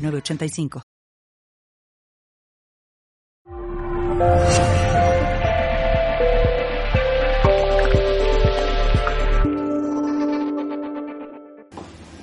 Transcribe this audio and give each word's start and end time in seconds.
985. 0.00 0.82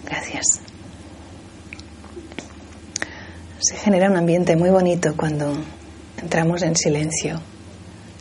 Gracias. 0.05 0.61
Se 3.59 3.75
genera 3.77 4.09
un 4.09 4.17
ambiente 4.17 4.55
muy 4.55 4.69
bonito 4.69 5.15
cuando 5.15 5.53
entramos 6.21 6.61
en 6.61 6.75
silencio, 6.75 7.41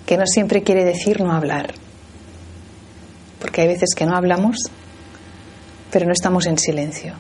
que 0.07 0.17
no 0.17 0.27
siempre 0.27 0.63
quiere 0.63 0.85
decir 0.85 1.21
no 1.21 1.33
hablar, 1.33 1.75
porque 3.41 3.63
hay 3.63 3.69
veces 3.69 3.95
que 3.95 4.07
no 4.07 4.17
hablamos, 4.17 4.57
pero 5.91 6.07
no 6.07 6.13
estamos 6.13 6.47
en 6.47 6.59
silencio. 6.59 7.15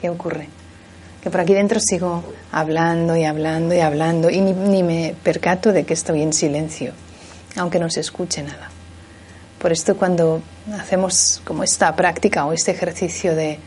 ¿Qué 0.00 0.08
ocurre? 0.08 0.48
Que 1.22 1.30
por 1.30 1.40
aquí 1.40 1.54
dentro 1.54 1.80
sigo 1.80 2.22
hablando 2.52 3.16
y 3.16 3.24
hablando 3.24 3.74
y 3.74 3.80
hablando 3.80 4.30
y 4.30 4.40
ni, 4.40 4.82
me 4.82 5.14
percato 5.22 5.72
de 5.72 5.84
que 5.84 5.94
estoy 5.94 6.22
en 6.22 6.32
silencio, 6.32 6.92
aunque 7.56 7.78
no 7.78 7.88
se 7.90 8.00
escuche 8.00 8.42
nada. 8.42 8.70
Por 9.58 9.72
esto 9.72 9.96
cuando 9.96 10.42
hacemos 10.78 11.40
como 11.44 11.64
esta 11.64 11.96
práctica 11.96 12.44
o 12.44 12.52
este 12.52 12.72
ejercicio 12.72 13.34
de 13.34 13.58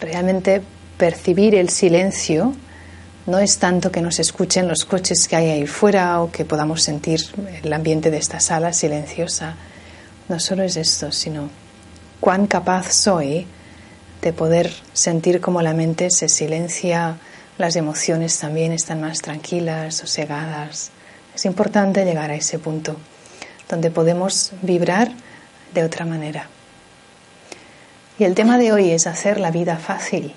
realmente 0.00 0.62
percibir 0.96 1.56
el 1.56 1.70
silencio, 1.70 2.54
no 3.26 3.38
es 3.38 3.58
tanto 3.58 3.90
que 3.90 4.00
nos 4.00 4.20
escuchen 4.20 4.68
los 4.68 4.84
coches 4.84 5.26
que 5.26 5.34
hay 5.34 5.50
ahí 5.50 5.66
fuera 5.66 6.20
o 6.22 6.30
que 6.30 6.44
podamos 6.44 6.82
sentir 6.82 7.20
el 7.62 7.72
ambiente 7.72 8.10
de 8.10 8.18
esta 8.18 8.38
sala 8.38 8.72
silenciosa. 8.72 9.56
No 10.28 10.38
solo 10.38 10.62
es 10.62 10.76
esto, 10.76 11.10
sino 11.10 11.50
cuán 12.20 12.46
capaz 12.46 12.92
soy 12.92 13.46
de 14.24 14.32
poder 14.32 14.72
sentir 14.94 15.42
como 15.42 15.60
la 15.60 15.74
mente 15.74 16.10
se 16.10 16.30
silencia, 16.30 17.18
las 17.58 17.76
emociones 17.76 18.38
también 18.38 18.72
están 18.72 19.02
más 19.02 19.20
tranquilas, 19.20 19.96
sosegadas. 19.96 20.90
Es 21.34 21.44
importante 21.44 22.06
llegar 22.06 22.30
a 22.30 22.34
ese 22.34 22.58
punto 22.58 22.96
donde 23.68 23.90
podemos 23.90 24.52
vibrar 24.62 25.12
de 25.74 25.84
otra 25.84 26.06
manera. 26.06 26.48
Y 28.18 28.24
el 28.24 28.34
tema 28.34 28.56
de 28.56 28.72
hoy 28.72 28.92
es 28.92 29.06
hacer 29.06 29.38
la 29.38 29.50
vida 29.50 29.76
fácil. 29.76 30.32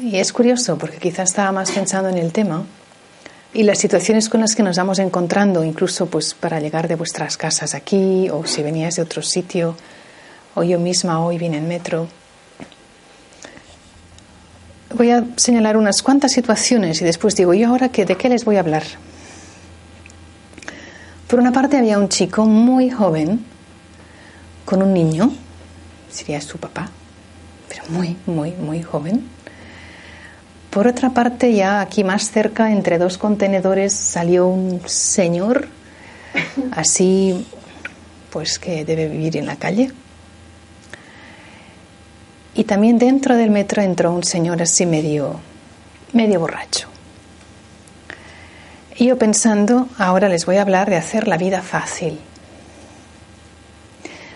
Y 0.00 0.16
es 0.16 0.32
curioso 0.32 0.76
porque 0.78 0.98
quizás 0.98 1.30
estaba 1.30 1.52
más 1.52 1.70
pensando 1.70 2.08
en 2.08 2.18
el 2.18 2.32
tema 2.32 2.66
y 3.54 3.62
las 3.62 3.78
situaciones 3.78 4.28
con 4.28 4.40
las 4.40 4.56
que 4.56 4.64
nos 4.64 4.76
vamos 4.76 4.98
encontrando, 4.98 5.62
incluso 5.62 6.06
pues 6.06 6.34
para 6.34 6.58
llegar 6.58 6.88
de 6.88 6.96
vuestras 6.96 7.36
casas 7.36 7.74
aquí 7.74 8.28
o 8.30 8.44
si 8.46 8.64
venías 8.64 8.96
de 8.96 9.02
otro 9.02 9.22
sitio 9.22 9.76
o 10.56 10.64
yo 10.64 10.80
misma 10.80 11.20
hoy 11.20 11.38
vine 11.38 11.58
en 11.58 11.68
metro. 11.68 12.08
Voy 14.94 15.10
a 15.10 15.24
señalar 15.36 15.76
unas 15.76 16.02
cuantas 16.02 16.32
situaciones 16.32 17.00
y 17.02 17.04
después 17.04 17.36
digo, 17.36 17.52
¿y 17.52 17.62
ahora 17.62 17.90
qué, 17.90 18.06
de 18.06 18.16
qué 18.16 18.30
les 18.30 18.44
voy 18.46 18.56
a 18.56 18.60
hablar? 18.60 18.82
Por 21.28 21.40
una 21.40 21.52
parte 21.52 21.76
había 21.76 21.98
un 21.98 22.08
chico 22.08 22.46
muy 22.46 22.88
joven 22.88 23.44
con 24.64 24.82
un 24.82 24.94
niño, 24.94 25.30
sería 26.10 26.40
su 26.40 26.56
papá, 26.56 26.88
pero 27.68 27.82
muy, 27.90 28.16
muy, 28.24 28.52
muy 28.52 28.82
joven. 28.82 29.28
Por 30.70 30.86
otra 30.86 31.10
parte, 31.10 31.52
ya 31.54 31.80
aquí 31.80 32.02
más 32.02 32.30
cerca, 32.30 32.72
entre 32.72 32.96
dos 32.96 33.18
contenedores, 33.18 33.92
salió 33.92 34.46
un 34.46 34.80
señor, 34.86 35.68
así, 36.70 37.46
pues 38.30 38.58
que 38.58 38.86
debe 38.86 39.08
vivir 39.08 39.36
en 39.36 39.46
la 39.46 39.56
calle, 39.56 39.92
y 42.56 42.64
también 42.64 42.98
dentro 42.98 43.36
del 43.36 43.50
metro 43.50 43.82
entró 43.82 44.12
un 44.12 44.24
señor 44.24 44.62
así 44.62 44.86
medio, 44.86 45.38
medio 46.14 46.40
borracho. 46.40 46.88
Y 48.96 49.08
yo 49.08 49.18
pensando, 49.18 49.88
ahora 49.98 50.30
les 50.30 50.46
voy 50.46 50.56
a 50.56 50.62
hablar 50.62 50.88
de 50.88 50.96
hacer 50.96 51.28
la 51.28 51.36
vida 51.36 51.60
fácil. 51.60 52.18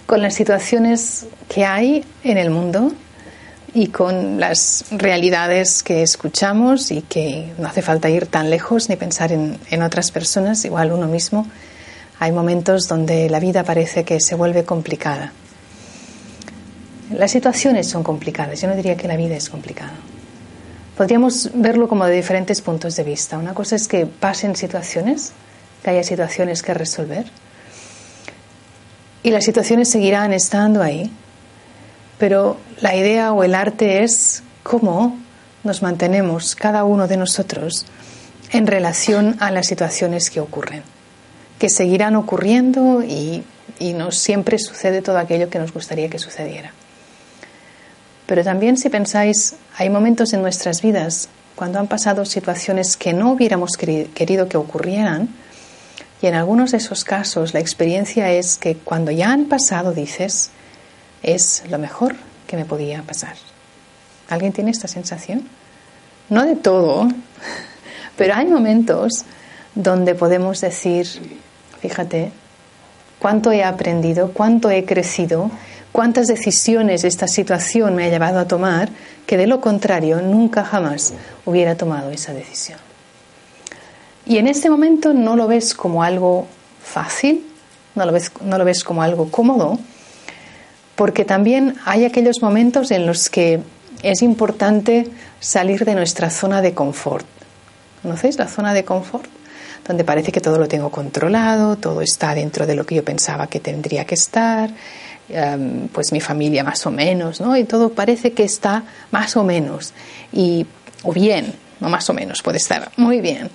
Con 0.05 0.21
las 0.21 0.35
situaciones 0.35 1.29
que 1.49 1.65
hay 1.65 2.05
en 2.23 2.37
el 2.37 2.51
mundo 2.51 2.93
y 3.73 3.87
con 3.87 4.39
las 4.39 4.85
realidades 4.91 5.83
que 5.83 6.03
escuchamos 6.03 6.91
y 6.91 7.01
que 7.01 7.55
no 7.57 7.69
hace 7.69 7.81
falta 7.81 8.11
ir 8.11 8.27
tan 8.27 8.51
lejos 8.51 8.91
ni 8.91 8.97
pensar 8.97 9.33
en, 9.33 9.59
en 9.71 9.83
otras 9.83 10.11
personas, 10.11 10.63
igual 10.67 10.93
uno 10.93 11.07
mismo, 11.07 11.47
hay 12.19 12.33
momentos 12.33 12.87
donde 12.87 13.31
la 13.31 13.41
vida 13.41 13.65
parece 13.65 14.05
que 14.05 14.21
se 14.21 14.35
vuelve 14.35 14.65
complicada. 14.65 15.33
Las 17.11 17.33
situaciones 17.33 17.89
son 17.89 18.03
complicadas, 18.03 18.61
yo 18.61 18.69
no 18.69 18.77
diría 18.77 18.97
que 18.97 19.09
la 19.09 19.17
vida 19.17 19.37
es 19.37 19.49
complicada. 19.49 19.95
Podríamos 20.97 21.51
verlo 21.55 21.89
como 21.89 22.07
de 22.07 22.15
diferentes 22.15 22.61
puntos 22.61 22.95
de 22.97 23.03
vista. 23.05 23.39
Una 23.39 23.55
cosa 23.55 23.77
es 23.77 23.89
que 23.89 24.07
pasen 24.07 24.55
situaciones, 24.55 25.33
que 25.83 25.91
haya 25.91 26.05
situaciones 26.05 26.63
que 26.63 26.75
resolver, 26.75 27.25
y 29.23 29.31
las 29.31 29.45
situaciones 29.45 29.91
seguirán 29.91 30.33
estando 30.33 30.83
ahí, 30.83 31.11
pero 32.19 32.59
la 32.81 32.95
idea 32.95 33.33
o 33.33 33.45
el 33.45 33.55
arte 33.55 34.03
es 34.03 34.43
cómo 34.63 35.19
nos 35.65 35.83
mantenemos 35.83 36.55
cada 36.55 36.85
uno 36.85 37.07
de 37.07 37.17
nosotros 37.17 37.87
en 38.53 38.67
relación 38.67 39.37
a 39.41 39.51
las 39.51 39.67
situaciones 39.67 40.31
que 40.31 40.41
ocurren, 40.41 40.83
que 41.59 41.69
seguirán 41.69 42.17
ocurriendo 42.17 43.03
y, 43.03 43.45
no 43.95 44.13
siempre 44.13 44.59
sucede 44.59 45.01
todo 45.01 45.19
aquello 45.19 45.49
que 45.49 45.59
nos 45.59 45.73
gustaría 45.73 46.11
que 46.11 46.19
sucediera. 46.19 46.73
Pero 48.31 48.45
también 48.45 48.77
si 48.77 48.89
pensáis, 48.91 49.57
hay 49.77 49.91
momentos 49.91 50.33
en 50.33 50.41
nuestras 50.41 50.83
vidas 50.83 51.29
cuando 51.57 51.81
han 51.81 51.89
pasado 51.89 52.25
situaciones 52.25 52.97
que 52.97 53.13
no 53.13 53.33
hubiéramos 53.33 53.73
querido 53.77 54.49
que 54.49 54.57
ocurrieran, 54.57 55.29
y 56.23 56.29
en 56.29 56.37
algunos 56.37 56.71
de 56.71 56.77
esos 56.77 57.03
casos 57.03 57.55
la 57.55 57.59
experiencia 57.59 58.31
es 58.31 58.57
que 58.57 58.77
cuando 58.77 59.11
ya 59.11 59.33
han 59.33 59.47
pasado 59.47 59.93
dices, 59.93 60.53
es 61.25 61.65
lo 61.69 61.79
mejor 61.79 62.15
que 62.47 62.57
me 62.57 62.65
podía 62.65 63.03
pasar. 63.03 63.35
¿Alguien 64.29 64.53
tiene 64.53 64.71
esta 64.71 64.87
sensación? 64.87 65.49
No 66.29 66.47
de 66.47 66.55
todo, 66.55 67.09
pero 68.17 68.37
hay 68.37 68.47
momentos 68.47 69.25
donde 69.75 70.15
podemos 70.15 70.61
decir, 70.61 71.09
fíjate, 71.81 72.31
cuánto 73.19 73.51
he 73.51 73.65
aprendido, 73.65 74.31
cuánto 74.33 74.71
he 74.71 74.85
crecido 74.85 75.51
cuántas 75.93 76.27
decisiones 76.27 77.05
esta 77.05 77.29
situación 77.29 77.95
me 77.95 78.05
ha 78.05 78.09
llevado 78.09 78.39
a 78.39 78.49
tomar 78.49 78.91
que 79.27 79.37
de 79.37 79.47
lo 79.47 79.61
contrario 79.61 80.21
nunca 80.21 80.65
jamás 80.65 81.13
hubiera 81.45 81.77
tomado 81.77 82.11
esa 82.11 82.33
decisión. 82.33 82.79
Y 84.27 84.39
en 84.39 84.47
este 84.47 84.71
momento 84.71 85.13
no 85.13 85.37
lo 85.37 85.49
ves 85.49 85.75
como 85.75 86.03
algo 86.03 86.47
fácil, 86.83 87.47
no 87.95 88.05
lo 88.05 88.13
ves, 88.13 88.31
no 88.43 88.59
lo 88.59 88.65
ves 88.65 88.85
como 88.85 89.03
algo 89.03 89.31
cómodo, 89.31 89.79
porque 90.95 91.25
también 91.25 91.77
hay 91.85 92.05
aquellos 92.05 92.43
momentos 92.43 92.91
en 92.91 93.07
los 93.07 93.31
que 93.31 93.61
es 94.03 94.23
importante 94.23 95.09
salir 95.41 95.85
de 95.85 95.95
nuestra 95.95 96.31
zona 96.31 96.63
de 96.63 96.75
confort. 96.75 97.27
¿Conocéis 98.03 98.39
la 98.39 98.49
zona 98.49 98.75
de 98.75 98.85
confort? 98.85 99.27
Donde 99.87 100.05
parece 100.05 100.33
que 100.33 100.41
todo 100.41 100.59
lo 100.59 100.69
tengo 100.69 100.91
controlado, 100.91 101.77
todo 101.77 102.03
está 102.03 102.35
dentro 102.35 102.67
de 102.67 102.75
lo 102.75 102.85
que 102.85 102.95
yo 102.95 103.05
pensaba 103.05 103.47
que 103.47 103.61
tendría 103.61 104.05
que 104.05 104.15
estar, 104.15 104.71
Em, 105.33 105.87
pues 105.89 106.13
mi 106.13 106.21
familia 106.21 106.65
más 106.65 106.85
o 106.87 106.91
menos, 106.91 107.41
¿no? 107.41 107.57
Y 107.57 107.65
todo 107.65 107.91
parece 107.91 108.33
que 108.33 108.43
está 108.43 108.83
más 109.13 109.37
o 109.37 109.45
menos, 109.45 109.93
y, 110.33 110.67
o 111.05 111.13
bien, 111.13 111.55
no 111.79 111.89
más 111.89 112.11
o 112.11 112.15
menos, 112.15 112.43
puede 112.43 112.59
estar 112.59 112.91
muy 112.97 113.21
bien. 113.21 113.49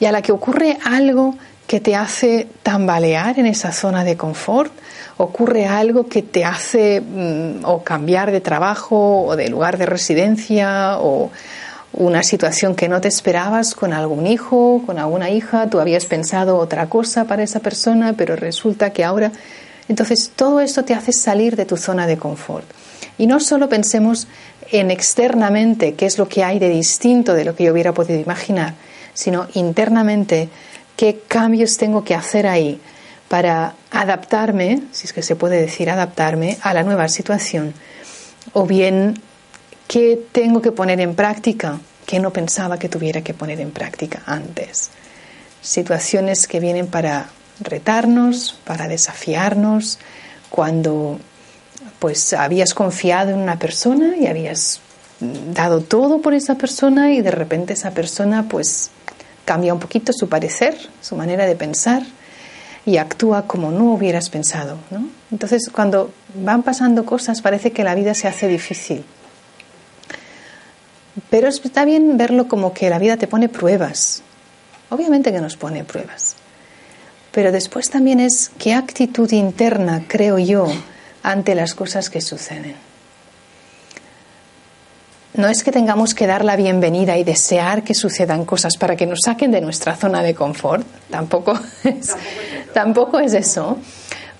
Y 0.00 0.06
a 0.06 0.12
la 0.12 0.20
que 0.20 0.32
ocurre 0.32 0.78
algo 0.84 1.36
que 1.66 1.78
te 1.78 1.94
hace 1.94 2.48
tambalear 2.64 3.38
en 3.38 3.46
esa 3.46 3.70
zona 3.70 4.02
de 4.02 4.16
confort, 4.16 4.72
ocurre 5.16 5.66
algo 5.66 6.08
que 6.08 6.22
te 6.22 6.44
hace 6.44 7.00
mm, 7.00 7.64
o 7.64 7.84
cambiar 7.84 8.32
de 8.32 8.40
trabajo 8.40 9.22
o 9.22 9.36
de 9.36 9.48
lugar 9.48 9.78
de 9.78 9.86
residencia 9.86 10.98
o 10.98 11.30
una 11.92 12.22
situación 12.22 12.74
que 12.74 12.88
no 12.88 13.00
te 13.00 13.08
esperabas 13.08 13.74
con 13.74 13.92
algún 13.92 14.26
hijo, 14.26 14.82
con 14.86 14.98
alguna 14.98 15.30
hija, 15.30 15.68
tú 15.68 15.78
habías 15.78 16.06
pensado 16.06 16.56
otra 16.56 16.88
cosa 16.88 17.26
para 17.26 17.42
esa 17.42 17.60
persona, 17.60 18.14
pero 18.14 18.34
resulta 18.34 18.90
que 18.90 19.04
ahora 19.04 19.30
entonces, 19.88 20.30
todo 20.34 20.60
esto 20.60 20.84
te 20.84 20.94
hace 20.94 21.12
salir 21.12 21.56
de 21.56 21.64
tu 21.64 21.76
zona 21.76 22.06
de 22.06 22.16
confort. 22.16 22.66
Y 23.18 23.26
no 23.26 23.40
solo 23.40 23.68
pensemos 23.68 24.26
en 24.70 24.90
externamente 24.90 25.94
qué 25.94 26.06
es 26.06 26.18
lo 26.18 26.28
que 26.28 26.44
hay 26.44 26.58
de 26.58 26.68
distinto 26.68 27.34
de 27.34 27.44
lo 27.44 27.54
que 27.54 27.64
yo 27.64 27.72
hubiera 27.72 27.92
podido 27.92 28.18
imaginar, 28.18 28.74
sino 29.12 29.48
internamente 29.54 30.48
qué 30.96 31.20
cambios 31.28 31.76
tengo 31.76 32.04
que 32.04 32.14
hacer 32.14 32.46
ahí 32.46 32.80
para 33.28 33.74
adaptarme, 33.90 34.82
si 34.92 35.06
es 35.06 35.12
que 35.12 35.22
se 35.22 35.36
puede 35.36 35.60
decir 35.60 35.90
adaptarme 35.90 36.58
a 36.62 36.74
la 36.74 36.82
nueva 36.82 37.08
situación, 37.08 37.74
o 38.52 38.66
bien 38.66 39.20
qué 39.88 40.20
tengo 40.32 40.62
que 40.62 40.72
poner 40.72 41.00
en 41.00 41.14
práctica 41.14 41.80
que 42.06 42.18
no 42.18 42.32
pensaba 42.32 42.78
que 42.78 42.88
tuviera 42.88 43.22
que 43.22 43.34
poner 43.34 43.60
en 43.60 43.70
práctica 43.70 44.22
antes. 44.26 44.90
Situaciones 45.60 46.46
que 46.46 46.60
vienen 46.60 46.86
para 46.86 47.30
retarnos, 47.64 48.58
para 48.64 48.88
desafiarnos, 48.88 49.98
cuando 50.50 51.18
pues 51.98 52.32
habías 52.32 52.74
confiado 52.74 53.30
en 53.30 53.38
una 53.38 53.58
persona 53.58 54.16
y 54.16 54.26
habías 54.26 54.80
dado 55.54 55.80
todo 55.80 56.20
por 56.20 56.34
esa 56.34 56.56
persona 56.56 57.12
y 57.12 57.22
de 57.22 57.30
repente 57.30 57.74
esa 57.74 57.92
persona 57.92 58.48
pues 58.48 58.90
cambia 59.44 59.72
un 59.72 59.80
poquito 59.80 60.12
su 60.12 60.28
parecer, 60.28 60.76
su 61.00 61.16
manera 61.16 61.46
de 61.46 61.54
pensar 61.54 62.02
y 62.84 62.96
actúa 62.96 63.46
como 63.46 63.70
no 63.70 63.92
hubieras 63.92 64.30
pensado. 64.30 64.78
Entonces 65.30 65.70
cuando 65.72 66.12
van 66.34 66.62
pasando 66.62 67.04
cosas 67.04 67.40
parece 67.40 67.70
que 67.70 67.84
la 67.84 67.94
vida 67.94 68.14
se 68.14 68.28
hace 68.28 68.48
difícil. 68.48 69.04
Pero 71.30 71.48
está 71.48 71.84
bien 71.84 72.16
verlo 72.16 72.48
como 72.48 72.72
que 72.72 72.90
la 72.90 72.98
vida 72.98 73.16
te 73.16 73.26
pone 73.26 73.48
pruebas. 73.48 74.22
Obviamente 74.90 75.32
que 75.32 75.40
nos 75.40 75.56
pone 75.56 75.84
pruebas. 75.84 76.36
Pero 77.32 77.50
después 77.50 77.90
también 77.90 78.20
es 78.20 78.50
qué 78.58 78.74
actitud 78.74 79.30
interna 79.32 80.04
creo 80.06 80.38
yo 80.38 80.66
ante 81.22 81.54
las 81.54 81.74
cosas 81.74 82.10
que 82.10 82.20
suceden. 82.20 82.76
No 85.34 85.48
es 85.48 85.64
que 85.64 85.72
tengamos 85.72 86.14
que 86.14 86.26
dar 86.26 86.44
la 86.44 86.56
bienvenida 86.56 87.16
y 87.16 87.24
desear 87.24 87.84
que 87.84 87.94
sucedan 87.94 88.44
cosas 88.44 88.76
para 88.76 88.96
que 88.96 89.06
nos 89.06 89.20
saquen 89.24 89.50
de 89.50 89.62
nuestra 89.62 89.96
zona 89.96 90.22
de 90.22 90.34
confort, 90.34 90.86
tampoco 91.10 91.58
es, 91.84 92.14
tampoco 92.74 93.18
es 93.18 93.32
eso, 93.32 93.78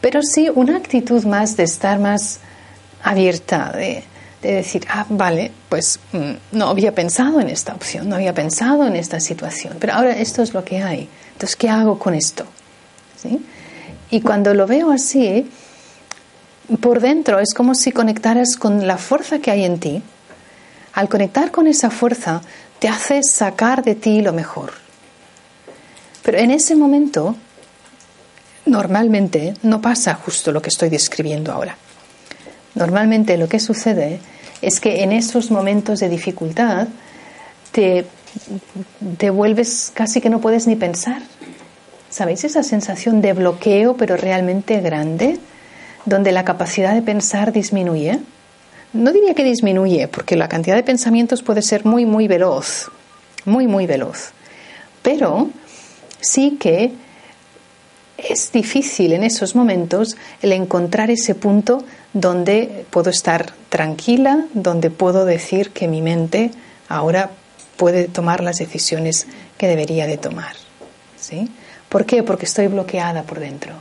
pero 0.03 0.21
sí 0.23 0.51
una 0.55 0.77
actitud 0.77 1.25
más 1.25 1.57
de 1.57 1.63
estar 1.63 1.99
más 1.99 2.41
abierta, 3.03 3.73
de, 3.73 4.05
decir, 4.43 4.85
ah, 4.91 5.07
vale, 5.09 5.51
pues 5.71 5.99
mm, 6.13 6.33
no 6.59 6.69
había 6.69 6.95
pensado 6.95 7.41
en 7.41 7.49
esta 7.49 7.73
opción, 7.75 8.11
no 8.11 8.17
había 8.17 8.35
pensado 8.35 8.87
en 8.87 8.97
esta 8.97 9.19
situación, 9.19 9.77
pero 9.81 9.95
ahora 9.95 10.19
esto 10.19 10.43
es 10.43 10.53
lo 10.53 10.63
que 10.63 10.83
hay, 10.83 11.09
entonces, 11.33 11.57
¿qué 11.57 11.71
hago 11.71 11.99
con 11.99 12.15
esto? 12.15 12.45
Y 14.11 14.21
cuando 14.21 14.55
lo 14.55 14.67
veo 14.67 14.91
así, 14.91 15.49
por 16.81 17.01
dentro 17.01 17.39
es 17.39 17.55
como 17.55 17.75
si 17.75 17.93
conectaras 17.93 18.57
con 18.57 18.87
la 18.87 18.99
fuerza 18.99 19.39
que 19.39 19.51
hay 19.51 19.65
en 19.65 19.79
ti. 19.79 20.03
Al 20.95 21.09
conectar 21.09 21.51
con 21.51 21.67
esa 21.67 21.91
fuerza 21.91 22.43
te 22.79 22.89
hace 22.89 23.23
sacar 23.23 23.83
de 23.83 23.95
ti 23.95 24.21
lo 24.23 24.33
mejor. 24.33 24.73
Pero 26.23 26.39
en 26.39 26.51
ese 26.51 26.75
momento, 26.77 27.35
normalmente 28.67 29.55
no 29.63 29.81
pasa 29.81 30.15
justo 30.15 30.53
lo 30.53 30.63
que 30.63 30.69
estoy 30.69 30.89
describiendo 30.89 31.53
ahora. 31.53 31.77
Normalmente 32.75 33.37
lo 33.37 33.49
que 33.49 33.61
sucede 33.61 34.21
es 34.63 34.81
que 34.81 35.03
en 35.03 35.13
esos 35.13 35.51
momentos 35.51 36.01
de 36.01 36.09
dificultad 36.09 36.89
te, 37.73 38.07
te 39.19 39.31
vuelves 39.31 39.91
casi 39.93 40.21
que 40.21 40.31
no 40.31 40.41
puedes 40.41 40.67
ni 40.67 40.77
pensar. 40.77 41.23
¿Sabéis 42.13 42.45
esa 42.45 42.63
sensación 42.63 43.21
de 43.21 43.33
bloqueo 43.33 43.97
pero 43.97 44.17
realmente 44.17 44.81
grande? 44.81 45.41
donde 46.05 46.33
la 46.33 46.45
capacidad 46.45 46.95
de 46.95 47.03
pensar 47.03 47.53
disminuye. 47.53 48.19
No 48.93 49.13
diría 49.13 49.35
que 49.35 49.45
disminuye, 49.45 50.09
porque 50.09 50.37
la 50.37 50.49
cantidad 50.49 50.77
de 50.77 50.83
pensamientos 50.83 51.43
puede 51.43 51.63
ser 51.63 51.85
muy, 51.85 52.05
muy 52.05 52.29
veloz, 52.29 52.91
muy, 53.45 53.67
muy 53.67 53.87
veloz. 53.87 54.33
Pero 55.03 55.51
sí 56.21 56.57
que 56.61 56.93
es 58.19 58.53
difícil 58.53 59.13
en 59.13 59.25
esos 59.25 59.55
momentos 59.57 60.17
el 60.43 60.53
encontrar 60.53 61.11
ese 61.11 61.35
punto 61.35 61.85
donde 62.13 62.85
puedo 62.91 63.11
estar 63.11 63.53
tranquila, 63.69 64.45
donde 64.53 64.91
puedo 64.91 65.25
decir 65.25 65.71
que 65.71 65.89
mi 65.89 66.03
mente 66.03 66.51
ahora 66.89 67.31
puede 67.77 68.05
tomar 68.09 68.43
las 68.43 68.59
decisiones 68.59 69.27
que 69.57 69.67
debería 69.67 70.07
de 70.07 70.19
tomar. 70.19 70.55
¿Sí? 71.19 71.49
¿Por 71.93 72.07
qué? 72.07 72.23
Porque 72.23 72.47
estoy 72.47 72.67
bloqueada 72.67 73.23
por 73.23 73.39
dentro 73.39 73.75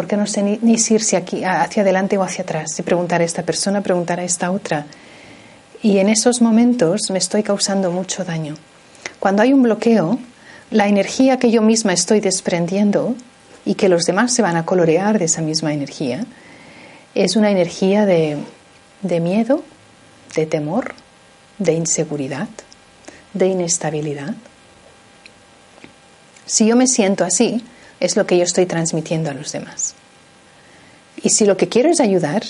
porque 0.00 0.16
no 0.16 0.26
sé 0.26 0.58
ni, 0.62 0.78
si 0.78 0.94
irse 0.94 1.14
aquí, 1.14 1.44
hacia 1.44 1.82
adelante 1.82 2.16
o 2.16 2.22
hacia 2.22 2.42
atrás, 2.42 2.72
si 2.74 2.82
preguntar 2.82 3.20
a 3.20 3.24
esta 3.24 3.42
persona, 3.42 3.82
preguntar 3.82 4.18
a 4.18 4.24
esta 4.24 4.50
otra. 4.50 4.86
Y 5.82 5.98
en 5.98 6.08
esos 6.08 6.40
momentos 6.40 7.02
me 7.10 7.18
estoy 7.18 7.42
causando 7.42 7.90
mucho 7.90 8.24
daño. 8.24 8.54
Cuando 9.18 9.42
hay 9.42 9.52
un 9.52 9.62
bloqueo, 9.62 10.18
la 10.70 10.88
energía 10.88 11.38
que 11.38 11.50
yo 11.50 11.60
misma 11.60 11.92
estoy 11.92 12.20
desprendiendo 12.20 13.14
y 13.66 13.74
que 13.74 13.90
los 13.90 14.04
demás 14.04 14.32
se 14.32 14.40
van 14.40 14.56
a 14.56 14.64
colorear 14.64 15.18
de 15.18 15.26
esa 15.26 15.42
misma 15.42 15.74
energía, 15.74 16.24
es 17.14 17.36
una 17.36 17.50
energía 17.50 18.06
de, 18.06 18.38
de 19.02 19.20
miedo, 19.20 19.62
de 20.34 20.46
temor, 20.46 20.94
de 21.58 21.74
inseguridad, 21.74 22.48
de 23.34 23.48
inestabilidad. 23.48 24.34
Si 26.50 26.66
yo 26.66 26.74
me 26.74 26.88
siento 26.88 27.24
así, 27.24 27.62
es 28.00 28.16
lo 28.16 28.26
que 28.26 28.36
yo 28.36 28.42
estoy 28.42 28.66
transmitiendo 28.66 29.30
a 29.30 29.34
los 29.34 29.52
demás. 29.52 29.94
Y 31.22 31.30
si 31.30 31.44
lo 31.44 31.56
que 31.56 31.68
quiero 31.68 31.90
es 31.90 32.00
ayudar, 32.00 32.42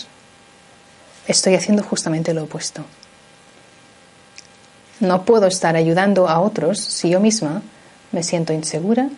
estoy 1.26 1.54
haciendo 1.54 1.82
justamente 1.82 2.32
lo 2.32 2.44
opuesto. 2.44 2.82
No 5.00 5.26
puedo 5.26 5.46
estar 5.46 5.76
ayudando 5.76 6.30
a 6.30 6.40
otros 6.40 6.80
si 6.80 7.10
yo 7.10 7.20
misma 7.20 7.60
me 8.10 8.22
siento 8.22 8.54
insegura, 8.54 9.10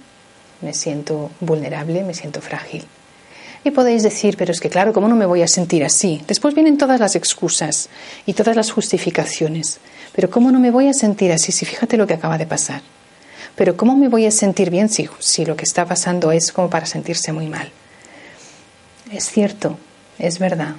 me 0.62 0.74
siento 0.74 1.30
vulnerable, 1.38 2.02
me 2.02 2.12
siento 2.12 2.40
frágil. 2.40 2.84
Y 3.62 3.70
podéis 3.70 4.02
decir, 4.02 4.36
pero 4.36 4.50
es 4.50 4.58
que 4.58 4.68
claro, 4.68 4.92
¿cómo 4.92 5.06
no 5.06 5.14
me 5.14 5.26
voy 5.26 5.42
a 5.42 5.48
sentir 5.48 5.84
así? 5.84 6.24
Después 6.26 6.56
vienen 6.56 6.76
todas 6.76 6.98
las 6.98 7.14
excusas 7.14 7.88
y 8.26 8.32
todas 8.32 8.56
las 8.56 8.72
justificaciones. 8.72 9.78
Pero 10.12 10.28
¿cómo 10.28 10.50
no 10.50 10.58
me 10.58 10.72
voy 10.72 10.88
a 10.88 10.92
sentir 10.92 11.30
así 11.30 11.52
si 11.52 11.66
fíjate 11.66 11.96
lo 11.96 12.08
que 12.08 12.14
acaba 12.14 12.36
de 12.36 12.46
pasar? 12.46 12.82
Pero 13.56 13.76
¿cómo 13.76 13.96
me 13.96 14.08
voy 14.08 14.26
a 14.26 14.30
sentir 14.30 14.70
bien 14.70 14.88
si, 14.88 15.44
lo 15.44 15.56
que 15.56 15.64
está 15.64 15.84
pasando 15.84 16.32
es 16.32 16.52
como 16.52 16.70
para 16.70 16.86
sentirse 16.86 17.32
muy 17.32 17.48
mal? 17.48 17.70
Es 19.10 19.26
cierto, 19.26 19.78
es 20.18 20.38
verdad. 20.38 20.76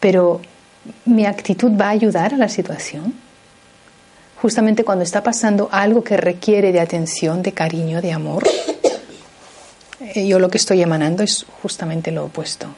Pero 0.00 0.40
¿mi 1.04 1.26
actitud 1.26 1.72
va 1.78 1.86
a 1.86 1.90
ayudar 1.90 2.34
a 2.34 2.38
la 2.38 2.48
situación? 2.48 3.14
Justamente 4.40 4.84
cuando 4.84 5.04
está 5.04 5.22
pasando 5.22 5.68
algo 5.72 6.02
que 6.02 6.16
requiere 6.16 6.72
de 6.72 6.80
atención, 6.80 7.42
de 7.42 7.52
cariño, 7.52 8.00
de 8.00 8.12
amor, 8.12 8.44
eh, 10.00 10.26
yo 10.26 10.38
lo 10.38 10.50
que 10.50 10.58
estoy 10.58 10.82
emanando 10.82 11.22
es 11.22 11.46
justamente 11.62 12.10
lo 12.10 12.26
opuesto. 12.26 12.68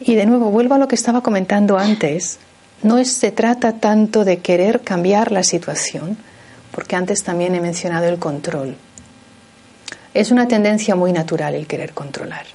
Y 0.00 0.14
de 0.14 0.24
nuevo, 0.26 0.50
vuelvo 0.50 0.74
a 0.74 0.78
lo 0.78 0.88
que 0.88 0.94
estaba 0.94 1.22
comentando 1.22 1.78
antes. 1.78 2.38
No 2.82 3.02
se 3.04 3.30
trata 3.30 3.74
tanto 3.74 4.24
de 4.24 4.38
querer 4.38 4.80
cambiar 4.80 5.30
la 5.30 5.42
situación, 5.42 6.16
porque 6.72 6.96
antes 6.96 7.22
también 7.22 7.54
he 7.54 7.60
mencionado 7.60 8.06
el 8.06 8.18
control. 8.18 8.76
Es 10.14 10.30
una 10.30 10.48
tendencia 10.48 10.94
muy 10.94 11.12
natural 11.12 11.54
el 11.54 11.66
querer 11.66 11.92
controlar. 11.92 12.46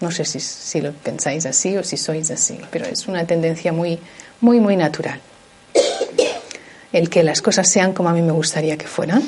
No 0.00 0.10
sé 0.10 0.24
si, 0.24 0.80
lo 0.80 0.92
pensáis 0.92 1.46
así 1.46 1.76
o 1.76 1.84
si 1.84 1.96
sois 1.96 2.30
así, 2.30 2.58
pero 2.70 2.86
es 2.86 3.06
una 3.06 3.26
tendencia 3.26 3.72
muy, 3.72 3.98
muy, 4.40 4.60
muy 4.60 4.76
natural. 4.76 5.20
El 6.92 7.08
que 7.10 7.22
las 7.22 7.42
cosas 7.42 7.68
sean 7.70 7.92
como 7.92 8.08
a 8.08 8.12
mí 8.12 8.22
me 8.22 8.32
gustaría 8.32 8.76
que 8.76 8.86
fueran. 8.86 9.22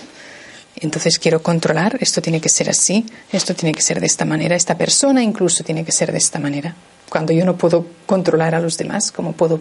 Entonces 0.77 1.19
quiero 1.19 1.43
controlar, 1.43 1.97
esto 2.01 2.21
tiene 2.21 2.41
que 2.41 2.51
ser 2.51 2.69
así, 2.69 3.07
esto 3.33 3.55
tiene 3.55 3.75
que 3.75 3.81
ser 3.81 4.01
de 4.01 4.07
esta 4.07 4.27
manera, 4.27 4.55
esta 4.55 4.77
persona 4.77 5.23
incluso 5.23 5.65
tiene 5.65 5.85
que 5.85 5.93
ser 5.93 6.13
de 6.13 6.19
esta 6.19 6.39
manera. 6.39 6.75
Cuando 7.09 7.33
yo 7.33 7.47
no 7.47 7.57
puedo 7.57 7.87
controlar 8.05 8.55
a 8.55 8.61
los 8.61 8.77
demás, 8.77 9.11
¿cómo 9.11 9.33
puedo 9.33 9.61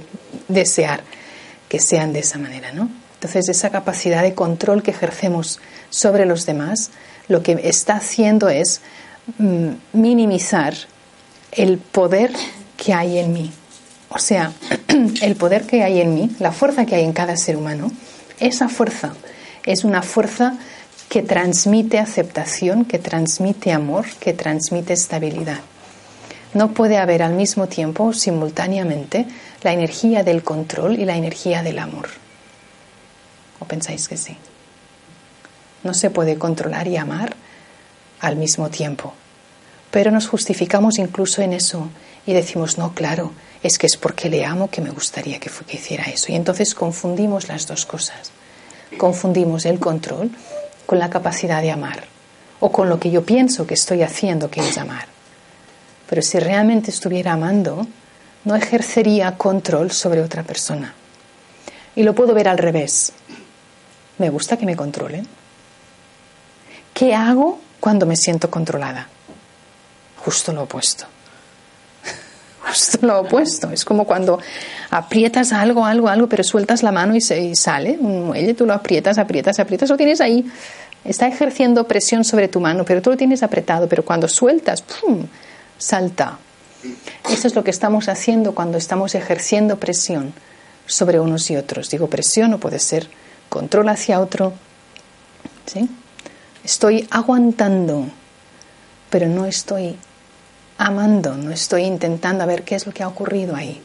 desear 0.49 1.01
que 1.69 1.79
sean 1.79 2.11
de 2.11 2.19
esa 2.19 2.37
manera, 2.37 2.73
no? 2.73 3.04
Entonces, 3.25 3.49
esa 3.49 3.71
capacidad 3.71 4.21
de 4.21 4.35
control 4.35 4.83
que 4.83 4.91
ejercemos 4.91 5.59
sobre 5.89 6.27
los 6.27 6.45
demás, 6.45 6.91
lo 7.27 7.41
que 7.41 7.59
está 7.63 7.95
haciendo 7.95 8.49
es 8.49 8.81
mm, 9.39 9.69
minimizar 9.93 10.75
el 11.51 11.79
poder 11.79 12.31
que 12.77 12.93
hay 12.93 13.17
en 13.17 13.33
mí. 13.33 13.51
O 14.09 14.19
sea, 14.19 14.51
el 15.23 15.35
poder 15.37 15.65
que 15.65 15.81
hay 15.81 16.01
en 16.01 16.13
mí, 16.13 16.35
la 16.37 16.51
fuerza 16.51 16.85
que 16.85 16.93
hay 16.93 17.03
en 17.03 17.13
cada 17.13 17.35
ser 17.35 17.57
humano, 17.57 17.91
esa 18.39 18.69
fuerza 18.69 19.15
es 19.65 19.83
una 19.83 20.03
fuerza 20.03 20.59
que 21.09 21.23
transmite 21.23 21.97
aceptación, 21.97 22.85
que 22.85 22.99
transmite 22.99 23.71
amor, 23.71 24.05
que 24.19 24.33
transmite 24.33 24.93
estabilidad. 24.93 25.61
No 26.53 26.75
puede 26.75 26.99
haber 26.99 27.23
al 27.23 27.33
mismo 27.33 27.65
tiempo, 27.65 28.13
simultáneamente, 28.13 29.25
la 29.63 29.73
energía 29.73 30.21
del 30.21 30.43
control 30.43 30.99
y 30.99 31.05
la 31.05 31.17
energía 31.17 31.63
del 31.63 31.79
amor. 31.79 32.24
¿O 33.59 33.65
pensáis 33.65 34.07
que 34.07 34.17
sí? 34.17 34.37
No 35.83 35.93
se 35.93 36.09
puede 36.09 36.37
controlar 36.37 36.87
y 36.87 36.97
amar 36.97 37.35
al 38.19 38.35
mismo 38.35 38.69
tiempo. 38.69 39.13
Pero 39.91 40.11
nos 40.11 40.27
justificamos 40.27 40.97
incluso 40.97 41.41
en 41.41 41.53
eso, 41.53 41.89
y 42.25 42.33
decimos, 42.33 42.77
no, 42.77 42.93
claro, 42.93 43.31
es 43.61 43.77
que 43.77 43.87
es 43.87 43.97
porque 43.97 44.29
le 44.29 44.45
amo 44.45 44.69
que 44.69 44.81
me 44.81 44.89
gustaría 44.89 45.39
que, 45.39 45.49
que 45.49 45.77
hiciera 45.77 46.05
eso. 46.05 46.31
Y 46.31 46.35
entonces 46.35 46.73
confundimos 46.73 47.47
las 47.47 47.67
dos 47.67 47.85
cosas. 47.85 48.31
Confundimos 48.97 49.65
el 49.65 49.79
control 49.79 50.31
con 50.85 50.99
la 50.99 51.09
capacidad 51.09 51.61
de 51.61 51.71
amar 51.71 52.03
o 52.59 52.71
con 52.71 52.89
lo 52.89 52.99
que 52.99 53.11
yo 53.11 53.25
pienso 53.25 53.67
que 53.67 53.73
estoy 53.73 54.01
haciendo, 54.01 54.49
que 54.49 54.61
es 54.61 54.77
amar. 54.77 55.07
Pero 56.09 56.21
si 56.21 56.39
realmente 56.39 56.91
estuviera 56.91 57.33
amando, 57.33 57.87
no 58.43 58.55
ejercería 58.55 59.37
control 59.37 59.91
sobre 59.91 60.21
otra 60.21 60.43
persona. 60.43 60.93
Y 61.95 62.03
lo 62.03 62.13
puedo 62.13 62.33
ver 62.33 62.47
al 62.47 62.57
revés. 62.57 63.11
Me 64.17 64.29
gusta 64.29 64.57
que 64.57 64.65
me 64.65 64.75
controlen. 64.75 65.27
¿Qué 66.93 67.13
hago 67.13 67.59
cuando 67.79 68.05
me 68.05 68.15
siento 68.15 68.49
controlada? 68.49 69.07
Justo 70.17 70.53
lo 70.53 70.63
opuesto. 70.63 71.05
Justo 72.67 72.99
lo 73.01 73.19
opuesto. 73.19 73.69
Es 73.71 73.83
como 73.83 74.05
cuando 74.05 74.39
aprietas 74.89 75.51
algo, 75.51 75.85
algo, 75.85 76.07
algo, 76.07 76.27
pero 76.27 76.43
sueltas 76.43 76.83
la 76.83 76.91
mano 76.91 77.15
y, 77.15 77.21
se, 77.21 77.55
sale 77.55 77.97
un 77.99 78.27
muelle, 78.27 78.53
tú 78.53 78.65
lo 78.65 78.73
aprietas, 78.73 79.17
aprietas, 79.17 79.59
aprietas, 79.59 79.89
lo 79.89 79.97
tienes 79.97 80.21
ahí. 80.21 80.49
Está 81.03 81.27
ejerciendo 81.27 81.87
presión 81.87 82.23
sobre 82.23 82.47
tu 82.47 82.59
mano, 82.59 82.85
pero 82.85 83.01
tú 83.01 83.11
lo 83.11 83.17
tienes 83.17 83.43
apretado, 83.43 83.87
pero 83.87 84.03
cuando 84.03 84.27
sueltas, 84.27 84.81
¡pum! 84.81 85.27
salta. 85.77 86.39
Eso 87.29 87.47
es 87.47 87.55
lo 87.55 87.63
que 87.63 87.71
estamos 87.71 88.09
haciendo 88.09 88.55
cuando 88.55 88.77
estamos 88.77 89.15
ejerciendo 89.15 89.77
presión 89.77 90.33
sobre 90.85 91.19
unos 91.19 91.49
y 91.51 91.57
otros. 91.57 91.89
Digo 91.89 92.07
presión 92.07 92.53
o 92.53 92.59
puede 92.59 92.79
ser 92.79 93.07
control 93.55 93.87
hacia 93.87 94.19
otro. 94.19 94.51
¿Sí? 95.65 95.89
Estoy 96.61 97.07
aguantando, 97.09 98.07
pero 99.09 99.27
no 99.27 99.45
estoy 99.45 99.95
amando, 100.77 101.35
no 101.37 101.51
estoy 101.51 101.83
intentando 101.83 102.45
ver 102.45 102.63
qué 102.63 102.75
es 102.75 102.85
lo 102.85 102.91
que 102.91 103.03
ha 103.03 103.07
ocurrido 103.07 103.55
ahí, 103.55 103.81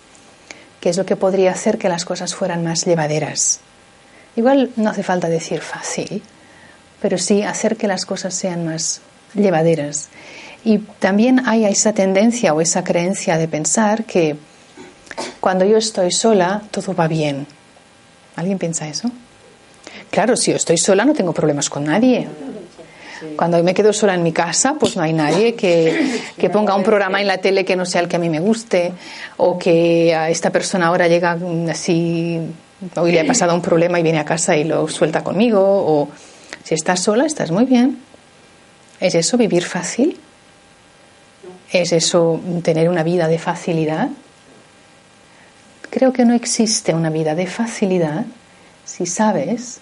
qué 0.80 0.88
es 0.88 0.96
lo 0.96 1.06
que 1.06 1.14
podría 1.14 1.52
hacer 1.52 1.78
que 1.78 1.88
las 1.88 2.04
cosas 2.04 2.34
fueran 2.34 2.64
más 2.64 2.84
llevaderas. 2.84 3.60
Igual 4.34 4.72
no 4.74 4.90
hace 4.90 5.04
falta 5.04 5.28
decir 5.28 5.60
fácil, 5.60 6.20
pero 7.00 7.16
sí 7.16 7.44
hacer 7.44 7.76
que 7.76 7.86
las 7.86 8.04
cosas 8.04 8.34
sean 8.34 8.66
más 8.66 9.02
llevaderas. 9.34 10.08
Y 10.64 10.78
también 10.78 11.46
hay 11.46 11.64
esa 11.64 11.92
tendencia 11.92 12.54
o 12.54 12.60
esa 12.60 12.82
creencia 12.82 13.38
de 13.38 13.46
pensar 13.46 14.04
que 14.04 14.36
cuando 15.38 15.64
yo 15.64 15.76
estoy 15.76 16.10
sola 16.10 16.62
todo 16.72 16.92
va 16.92 17.06
bien. 17.06 17.46
¿Alguien 18.34 18.58
piensa 18.58 18.88
eso? 18.88 19.10
Claro, 20.10 20.36
si 20.36 20.50
yo 20.50 20.56
estoy 20.56 20.78
sola 20.78 21.04
no 21.04 21.12
tengo 21.12 21.32
problemas 21.32 21.70
con 21.70 21.84
nadie. 21.84 22.28
Cuando 23.36 23.62
me 23.62 23.74
quedo 23.74 23.92
sola 23.92 24.14
en 24.14 24.22
mi 24.22 24.32
casa, 24.32 24.76
pues 24.78 24.96
no 24.96 25.02
hay 25.02 25.12
nadie 25.12 25.54
que, 25.54 26.20
que, 26.38 26.48
ponga 26.48 26.74
un 26.74 26.82
programa 26.82 27.20
en 27.20 27.26
la 27.26 27.38
tele 27.38 27.66
que 27.66 27.76
no 27.76 27.84
sea 27.84 28.00
el 28.00 28.08
que 28.08 28.16
a 28.16 28.18
mí 28.18 28.30
me 28.30 28.40
guste, 28.40 28.92
o 29.36 29.58
que 29.58 30.14
a 30.14 30.30
esta 30.30 30.50
persona 30.50 30.86
ahora 30.86 31.06
llega 31.06 31.36
así, 31.70 32.40
hoy 32.96 33.12
le 33.12 33.20
ha 33.20 33.26
pasado 33.26 33.54
un 33.54 33.60
problema 33.60 34.00
y 34.00 34.02
viene 34.02 34.18
a 34.18 34.24
casa 34.24 34.56
y 34.56 34.64
lo 34.64 34.88
suelta 34.88 35.22
conmigo, 35.22 35.60
o 35.60 36.08
si 36.64 36.74
estás 36.74 37.00
sola, 37.00 37.26
estás 37.26 37.50
muy 37.50 37.66
bien. 37.66 37.98
¿Es 39.00 39.14
eso 39.14 39.36
vivir 39.36 39.64
fácil? 39.64 40.18
¿Es 41.70 41.92
eso 41.92 42.40
tener 42.62 42.88
una 42.88 43.02
vida 43.02 43.28
de 43.28 43.38
facilidad? 43.38 44.08
Creo 45.90 46.12
que 46.12 46.24
no 46.24 46.34
existe 46.34 46.94
una 46.94 47.10
vida 47.10 47.34
de 47.34 47.46
facilidad 47.46 48.24
si 48.90 49.06
sabes 49.06 49.78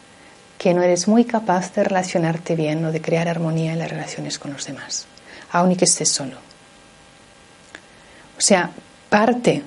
que 0.59 0.75
no 0.75 0.83
eres 0.83 1.09
muy 1.09 1.25
capaz 1.25 1.73
de 1.73 1.85
relacionarte 1.85 2.55
bien 2.55 2.85
o 2.85 2.93
de 2.93 3.00
crear 3.00 3.29
armonía 3.29 3.73
en 3.73 3.79
las 3.79 3.91
relaciones 3.91 4.38
con 4.38 4.53
los 4.53 4.67
demás, 4.67 5.07
aun 5.50 5.73
y 5.73 5.77
que 5.77 5.87
estés 5.87 6.11
solo. 6.11 6.37
O 8.37 8.41
sea, 8.41 8.71
parte 9.09 9.62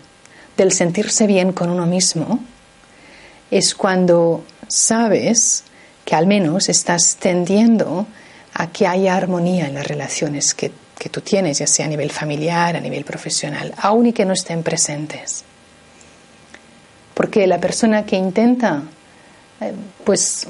del 0.55 0.71
sentirse 0.71 1.25
bien 1.25 1.53
con 1.53 1.69
uno 1.69 1.85
mismo 1.85 2.39
es 3.49 3.73
cuando 3.73 4.45
sabes 4.67 5.63
que 6.05 6.15
al 6.15 6.27
menos 6.27 6.69
estás 6.69 7.15
tendiendo 7.15 8.05
a 8.53 8.67
que 8.67 8.85
haya 8.85 9.15
armonía 9.15 9.67
en 9.67 9.73
las 9.73 9.87
relaciones 9.87 10.53
que, 10.53 10.71
que 10.99 11.09
tú 11.09 11.21
tienes, 11.21 11.59
ya 11.59 11.67
sea 11.67 11.87
a 11.87 11.89
nivel 11.89 12.11
familiar, 12.11 12.75
a 12.75 12.79
nivel 12.79 13.05
profesional, 13.05 13.73
aun 13.77 14.07
y 14.07 14.13
que 14.13 14.25
no 14.25 14.33
estén 14.33 14.61
presentes. 14.61 15.43
Porque 17.15 17.47
la 17.47 17.59
persona 17.59 18.05
que 18.05 18.17
intenta 18.17 18.83
pues 20.03 20.47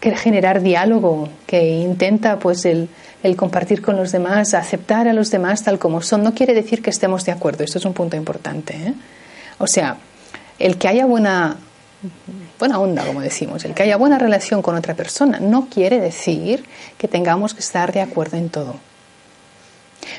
generar 0.00 0.62
diálogo, 0.62 1.28
que 1.46 1.62
intenta 1.62 2.38
pues 2.38 2.64
el, 2.64 2.88
compartir 3.36 3.82
con 3.82 3.96
los 3.96 4.12
demás, 4.12 4.54
aceptar 4.54 5.08
a 5.08 5.12
los 5.12 5.30
demás 5.30 5.64
tal 5.64 5.78
como 5.78 6.00
son, 6.02 6.22
no 6.22 6.34
quiere 6.34 6.54
decir 6.54 6.82
que 6.82 6.90
estemos 6.90 7.24
de 7.24 7.32
acuerdo. 7.32 7.64
Esto 7.64 7.78
es 7.78 7.84
un 7.84 7.94
punto 7.94 8.16
importante. 8.16 8.74
¿eh? 8.74 8.94
O 9.58 9.66
sea, 9.66 9.96
el 10.58 10.78
que 10.78 10.88
haya 10.88 11.04
buena, 11.04 11.56
buena 12.58 12.78
onda, 12.78 13.04
como 13.04 13.20
decimos, 13.20 13.64
el 13.64 13.74
que 13.74 13.82
haya 13.82 13.96
buena 13.96 14.18
relación 14.18 14.62
con 14.62 14.76
otra 14.76 14.94
persona, 14.94 15.40
no 15.40 15.68
quiere 15.68 16.00
decir 16.00 16.64
que 16.96 17.08
tengamos 17.08 17.54
que 17.54 17.60
estar 17.60 17.92
de 17.92 18.00
acuerdo 18.00 18.36
en 18.36 18.48
todo. 18.48 18.76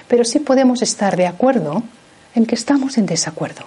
Pero 0.08 0.24
sí 0.26 0.40
podemos 0.40 0.82
estar 0.82 1.16
de 1.16 1.28
acuerdo 1.28 1.84
en 2.36 2.46
que 2.46 2.56
estamos 2.56 2.98
en 2.98 3.06
desacuerdo. 3.06 3.66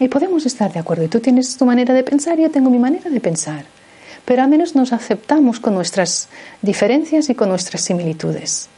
Y 0.00 0.08
podemos 0.08 0.46
estar 0.46 0.72
de 0.72 0.78
acuerdo. 0.78 1.04
Y 1.04 1.08
tú 1.08 1.20
tienes 1.20 1.56
tu 1.56 1.64
manera 1.64 1.94
de 1.94 2.02
pensar 2.02 2.38
y 2.38 2.42
yo 2.42 2.50
tengo 2.50 2.70
mi 2.70 2.78
manera 2.78 3.10
de 3.10 3.20
pensar. 3.20 3.64
Pero 4.24 4.42
al 4.42 4.48
menos 4.48 4.74
nos 4.74 4.92
aceptamos 4.92 5.58
con 5.60 5.74
nuestras 5.74 6.28
diferencias 6.62 7.28
y 7.30 7.34
con 7.34 7.48
nuestras 7.48 7.82
similitudes. 7.82 8.68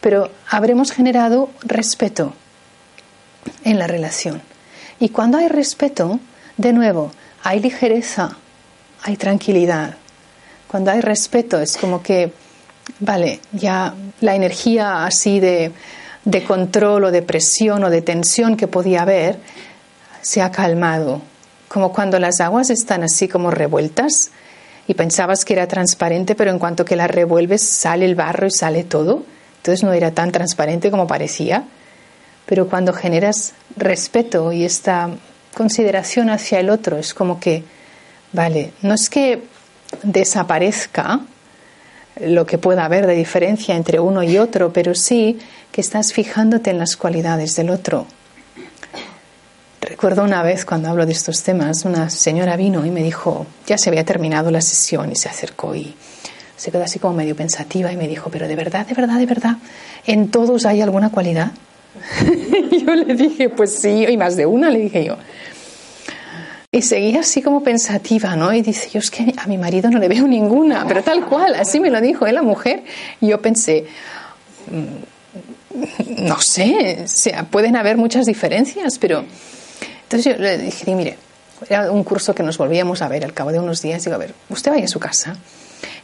Pero 0.00 0.30
habremos 0.50 0.92
generado 0.92 1.50
respeto 1.62 2.34
en 3.64 3.78
la 3.78 3.86
relación. 3.86 4.42
Y 4.98 5.10
cuando 5.10 5.38
hay 5.38 5.48
respeto, 5.48 6.20
de 6.56 6.72
nuevo, 6.72 7.12
hay 7.42 7.60
ligereza, 7.60 8.36
hay 9.02 9.16
tranquilidad. 9.16 9.96
Cuando 10.68 10.90
hay 10.90 11.00
respeto 11.00 11.60
es 11.60 11.76
como 11.76 12.02
que, 12.02 12.32
vale, 13.00 13.40
ya 13.52 13.94
la 14.20 14.34
energía 14.34 15.06
así 15.06 15.38
de, 15.38 15.72
de 16.24 16.44
control 16.44 17.04
o 17.04 17.10
de 17.10 17.22
presión 17.22 17.84
o 17.84 17.90
de 17.90 18.02
tensión 18.02 18.56
que 18.56 18.66
podía 18.66 19.02
haber 19.02 19.38
se 20.26 20.42
ha 20.42 20.50
calmado, 20.50 21.22
como 21.68 21.92
cuando 21.92 22.18
las 22.18 22.40
aguas 22.40 22.70
están 22.70 23.04
así 23.04 23.28
como 23.28 23.52
revueltas 23.52 24.32
y 24.88 24.94
pensabas 24.94 25.44
que 25.44 25.52
era 25.52 25.68
transparente, 25.68 26.34
pero 26.34 26.50
en 26.50 26.58
cuanto 26.58 26.84
que 26.84 26.96
la 26.96 27.06
revuelves 27.06 27.62
sale 27.62 28.06
el 28.06 28.16
barro 28.16 28.48
y 28.48 28.50
sale 28.50 28.82
todo. 28.82 29.22
Entonces 29.58 29.84
no 29.84 29.92
era 29.92 30.10
tan 30.10 30.32
transparente 30.32 30.90
como 30.90 31.06
parecía. 31.06 31.62
Pero 32.44 32.68
cuando 32.68 32.92
generas 32.92 33.54
respeto 33.76 34.52
y 34.52 34.64
esta 34.64 35.10
consideración 35.54 36.28
hacia 36.28 36.58
el 36.58 36.70
otro, 36.70 36.96
es 36.96 37.14
como 37.14 37.38
que, 37.38 37.62
vale, 38.32 38.72
no 38.82 38.94
es 38.94 39.08
que 39.08 39.44
desaparezca 40.02 41.20
lo 42.20 42.46
que 42.46 42.58
pueda 42.58 42.84
haber 42.84 43.06
de 43.06 43.14
diferencia 43.14 43.76
entre 43.76 44.00
uno 44.00 44.24
y 44.24 44.38
otro, 44.38 44.72
pero 44.72 44.92
sí 44.96 45.38
que 45.70 45.80
estás 45.80 46.12
fijándote 46.12 46.70
en 46.70 46.80
las 46.80 46.96
cualidades 46.96 47.54
del 47.54 47.70
otro 47.70 48.08
Recuerdo 49.86 50.24
una 50.24 50.42
vez 50.42 50.64
cuando 50.64 50.88
hablo 50.88 51.06
de 51.06 51.12
estos 51.12 51.44
temas, 51.44 51.84
una 51.84 52.10
señora 52.10 52.56
vino 52.56 52.84
y 52.84 52.90
me 52.90 53.04
dijo, 53.04 53.46
ya 53.68 53.78
se 53.78 53.88
había 53.88 54.04
terminado 54.04 54.50
la 54.50 54.60
sesión 54.60 55.12
y 55.12 55.14
se 55.14 55.28
acercó 55.28 55.76
y 55.76 55.94
se 56.56 56.72
quedó 56.72 56.82
así 56.82 56.98
como 56.98 57.14
medio 57.14 57.36
pensativa 57.36 57.92
y 57.92 57.96
me 57.96 58.08
dijo, 58.08 58.28
pero 58.28 58.48
de 58.48 58.56
verdad, 58.56 58.84
de 58.84 58.94
verdad, 58.94 59.16
de 59.16 59.26
verdad, 59.26 59.56
¿en 60.04 60.28
todos 60.32 60.66
hay 60.66 60.82
alguna 60.82 61.10
cualidad? 61.10 61.52
yo 62.84 62.96
le 62.96 63.14
dije, 63.14 63.48
pues 63.48 63.78
sí, 63.78 64.04
y 64.08 64.16
más 64.16 64.36
de 64.36 64.44
una, 64.44 64.70
le 64.70 64.80
dije 64.80 65.04
yo. 65.04 65.18
Y 66.72 66.82
seguía 66.82 67.20
así 67.20 67.40
como 67.40 67.62
pensativa, 67.62 68.34
¿no? 68.34 68.52
Y 68.52 68.62
dice, 68.62 68.90
yo 68.90 68.98
es 68.98 69.12
que 69.12 69.34
a 69.36 69.46
mi 69.46 69.56
marido 69.56 69.88
no 69.88 70.00
le 70.00 70.08
veo 70.08 70.26
ninguna, 70.26 70.84
pero 70.88 71.04
tal 71.04 71.24
cual, 71.26 71.54
así 71.54 71.78
me 71.78 71.90
lo 71.90 72.00
dijo 72.00 72.26
¿eh, 72.26 72.32
la 72.32 72.42
mujer. 72.42 72.82
Y 73.20 73.28
yo 73.28 73.40
pensé, 73.40 73.86
mm, 74.68 76.24
no 76.24 76.40
sé, 76.40 77.02
o 77.04 77.08
sea, 77.08 77.44
pueden 77.44 77.76
haber 77.76 77.96
muchas 77.96 78.26
diferencias, 78.26 78.98
pero 78.98 79.24
entonces 80.06 80.36
yo 80.36 80.40
le 80.40 80.58
dije, 80.58 80.94
mire, 80.94 81.18
era 81.68 81.90
un 81.90 82.04
curso 82.04 82.32
que 82.32 82.44
nos 82.44 82.58
volvíamos 82.58 83.02
a 83.02 83.08
ver 83.08 83.24
al 83.24 83.32
cabo 83.32 83.50
de 83.50 83.58
unos 83.58 83.82
días. 83.82 84.04
Digo, 84.04 84.14
a 84.14 84.18
ver, 84.18 84.34
usted 84.50 84.70
vaya 84.70 84.84
a 84.84 84.88
su 84.88 85.00
casa 85.00 85.36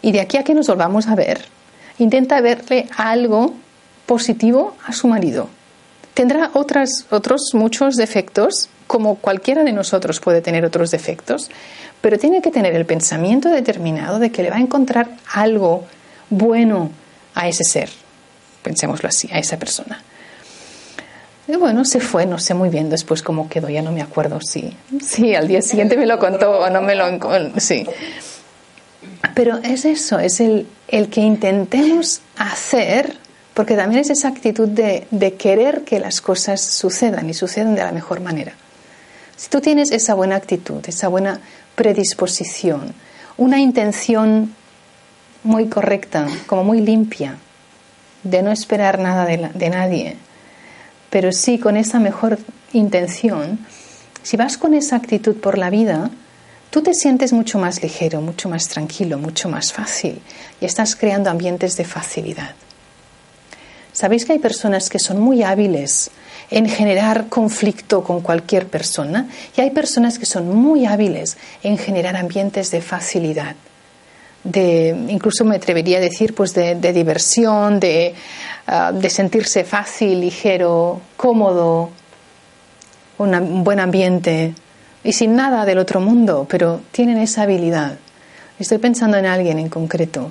y 0.01 0.11
de 0.11 0.21
aquí 0.21 0.37
a 0.37 0.45
que 0.45 0.55
nos 0.55 0.67
volvamos 0.67 1.07
a 1.07 1.15
ver, 1.15 1.45
intenta 1.99 2.41
verle 2.41 2.89
algo 2.97 3.55
positivo 4.07 4.77
a 4.85 4.93
su 4.93 5.07
marido. 5.07 5.49
Tendrá 6.15 6.51
otras, 6.55 7.07
otros 7.11 7.51
muchos 7.55 7.95
defectos, 7.95 8.69
como 8.89 9.15
cualquiera 9.15 9.63
de 9.63 9.73
nosotros 9.73 10.19
puede 10.19 10.41
tener 10.41 10.65
otros 10.65 10.91
defectos, 10.91 11.49
pero 12.01 12.19
tiene 12.19 12.43
que 12.43 12.51
tener 12.51 12.75
el 12.75 12.85
pensamiento 12.85 13.49
determinado 13.49 14.19
de 14.19 14.33
que 14.33 14.43
le 14.43 14.51
va 14.51 14.57
a 14.57 14.61
encontrar 14.61 15.11
algo 15.33 15.85
bueno 16.29 16.91
a 17.35 17.47
ese 17.47 17.63
ser, 17.63 17.89
pensémoslo 18.63 19.09
así, 19.09 19.31
a 19.33 19.39
esa 19.39 19.59
persona. 19.59 20.03
Y 21.53 21.57
bueno, 21.57 21.85
se 21.85 22.01
fue, 22.01 22.25
no 22.25 22.39
sé 22.39 22.55
muy 22.55 22.71
bien 22.71 22.89
después 22.89 23.23
cómo 23.23 23.51
quedó, 23.51 23.69
ya 23.69 23.83
no 23.83 23.93
me 23.93 24.01
acuerdo 24.01 24.41
si, 24.41 24.75
sí, 25.05 25.35
al 25.35 25.49
día 25.49 25.61
siguiente 25.61 25.99
me 25.99 26.07
lo 26.07 26.19
contó 26.19 26.61
o 26.61 26.71
no 26.71 26.81
me 26.81 26.95
lo... 26.95 27.05
Sí. 27.61 27.87
Pero 29.35 29.59
es 29.59 29.85
eso, 29.85 30.19
es 30.19 30.41
el, 30.41 30.67
el 30.89 31.11
que 31.11 31.21
intentemos 31.21 32.23
hacer 32.39 33.19
porque 33.53 33.77
también 33.77 34.01
es 34.01 34.09
esa 34.09 34.29
actitud 34.29 34.67
de, 34.67 35.07
de 35.11 35.35
querer 35.35 35.83
que 35.83 36.01
las 36.01 36.23
cosas 36.23 36.63
sucedan 36.63 37.29
y 37.29 37.35
sucedan 37.35 37.75
de 37.75 37.83
la 37.83 37.93
mejor 37.93 38.21
manera. 38.21 38.55
Si 39.37 39.51
tú 39.51 39.61
tienes 39.61 39.91
esa 39.91 40.15
buena 40.15 40.37
actitud, 40.37 40.83
esa 40.87 41.09
buena 41.09 41.41
predisposición, 41.75 42.95
una 43.37 43.61
intención 43.61 44.55
muy 45.43 45.67
correcta, 45.67 46.29
como 46.47 46.65
muy 46.65 46.81
limpia, 46.81 47.37
de 48.23 48.43
no 48.43 48.53
esperar 48.53 48.99
nada 49.01 49.27
de, 49.27 49.69
nadie, 49.69 50.17
pero 51.13 51.31
sí 51.31 51.59
con 51.59 51.77
esa 51.77 51.99
mejor 51.99 52.39
intención, 52.73 53.59
si 54.23 54.39
vas 54.39 54.57
con 54.57 54.73
esa 54.73 54.97
actitud 54.97 55.37
por 55.37 55.59
la 55.59 55.69
vida, 55.69 56.11
tú 56.71 56.81
te 56.81 56.95
sientes 56.95 57.35
mucho 57.35 57.59
más 57.59 57.83
ligero, 57.83 58.23
mucho 58.23 58.49
más 58.49 58.67
tranquilo, 58.67 59.19
mucho 59.19 59.51
más 59.51 59.75
fácil 59.75 60.23
y 60.59 60.65
estás 60.65 60.97
creando 60.97 61.29
ambientes 61.29 61.77
de 61.77 61.85
facilidad. 61.85 62.55
¿Sabéis 63.93 64.25
que 64.25 64.33
hay 64.33 64.39
personas 64.39 64.89
que 64.89 64.99
son 64.99 65.21
muy 65.21 65.43
hábiles 65.43 66.11
en 66.51 66.67
generar 66.67 67.29
conflicto 67.29 68.03
con 68.03 68.23
cualquier 68.23 68.69
persona 68.69 69.29
y 69.55 69.61
hay 69.61 69.71
personas 69.71 70.19
que 70.19 70.25
son 70.25 70.49
muy 70.57 70.87
hábiles 70.87 71.37
en 71.63 71.77
generar 71.77 72.17
ambientes 72.17 72.71
de 72.71 72.81
facilidad? 72.81 73.55
De 74.45 74.89
incluso 75.09 75.45
me 75.45 75.57
atrevería 75.57 75.99
a 75.99 76.01
decir 76.01 76.35
pues 76.35 76.55
de, 76.55 76.75
diversión 76.93 77.79
de, 77.81 78.15
ah, 78.67 78.93
de, 78.93 79.11
sentirse 79.11 79.65
fácil 79.65 80.21
ligero 80.21 81.01
cómodo 81.17 81.91
un 83.19 83.63
buen 83.63 83.79
ambiente 83.79 84.55
y 85.05 85.13
sin 85.13 85.37
nada 85.37 85.65
del 85.65 85.79
otro 85.79 86.01
mundo 86.01 86.47
pero 86.49 86.81
tienen 86.91 87.19
esa 87.19 87.43
habilidad 87.43 87.99
estoy 88.59 88.79
pensando 88.79 89.17
en 89.17 89.27
alguien 89.27 89.59
en 89.59 89.69
concreto 89.69 90.31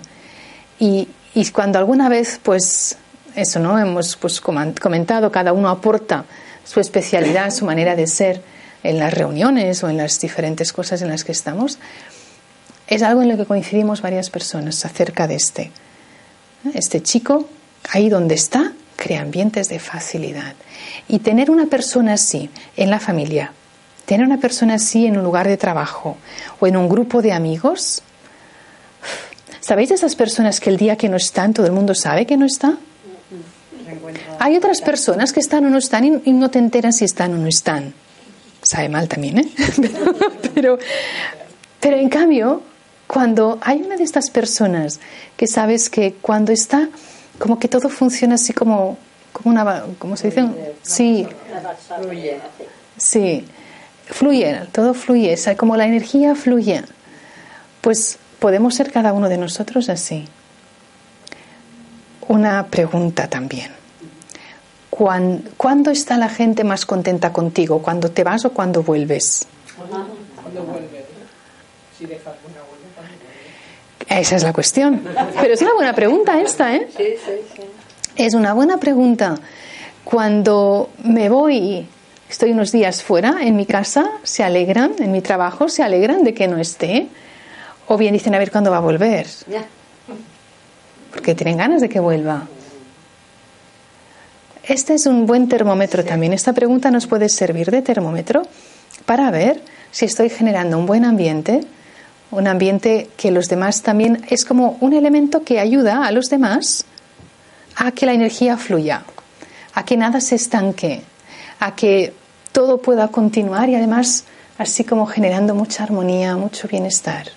y, 0.79 1.07
y 1.33 1.49
cuando 1.51 1.79
alguna 1.79 2.09
vez 2.09 2.39
pues 2.43 2.97
eso, 3.35 3.59
¿no? 3.59 3.79
Hemos 3.79 4.15
pues, 4.15 4.41
comentado, 4.41 5.31
cada 5.31 5.53
uno 5.53 5.69
aporta 5.69 6.25
su 6.63 6.79
especialidad, 6.79 7.51
su 7.51 7.65
manera 7.65 7.95
de 7.95 8.07
ser 8.07 8.41
en 8.83 8.97
las 8.99 9.13
reuniones 9.13 9.83
o 9.83 9.89
en 9.89 9.97
las 9.97 10.19
diferentes 10.19 10.73
cosas 10.73 11.01
en 11.01 11.09
las 11.09 11.23
que 11.23 11.31
estamos. 11.31 11.79
Es 12.91 13.03
algo 13.03 13.21
en 13.21 13.29
lo 13.29 13.37
que 13.37 13.45
coincidimos 13.45 14.01
varias 14.01 14.29
personas 14.29 14.83
acerca 14.83 15.25
de 15.25 15.35
este. 15.35 15.71
Este 16.73 17.01
chico, 17.01 17.47
ahí 17.89 18.09
donde 18.09 18.35
está, 18.35 18.73
crea 18.97 19.21
ambientes 19.21 19.69
de 19.69 19.79
facilidad. 19.79 20.55
Y 21.07 21.19
tener 21.19 21.49
una 21.49 21.67
persona 21.67 22.11
así 22.11 22.49
en 22.75 22.89
la 22.89 22.99
familia, 22.99 23.53
tener 24.05 24.25
una 24.25 24.39
persona 24.39 24.73
así 24.73 25.05
en 25.05 25.15
un 25.15 25.23
lugar 25.23 25.47
de 25.47 25.55
trabajo 25.55 26.17
o 26.59 26.67
en 26.67 26.75
un 26.75 26.89
grupo 26.89 27.21
de 27.21 27.31
amigos, 27.31 28.01
¿sabéis 29.61 29.87
de 29.87 29.95
esas 29.95 30.17
personas 30.17 30.59
que 30.59 30.69
el 30.69 30.75
día 30.75 30.97
que 30.97 31.07
no 31.07 31.15
están 31.15 31.53
todo 31.53 31.67
el 31.67 31.71
mundo 31.71 31.95
sabe 31.95 32.25
que 32.25 32.35
no 32.35 32.45
está? 32.45 32.77
Hay 34.39 34.57
otras 34.57 34.81
personas 34.81 35.31
que 35.31 35.39
están 35.39 35.65
o 35.65 35.69
no 35.69 35.77
están 35.77 36.23
y, 36.25 36.31
no 36.33 36.51
te 36.51 36.59
enteran 36.59 36.91
si 36.91 37.05
están 37.05 37.33
o 37.35 37.37
no 37.37 37.47
están. 37.47 37.93
Sabe 38.61 38.89
mal 38.89 39.07
también, 39.07 39.37
¿eh? 39.37 39.49
pero, 40.53 40.77
pero 41.79 41.95
en 41.95 42.09
cambio, 42.09 42.63
cuando 43.11 43.59
hay 43.59 43.81
una 43.81 43.97
de 43.97 44.05
estas 44.05 44.29
personas 44.29 45.01
que 45.35 45.45
sabes 45.45 45.89
que 45.89 46.13
cuando 46.21 46.53
está, 46.53 46.87
como 47.39 47.59
que 47.59 47.67
todo 47.67 47.89
funciona 47.89 48.35
así 48.35 48.53
como, 48.53 48.97
como 49.33 49.51
una, 49.51 49.83
¿cómo 49.99 50.15
se 50.15 50.29
dice? 50.29 50.47
Sí. 50.81 51.27
Sí. 52.95 53.45
Fluye, 54.05 54.61
todo 54.71 54.93
fluye, 54.93 55.35
como 55.57 55.75
la 55.75 55.87
energía 55.87 56.35
fluye. 56.35 56.83
Pues 57.81 58.17
podemos 58.39 58.75
ser 58.75 58.93
cada 58.93 59.11
uno 59.11 59.27
de 59.27 59.37
nosotros 59.37 59.89
así. 59.89 60.29
Una 62.29 62.67
pregunta 62.67 63.27
también. 63.27 63.71
¿Cuándo, 64.89 65.91
está 65.91 66.17
la 66.17 66.29
gente 66.29 66.63
más 66.63 66.85
contenta 66.85 67.33
contigo? 67.33 67.81
¿Cuando 67.81 68.09
te 68.09 68.23
vas 68.23 68.45
o 68.45 68.53
cuando 68.53 68.83
vuelves? 68.83 69.47
Cuando 69.75 70.63
vuelves. 70.63 71.03
Si 71.97 72.05
dejas 72.05 72.35
una 72.49 72.60
Esa 74.11 74.35
es 74.35 74.43
la 74.43 74.51
cuestión. 74.51 75.01
Pero 75.39 75.53
es 75.53 75.61
una 75.61 75.73
buena 75.73 75.93
pregunta 75.93 76.39
esta, 76.41 76.75
¿eh? 76.75 76.87
Sí, 76.95 77.03
sí, 77.25 77.31
sí. 77.55 77.61
Es 78.15 78.33
una 78.33 78.53
buena 78.53 78.77
pregunta. 78.77 79.35
Cuando 80.03 80.89
me 81.03 81.29
voy, 81.29 81.87
estoy 82.29 82.51
unos 82.51 82.71
días 82.71 83.03
fuera, 83.03 83.37
en 83.41 83.55
mi 83.55 83.65
casa, 83.65 84.11
se 84.23 84.43
alegran, 84.43 84.93
en 84.99 85.11
mi 85.11 85.21
trabajo, 85.21 85.69
se 85.69 85.83
alegran 85.83 86.23
de 86.23 86.33
que 86.33 86.47
no 86.47 86.57
esté. 86.57 87.07
O 87.87 87.97
bien 87.97 88.13
dicen 88.13 88.35
a 88.35 88.39
ver 88.39 88.51
cuándo 88.51 88.69
va 88.69 88.77
a 88.77 88.81
volver. 88.81 89.27
Porque 91.11 91.33
tienen 91.33 91.57
ganas 91.57 91.81
de 91.81 91.89
que 91.89 91.99
vuelva. 91.99 92.47
Este 94.63 94.93
es 94.93 95.05
un 95.05 95.25
buen 95.25 95.47
termómetro 95.47 96.03
también. 96.03 96.33
Esta 96.33 96.53
pregunta 96.53 96.91
nos 96.91 97.07
puede 97.07 97.29
servir 97.29 97.71
de 97.71 97.81
termómetro 97.81 98.43
para 99.05 99.31
ver 99.31 99.61
si 99.89 100.05
estoy 100.05 100.29
generando 100.29 100.77
un 100.77 100.85
buen 100.85 101.03
ambiente, 101.05 101.61
un 102.31 102.47
ambiente 102.47 103.09
que 103.17 103.31
los 103.31 103.49
demás 103.49 103.81
también 103.81 104.25
es 104.29 104.45
como 104.45 104.77
un 104.79 104.93
elemento 104.93 105.43
que 105.43 105.59
ayuda 105.59 106.05
a 106.05 106.11
los 106.11 106.29
demás 106.29 106.85
a 107.75 107.91
que 107.91 108.05
la 108.05 108.13
energía 108.13 108.57
fluya, 108.57 109.03
a 109.73 109.85
que 109.85 109.97
nada 109.97 110.21
se 110.21 110.35
estanque, 110.35 111.03
a 111.59 111.75
que 111.75 112.13
todo 112.51 112.81
pueda 112.81 113.09
continuar 113.09 113.69
y 113.69 113.75
además 113.75 114.25
así 114.57 114.83
como 114.83 115.05
generando 115.05 115.55
mucha 115.55 115.83
armonía, 115.83 116.35
mucho 116.35 116.67
bienestar. 116.67 117.27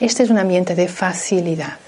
Este 0.00 0.22
es 0.22 0.30
un 0.30 0.38
ambiente 0.38 0.74
de 0.74 0.88
facilidad. 0.88 1.78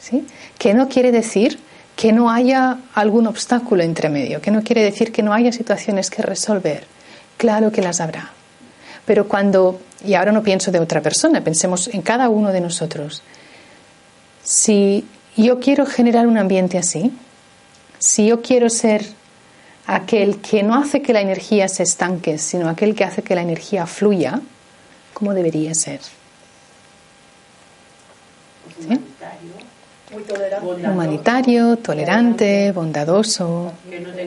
¿Sí? 0.00 0.26
Que 0.58 0.72
no 0.72 0.88
quiere 0.88 1.10
decir 1.10 1.58
que 1.96 2.12
no 2.12 2.30
haya 2.30 2.78
algún 2.94 3.26
obstáculo 3.26 3.82
entre 3.82 4.08
medio, 4.08 4.40
que 4.40 4.50
no 4.50 4.62
quiere 4.62 4.82
decir 4.82 5.10
que 5.10 5.22
no 5.22 5.32
haya 5.32 5.50
situaciones 5.50 6.10
que 6.10 6.22
resolver. 6.22 6.86
Claro 7.36 7.72
que 7.72 7.82
las 7.82 8.00
habrá. 8.00 8.30
Pero 9.06 9.28
cuando, 9.28 9.80
y 10.04 10.14
ahora 10.14 10.32
no 10.32 10.42
pienso 10.42 10.70
de 10.70 10.80
otra 10.80 11.00
persona, 11.00 11.42
pensemos 11.42 11.88
en 11.88 12.02
cada 12.02 12.28
uno 12.28 12.52
de 12.52 12.60
nosotros, 12.60 13.22
si 14.42 15.06
yo 15.36 15.60
quiero 15.60 15.86
generar 15.86 16.26
un 16.26 16.38
ambiente 16.38 16.76
así, 16.76 17.12
si 17.98 18.26
yo 18.26 18.42
quiero 18.42 18.68
ser 18.68 19.06
aquel 19.86 20.38
que 20.38 20.62
no 20.62 20.74
hace 20.74 21.02
que 21.02 21.12
la 21.12 21.20
energía 21.20 21.68
se 21.68 21.84
estanque, 21.84 22.38
sino 22.38 22.68
aquel 22.68 22.94
que 22.94 23.04
hace 23.04 23.22
que 23.22 23.34
la 23.34 23.42
energía 23.42 23.86
fluya, 23.86 24.40
¿cómo 25.14 25.34
debería 25.34 25.74
ser? 25.74 26.00
¿Sí? 28.80 29.00
Humanitario, 30.84 31.76
tolerante, 31.76 32.72
bondadoso, 32.72 33.72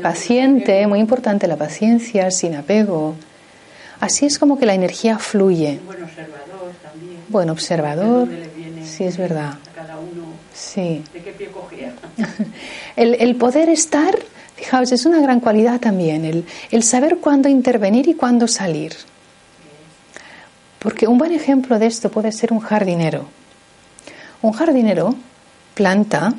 paciente, 0.01 0.85
muy 0.87 0.99
importante 0.99 1.47
la 1.47 1.55
paciencia, 1.55 2.31
sin 2.31 2.55
apego. 2.55 3.15
Así 3.99 4.25
es 4.25 4.39
como 4.39 4.57
que 4.57 4.65
la 4.65 4.73
energía 4.73 5.17
fluye. 5.19 5.79
Buen 5.85 6.03
observador 6.03 6.73
también. 6.81 7.23
Buen 7.27 7.49
observador, 7.49 8.29
sí 8.83 9.03
es 9.03 9.17
verdad. 9.17 9.57
Sí. 10.53 11.03
¿De 11.13 11.21
qué 11.21 11.31
pie 11.31 11.49
el, 12.97 13.15
el, 13.15 13.35
poder 13.35 13.69
estar, 13.69 14.17
fijaos, 14.55 14.91
es 14.91 15.05
una 15.05 15.21
gran 15.21 15.39
cualidad 15.39 15.79
también, 15.79 16.25
el, 16.25 16.45
el 16.69 16.83
saber 16.83 17.17
cuándo 17.17 17.47
intervenir 17.47 18.09
y 18.09 18.13
cuándo 18.13 18.47
salir. 18.47 18.93
Porque 20.79 21.07
un 21.07 21.17
buen 21.17 21.31
ejemplo 21.31 21.79
de 21.79 21.88
esto 21.88 22.12
puede 22.12 22.31
ser 22.31 22.51
un 22.51 22.59
jardinero. 22.59 23.27
Un 24.41 24.51
jardinero 24.51 25.15
planta 25.75 26.33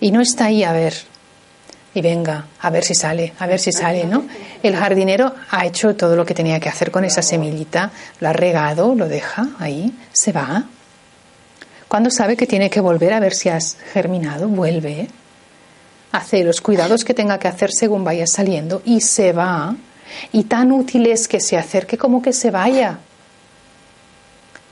y 0.00 0.10
no 0.10 0.20
está 0.20 0.46
ahí 0.46 0.64
a 0.64 0.72
ver. 0.72 0.94
Y 1.96 2.02
venga, 2.02 2.44
a 2.60 2.68
ver 2.68 2.84
si 2.84 2.94
sale, 2.94 3.32
a 3.38 3.46
ver 3.46 3.58
si 3.58 3.72
sale, 3.72 4.04
¿no? 4.04 4.26
El 4.62 4.76
jardinero 4.76 5.32
ha 5.48 5.64
hecho 5.64 5.96
todo 5.96 6.14
lo 6.14 6.26
que 6.26 6.34
tenía 6.34 6.60
que 6.60 6.68
hacer 6.68 6.90
con 6.90 7.06
esa 7.06 7.22
semillita, 7.22 7.90
lo 8.20 8.28
ha 8.28 8.34
regado, 8.34 8.94
lo 8.94 9.08
deja 9.08 9.48
ahí, 9.58 9.94
se 10.12 10.30
va. 10.30 10.64
Cuando 11.88 12.10
sabe 12.10 12.36
que 12.36 12.46
tiene 12.46 12.68
que 12.68 12.82
volver 12.82 13.14
a 13.14 13.20
ver 13.20 13.32
si 13.32 13.48
has 13.48 13.78
germinado, 13.94 14.46
vuelve, 14.46 15.08
hace 16.12 16.44
los 16.44 16.60
cuidados 16.60 17.02
que 17.02 17.14
tenga 17.14 17.38
que 17.38 17.48
hacer 17.48 17.70
según 17.72 18.04
vaya 18.04 18.26
saliendo 18.26 18.82
y 18.84 19.00
se 19.00 19.32
va. 19.32 19.74
Y 20.32 20.44
tan 20.44 20.72
útil 20.72 21.06
es 21.06 21.26
que 21.26 21.40
se 21.40 21.56
acerque 21.56 21.96
como 21.96 22.20
que 22.20 22.34
se 22.34 22.50
vaya. 22.50 22.98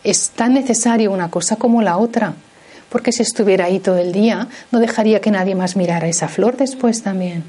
Es 0.03 0.29
tan 0.29 0.53
necesario 0.53 1.11
una 1.11 1.31
cosa 1.31 1.57
como 1.57 1.81
la 1.81 1.97
otra 1.97 2.35
porque 2.95 3.11
si 3.11 3.23
estuviera 3.23 3.65
ahí 3.65 3.81
todo 3.81 3.99
el 3.99 4.13
día, 4.13 4.47
no 4.71 4.79
dejaría 4.79 5.21
que 5.21 5.33
nadie 5.33 5.57
más 5.57 5.75
mirara 5.75 6.07
esa 6.07 6.29
flor 6.29 6.57
después 6.57 7.03
también. 7.03 7.43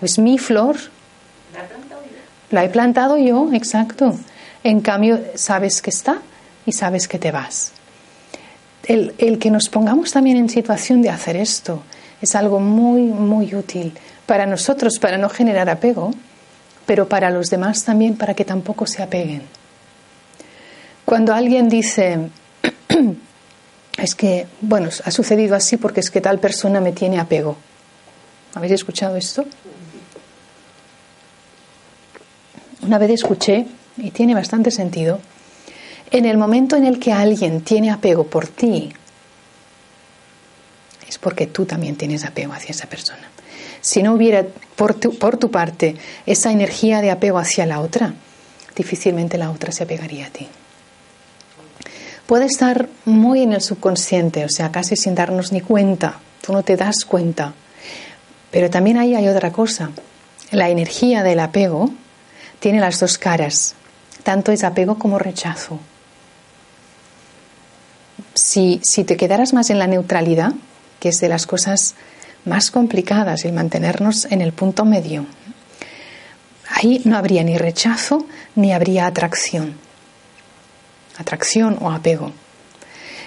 Es 0.00 0.20
mi 0.20 0.38
flor. 0.38 0.76
La 2.52 2.62
he 2.62 2.68
plantado 2.68 3.18
yo, 3.18 3.50
exacto. 3.52 4.16
En 4.62 4.82
cambio, 4.82 5.18
sabes 5.34 5.82
que 5.82 5.90
está 5.90 6.22
y 6.64 6.70
sabes 6.70 7.08
que 7.08 7.18
te 7.18 7.32
vas. 7.32 7.72
El, 8.84 9.16
el, 9.18 9.40
que 9.40 9.50
nos 9.50 9.68
pongamos 9.68 10.12
también 10.12 10.36
en 10.36 10.48
situación 10.48 11.02
de 11.02 11.10
hacer 11.10 11.34
esto 11.34 11.82
es 12.22 12.36
algo 12.36 12.60
muy, 12.60 13.02
muy 13.02 13.52
útil 13.52 13.94
para 14.26 14.46
nosotros, 14.46 15.00
para 15.00 15.18
no 15.18 15.28
generar 15.28 15.68
apego, 15.68 16.12
pero 16.86 17.08
para 17.08 17.30
los 17.30 17.50
demás 17.50 17.82
también, 17.82 18.16
para 18.16 18.34
que 18.34 18.44
tampoco 18.44 18.86
se 18.86 19.02
apeguen. 19.02 19.42
Cuando 21.04 21.34
alguien 21.34 21.68
dice, 21.68 22.30
es 23.96 24.14
que, 24.14 24.46
bueno, 24.60 24.90
ha 25.04 25.10
sucedido 25.10 25.56
así 25.56 25.76
porque 25.76 26.00
es 26.00 26.10
que 26.10 26.20
tal 26.20 26.38
persona 26.38 26.80
me 26.80 26.92
tiene 26.92 27.18
apego. 27.18 27.56
¿Habéis 28.54 28.72
escuchado 28.72 29.16
esto? 29.16 29.44
Una 32.82 32.98
vez 32.98 33.10
escuché, 33.10 33.66
y 33.96 34.10
tiene 34.10 34.34
bastante 34.34 34.70
sentido, 34.70 35.20
en 36.10 36.24
el 36.24 36.36
momento 36.36 36.76
en 36.76 36.84
el 36.84 37.00
que 37.00 37.12
alguien 37.12 37.62
tiene 37.62 37.90
apego 37.90 38.26
por 38.26 38.46
ti, 38.46 38.92
es 41.08 41.18
porque 41.18 41.46
tú 41.46 41.64
también 41.64 41.96
tienes 41.96 42.24
apego 42.24 42.52
hacia 42.52 42.70
esa 42.70 42.88
persona. 42.88 43.30
Si 43.80 44.02
no 44.02 44.14
hubiera 44.14 44.44
por 44.76 44.94
tu, 44.94 45.16
por 45.16 45.36
tu 45.36 45.50
parte 45.50 45.96
esa 46.26 46.52
energía 46.52 47.00
de 47.00 47.10
apego 47.10 47.38
hacia 47.38 47.66
la 47.66 47.80
otra, 47.80 48.14
difícilmente 48.76 49.38
la 49.38 49.50
otra 49.50 49.72
se 49.72 49.84
apegaría 49.84 50.26
a 50.26 50.30
ti. 50.30 50.48
Puede 52.26 52.46
estar 52.46 52.88
muy 53.04 53.42
en 53.42 53.52
el 53.52 53.62
subconsciente, 53.62 54.44
o 54.44 54.48
sea, 54.48 54.72
casi 54.72 54.96
sin 54.96 55.14
darnos 55.14 55.52
ni 55.52 55.60
cuenta, 55.60 56.18
tú 56.44 56.52
no 56.52 56.64
te 56.64 56.76
das 56.76 57.04
cuenta. 57.04 57.54
Pero 58.50 58.68
también 58.68 58.98
ahí 58.98 59.14
hay 59.14 59.28
otra 59.28 59.52
cosa. 59.52 59.90
La 60.50 60.68
energía 60.68 61.22
del 61.22 61.38
apego 61.38 61.90
tiene 62.58 62.80
las 62.80 62.98
dos 62.98 63.16
caras, 63.16 63.76
tanto 64.24 64.50
es 64.50 64.64
apego 64.64 64.98
como 64.98 65.20
rechazo. 65.20 65.78
Si, 68.34 68.80
si 68.82 69.04
te 69.04 69.16
quedaras 69.16 69.52
más 69.52 69.70
en 69.70 69.78
la 69.78 69.86
neutralidad, 69.86 70.52
que 70.98 71.10
es 71.10 71.20
de 71.20 71.28
las 71.28 71.46
cosas 71.46 71.94
más 72.44 72.72
complicadas, 72.72 73.44
el 73.44 73.52
mantenernos 73.52 74.26
en 74.30 74.40
el 74.40 74.52
punto 74.52 74.84
medio, 74.84 75.26
ahí 76.68 77.02
no 77.04 77.16
habría 77.16 77.44
ni 77.44 77.56
rechazo 77.56 78.26
ni 78.56 78.72
habría 78.72 79.06
atracción. 79.06 79.85
Atracción 81.18 81.78
o 81.80 81.90
apego. 81.90 82.32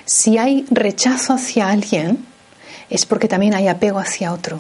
Si 0.06 0.38
hay 0.38 0.66
rechazo 0.72 1.34
hacia 1.34 1.70
alguien, 1.70 2.26
es 2.90 3.06
porque 3.06 3.28
también 3.28 3.54
hay 3.54 3.68
apego 3.68 4.00
hacia 4.00 4.34
otro. 4.34 4.60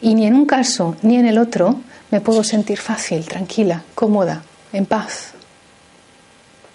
Y 0.00 0.14
ni 0.14 0.26
en 0.26 0.34
un 0.34 0.46
caso 0.46 0.96
ni 1.02 1.16
en 1.16 1.26
el 1.26 1.38
otro 1.38 1.80
me 2.10 2.20
puedo 2.20 2.44
sentir 2.44 2.78
fácil, 2.78 3.24
tranquila, 3.26 3.82
cómoda, 3.94 4.42
en 4.72 4.86
paz. 4.86 5.32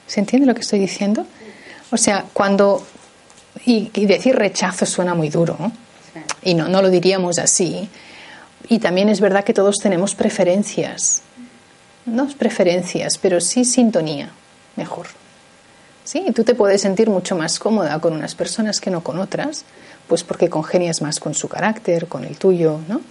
¿Se 0.07 0.19
entiende 0.19 0.45
lo 0.45 0.53
que 0.53 0.61
estoy 0.61 0.79
diciendo? 0.79 1.25
O 1.91 1.97
sea, 1.97 2.25
cuando... 2.33 2.85
Y, 3.65 3.89
decir 4.05 4.35
rechazo 4.35 4.85
suena 4.85 5.13
muy 5.13 5.29
duro, 5.29 5.57
y 6.41 6.53
no, 6.53 6.67
no 6.67 6.81
lo 6.81 6.89
diríamos 6.89 7.37
así. 7.37 7.89
Y 8.69 8.79
también 8.79 9.09
es 9.09 9.19
verdad 9.19 9.43
que 9.43 9.53
todos 9.53 9.75
tenemos 9.77 10.15
preferencias. 10.15 11.21
No 12.05 12.27
preferencias, 12.27 13.17
pero 13.17 13.41
sí 13.41 13.65
sintonía, 13.65 14.31
mejor. 14.75 15.07
Sí, 16.03 16.25
tú 16.35 16.43
te 16.43 16.55
puedes 16.55 16.81
sentir 16.81 17.09
mucho 17.09 17.35
más 17.35 17.59
cómoda 17.59 17.99
con 17.99 18.13
unas 18.13 18.35
personas 18.35 18.81
que 18.81 18.89
no 18.89 19.03
con 19.03 19.19
otras, 19.19 19.65
pues 20.07 20.23
porque 20.23 20.49
congenias 20.49 21.01
más 21.01 21.19
con 21.19 21.33
su 21.33 21.47
carácter, 21.47 22.07
con 22.07 22.23
el 22.25 22.37
tuyo, 22.37 22.79
¿no? 22.87 23.01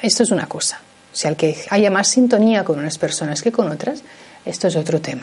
Esto 0.00 0.22
es 0.22 0.30
una 0.30 0.46
cosa. 0.46 0.80
O 1.12 1.16
sea, 1.16 1.30
el 1.30 1.36
que 1.36 1.56
haya 1.70 1.90
más 1.90 2.08
sintonía 2.08 2.64
con 2.64 2.78
unas 2.78 2.98
personas 2.98 3.42
que 3.42 3.52
con 3.52 3.70
otras, 3.70 4.02
esto 4.44 4.66
es 4.66 4.76
otro 4.76 5.00
tema. 5.00 5.22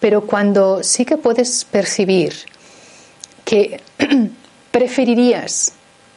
Pero 0.00 0.26
cuando 0.26 0.82
sí 0.82 1.04
que 1.04 1.16
puedes 1.16 1.64
percibir 1.64 2.34
que 3.44 3.80
preferirías, 4.70 5.72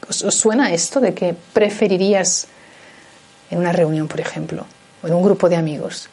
¿os, 0.06 0.34
suena 0.34 0.72
esto 0.72 1.00
de 1.00 1.14
que 1.14 1.34
preferirías 1.52 2.46
en 3.50 3.58
una 3.58 3.72
reunión, 3.72 4.06
por 4.06 4.20
ejemplo, 4.20 4.66
o 5.02 5.06
en 5.06 5.14
un 5.14 5.22
grupo 5.22 5.48
de 5.48 5.56
amigos, 5.56 6.10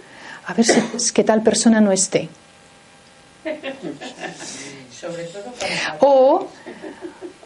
a 0.47 0.53
ver 0.53 0.65
si 0.65 0.81
es 0.95 1.11
que 1.11 1.23
tal 1.23 1.43
persona 1.43 1.81
no 1.81 1.91
esté? 1.91 2.29
o 5.99 6.47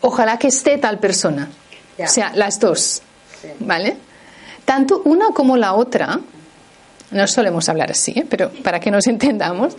ojalá 0.01 0.37
que 0.37 0.47
esté 0.47 0.77
tal 0.77 0.99
persona. 0.99 1.49
O 1.97 2.07
sea, 2.07 2.31
las 2.35 2.59
dos. 2.59 3.01
¿Vale? 3.59 3.97
Tanto 4.65 5.01
una 5.05 5.29
como 5.29 5.57
la 5.57 5.73
otra, 5.73 6.19
no 7.09 7.27
solemos 7.27 7.67
hablar 7.69 7.91
así, 7.91 8.11
¿eh? 8.15 8.25
pero 8.29 8.51
para 8.51 8.79
que 8.79 8.91
nos 8.91 9.07
entendamos, 9.07 9.75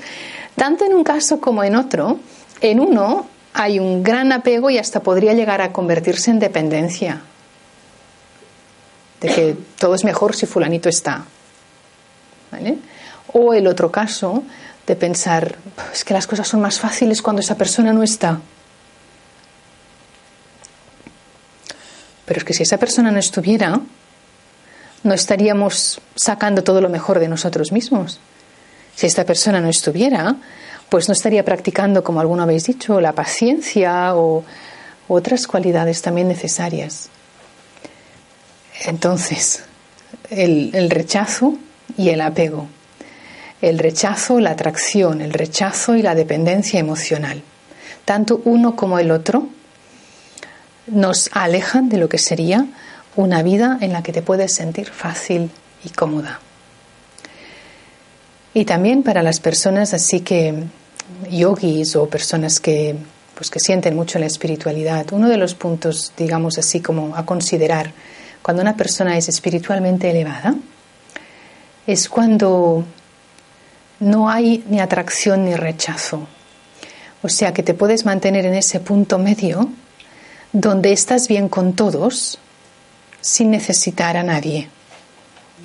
tanto 0.56 0.84
en 0.84 0.94
un 0.94 1.04
caso 1.04 1.40
como 1.40 1.62
en 1.62 1.76
otro, 1.76 2.18
en 2.60 2.80
uno 2.80 3.26
hay 3.54 3.78
un 3.78 4.02
gran 4.02 4.32
apego 4.32 4.68
y 4.70 4.78
hasta 4.78 5.00
podría 5.00 5.32
llegar 5.32 5.60
a 5.60 5.72
convertirse 5.72 6.30
en 6.32 6.40
dependencia. 6.40 7.22
De 9.20 9.28
que 9.28 9.56
todo 9.78 9.94
es 9.94 10.02
mejor 10.02 10.34
si 10.34 10.46
fulanito 10.46 10.88
está. 10.88 11.24
¿Vale? 12.50 12.78
O 13.32 13.54
el 13.54 13.66
otro 13.66 13.90
caso 13.90 14.42
de 14.86 14.96
pensar, 14.96 15.56
es 15.92 16.04
que 16.04 16.14
las 16.14 16.26
cosas 16.26 16.48
son 16.48 16.60
más 16.60 16.78
fáciles 16.78 17.22
cuando 17.22 17.40
esa 17.40 17.56
persona 17.56 17.92
no 17.92 18.02
está. 18.02 18.40
Pero 22.26 22.38
es 22.38 22.44
que 22.44 22.54
si 22.54 22.62
esa 22.62 22.78
persona 22.78 23.10
no 23.10 23.18
estuviera, 23.18 23.80
no 25.02 25.14
estaríamos 25.14 26.00
sacando 26.14 26.62
todo 26.62 26.80
lo 26.80 26.88
mejor 26.88 27.18
de 27.18 27.28
nosotros 27.28 27.72
mismos. 27.72 28.20
Si 28.94 29.06
esta 29.06 29.24
persona 29.24 29.60
no 29.60 29.68
estuviera, 29.68 30.36
pues 30.88 31.08
no 31.08 31.12
estaría 31.12 31.44
practicando, 31.44 32.04
como 32.04 32.20
alguno 32.20 32.42
habéis 32.42 32.64
dicho, 32.64 33.00
la 33.00 33.12
paciencia 33.12 34.14
o 34.14 34.44
otras 35.08 35.46
cualidades 35.46 36.02
también 36.02 36.28
necesarias. 36.28 37.08
Entonces, 38.84 39.64
el, 40.30 40.70
el 40.74 40.90
rechazo 40.90 41.54
y 41.96 42.10
el 42.10 42.20
apego. 42.20 42.68
El 43.62 43.78
rechazo, 43.78 44.40
la 44.40 44.50
atracción, 44.50 45.22
el 45.22 45.32
rechazo 45.32 45.96
y 45.96 46.02
la 46.02 46.14
dependencia 46.14 46.78
emocional. 46.78 47.42
Tanto 48.04 48.42
uno 48.44 48.76
como 48.76 48.98
el 48.98 49.10
otro 49.10 49.48
nos 50.88 51.30
alejan 51.32 51.88
de 51.88 51.96
lo 51.96 52.08
que 52.08 52.18
sería 52.18 52.66
una 53.16 53.42
vida 53.42 53.78
en 53.80 53.92
la 53.92 54.02
que 54.02 54.12
te 54.12 54.20
puedes 54.20 54.54
sentir 54.54 54.90
fácil 54.90 55.50
y 55.84 55.88
cómoda. 55.90 56.40
Y 58.52 58.64
también 58.64 59.02
para 59.02 59.22
las 59.22 59.40
personas 59.40 59.94
así 59.94 60.20
que 60.20 60.64
yogis 61.30 61.96
o 61.96 62.08
personas 62.08 62.60
que 62.60 62.96
pues 63.34 63.50
que 63.50 63.60
sienten 63.60 63.96
mucho 63.96 64.18
la 64.18 64.26
espiritualidad, 64.26 65.06
uno 65.12 65.28
de 65.28 65.38
los 65.38 65.54
puntos, 65.54 66.12
digamos 66.16 66.58
así 66.58 66.80
como 66.80 67.16
a 67.16 67.24
considerar 67.24 67.92
cuando 68.42 68.62
una 68.62 68.76
persona 68.76 69.16
es 69.16 69.28
espiritualmente 69.28 70.10
elevada 70.10 70.54
es 71.86 72.08
cuando 72.08 72.84
no 74.02 74.28
hay 74.28 74.64
ni 74.68 74.80
atracción 74.80 75.44
ni 75.44 75.54
rechazo. 75.54 76.26
O 77.22 77.28
sea 77.28 77.54
que 77.54 77.62
te 77.62 77.72
puedes 77.72 78.04
mantener 78.04 78.44
en 78.46 78.54
ese 78.54 78.80
punto 78.80 79.18
medio 79.18 79.70
donde 80.52 80.92
estás 80.92 81.28
bien 81.28 81.48
con 81.48 81.74
todos, 81.74 82.38
sin 83.20 83.52
necesitar 83.52 84.16
a 84.16 84.24
nadie. 84.24 84.68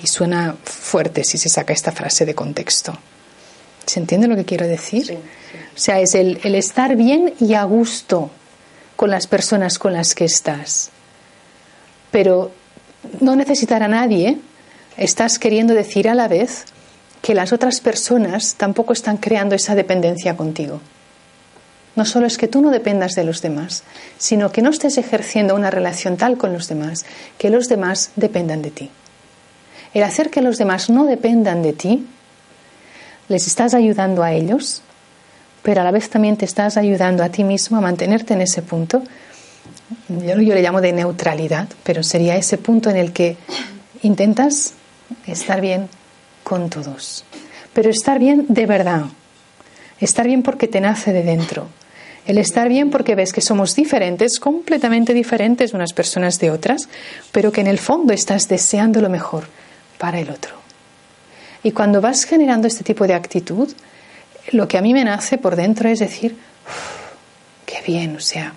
Y 0.02 0.06
suena 0.06 0.56
fuerte 0.62 1.24
si 1.24 1.36
se 1.36 1.48
saca 1.48 1.72
esta 1.72 1.90
frase 1.90 2.24
de 2.24 2.34
contexto. 2.34 2.96
¿Se 3.84 3.98
entiende 3.98 4.28
lo 4.28 4.36
que 4.36 4.44
quiero 4.44 4.68
decir? 4.68 5.18
O 5.74 5.78
sea, 5.78 5.98
es 5.98 6.14
el, 6.14 6.40
el 6.44 6.54
estar 6.54 6.94
bien 6.94 7.34
y 7.40 7.54
a 7.54 7.64
gusto 7.64 8.30
con 8.94 9.10
las 9.10 9.26
personas 9.26 9.78
con 9.80 9.92
las 9.92 10.14
que 10.14 10.24
estás. 10.24 10.90
Pero 12.12 12.52
no 13.20 13.34
necesitar 13.34 13.82
a 13.82 13.88
nadie, 13.88 14.38
estás 14.96 15.40
queriendo 15.40 15.74
decir 15.74 16.08
a 16.08 16.14
la 16.14 16.28
vez 16.28 16.66
que 17.22 17.34
las 17.34 17.52
otras 17.52 17.80
personas 17.80 18.54
tampoco 18.54 18.92
están 18.92 19.16
creando 19.16 19.54
esa 19.54 19.74
dependencia 19.74 20.36
contigo. 20.36 20.80
No 21.96 22.04
solo 22.04 22.26
es 22.26 22.38
que 22.38 22.46
tú 22.46 22.62
no 22.62 22.70
dependas 22.70 23.14
de 23.14 23.24
los 23.24 23.42
demás, 23.42 23.82
sino 24.18 24.52
que 24.52 24.62
no 24.62 24.70
estés 24.70 24.98
ejerciendo 24.98 25.56
una 25.56 25.70
relación 25.70 26.16
tal 26.16 26.38
con 26.38 26.52
los 26.52 26.68
demás 26.68 27.04
que 27.38 27.50
los 27.50 27.68
demás 27.68 28.12
dependan 28.14 28.62
de 28.62 28.70
ti. 28.70 28.90
El 29.94 30.04
hacer 30.04 30.30
que 30.30 30.42
los 30.42 30.58
demás 30.58 30.90
no 30.90 31.06
dependan 31.06 31.62
de 31.62 31.72
ti, 31.72 32.06
les 33.28 33.46
estás 33.46 33.74
ayudando 33.74 34.22
a 34.22 34.32
ellos, 34.32 34.82
pero 35.62 35.80
a 35.80 35.84
la 35.84 35.90
vez 35.90 36.08
también 36.08 36.36
te 36.36 36.44
estás 36.44 36.76
ayudando 36.76 37.24
a 37.24 37.30
ti 37.30 37.42
mismo 37.42 37.76
a 37.76 37.80
mantenerte 37.80 38.34
en 38.34 38.42
ese 38.42 38.62
punto. 38.62 39.02
Yo, 40.08 40.40
yo 40.40 40.54
le 40.54 40.62
llamo 40.62 40.80
de 40.80 40.92
neutralidad, 40.92 41.68
pero 41.82 42.02
sería 42.02 42.36
ese 42.36 42.58
punto 42.58 42.90
en 42.90 42.96
el 42.96 43.12
que 43.12 43.36
intentas 44.02 44.74
estar 45.26 45.60
bien 45.60 45.88
con 46.48 46.70
todos. 46.70 47.24
Pero 47.72 47.90
estar 47.90 48.18
bien 48.18 48.46
de 48.48 48.66
verdad. 48.66 49.02
Estar 50.00 50.26
bien 50.26 50.42
porque 50.42 50.68
te 50.68 50.80
nace 50.80 51.12
de 51.12 51.22
dentro 51.22 51.68
el 52.28 52.36
estar 52.36 52.68
bien 52.68 52.90
porque 52.90 53.14
ves 53.14 53.32
que 53.32 53.40
somos 53.40 53.74
diferentes, 53.74 54.38
completamente 54.38 55.14
diferentes 55.14 55.72
unas 55.72 55.94
personas 55.94 56.38
de 56.38 56.50
otras, 56.50 56.86
pero 57.32 57.50
que 57.50 57.62
en 57.62 57.66
el 57.66 57.78
fondo 57.78 58.12
estás 58.12 58.48
deseando 58.48 59.00
lo 59.00 59.08
mejor 59.08 59.44
para 59.96 60.20
el 60.20 60.28
otro. 60.28 60.54
Y 61.62 61.72
cuando 61.72 62.02
vas 62.02 62.24
generando 62.24 62.68
este 62.68 62.84
tipo 62.84 63.06
de 63.06 63.14
actitud, 63.14 63.72
lo 64.52 64.68
que 64.68 64.76
a 64.76 64.82
mí 64.82 64.92
me 64.92 65.04
nace 65.04 65.38
por 65.38 65.56
dentro 65.56 65.88
es 65.88 66.00
decir, 66.00 66.36
qué 67.64 67.80
bien, 67.86 68.16
o 68.16 68.20
sea, 68.20 68.52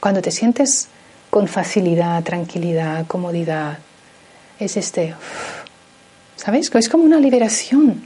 cuando 0.00 0.20
te 0.20 0.30
sientes 0.30 0.88
con 1.30 1.48
facilidad, 1.48 2.22
tranquilidad, 2.24 3.06
comodidad, 3.06 3.78
es 4.60 4.76
este, 4.76 5.14
¿sabes? 6.36 6.70
Es 6.74 6.88
como 6.88 7.04
una 7.04 7.18
liberación. 7.18 8.04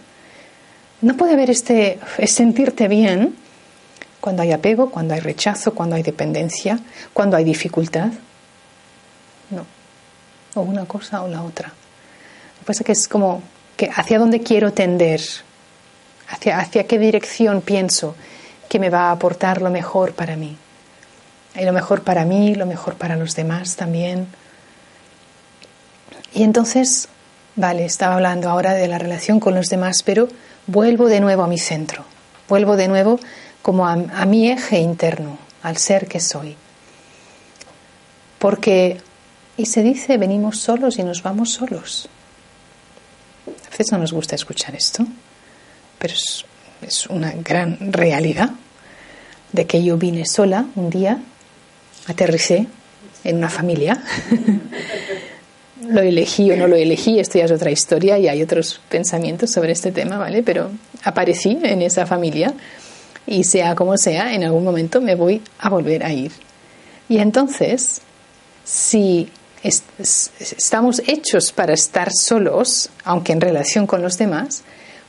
No 1.01 1.17
puede 1.17 1.35
haber 1.35 1.51
este, 1.51 1.99
es 2.19 2.33
sentirte 2.33 2.89
bien 2.89 3.37
cuando 4.21 4.43
hay 4.43 4.53
apego, 4.53 4.91
cuando 4.91 5.15
hay 5.15 5.21
rechazo, 5.21 5.75
cuando 5.75 5.97
hay 5.97 6.03
dependencia, 6.03 6.81
cuando 7.13 7.37
hay 7.37 7.45
dificultad. 7.45 8.11
No. 9.51 9.65
O 10.55 10.63
una 10.63 10.85
cosa 10.87 11.23
o 11.23 11.29
la 11.29 11.43
otra. 11.43 11.69
Lo 11.69 12.59
que 12.61 12.65
pasa 12.67 12.83
es 12.83 12.87
que 12.87 12.93
es 12.93 13.09
como 13.09 13.43
que 13.77 13.91
hacia 13.95 14.19
dónde 14.19 14.41
quiero 14.41 14.73
tender, 14.73 15.21
hacia, 16.29 16.59
hacia 16.59 16.87
qué 16.87 16.99
dirección 16.99 17.61
pienso 17.61 18.17
que 18.69 18.79
me 18.79 18.91
va 18.91 19.09
a 19.09 19.13
aportar 19.13 19.63
lo 19.63 19.71
mejor 19.71 20.15
para 20.15 20.37
mí. 20.37 20.57
Y 21.55 21.65
lo 21.65 21.73
mejor 21.73 22.03
para 22.03 22.25
mí, 22.25 22.55
lo 22.55 22.67
mejor 22.67 22.97
para 22.97 23.17
los 23.17 23.35
demás 23.35 23.77
también. 23.77 24.27
Y 26.35 26.43
entonces, 26.43 27.09
vale, 27.59 27.85
estaba 27.85 28.15
hablando 28.15 28.49
ahora 28.49 28.73
de 28.73 28.89
la 28.89 28.99
relación 28.99 29.41
con 29.41 29.55
los 29.55 29.69
demás, 29.69 30.03
pero 30.03 30.29
vuelvo 30.67 31.09
de 31.09 31.21
nuevo 31.21 31.43
a 31.43 31.49
mi 31.49 31.59
centro, 31.59 32.05
vuelvo 32.49 32.77
de 32.77 32.89
nuevo 32.89 33.19
como 33.63 33.87
a, 33.87 33.97
mi 33.97 34.49
eje 34.49 34.79
interno, 34.79 35.39
al 35.63 35.77
ser 35.77 36.07
que 36.07 36.21
soy. 36.21 36.57
Porque, 38.39 39.01
y 39.57 39.67
se 39.67 39.83
dice, 39.83 40.17
venimos 40.17 40.59
solos 40.59 40.99
y 40.99 41.03
nos 41.03 41.23
vamos 41.23 41.53
solos. 41.53 42.09
A 43.47 43.71
veces 43.71 43.91
no 43.91 43.99
nos 43.99 44.13
gusta 44.13 44.37
escuchar 44.37 44.77
esto, 44.77 45.05
pero 45.99 46.15
es, 46.15 46.45
es 46.81 47.07
una 47.09 47.33
gran 47.33 47.93
realidad 47.93 48.51
de 49.53 49.67
que 49.67 49.83
yo 49.83 49.97
vine 49.99 50.25
sola 50.27 50.65
un 50.77 50.91
día, 50.91 51.19
aterricé 52.07 52.69
en 53.25 53.37
una 53.37 53.51
familia. 53.51 54.01
lo 55.87 56.01
elegí 56.01 56.51
o 56.51 56.57
no 56.57 56.67
lo 56.67 56.77
elegí, 56.77 57.19
esto 57.19 57.39
ya 57.39 57.45
es 57.45 57.53
otra 57.53 57.71
historia 57.71 58.19
y 58.19 58.29
hay 58.29 58.43
otros 58.43 58.81
pensamientos 58.89 59.51
sobre 59.51 59.73
este 59.73 59.93
tema, 59.93 60.19
¿vale? 60.19 60.43
Pero 60.43 60.71
aparecí 61.05 61.59
en 61.63 61.83
esa 61.83 62.07
familia 62.07 62.55
y 63.27 63.45
sea 63.45 63.75
como 63.75 63.97
sea, 63.97 64.35
en 64.35 64.45
algún 64.45 64.65
momento 64.65 65.01
me 65.01 65.15
voy 65.15 65.43
a 65.59 65.69
volver 65.69 66.05
a 66.05 66.13
ir. 66.13 66.33
Y 67.09 67.19
entonces, 67.19 68.01
si 68.65 69.31
estamos 69.63 71.03
hechos 71.07 71.53
para 71.53 71.75
estar 71.75 72.11
solos, 72.13 72.91
aunque 73.05 73.33
en 73.33 73.41
relación 73.41 73.87
con 73.87 74.03
los 74.03 74.19
demás, 74.19 74.63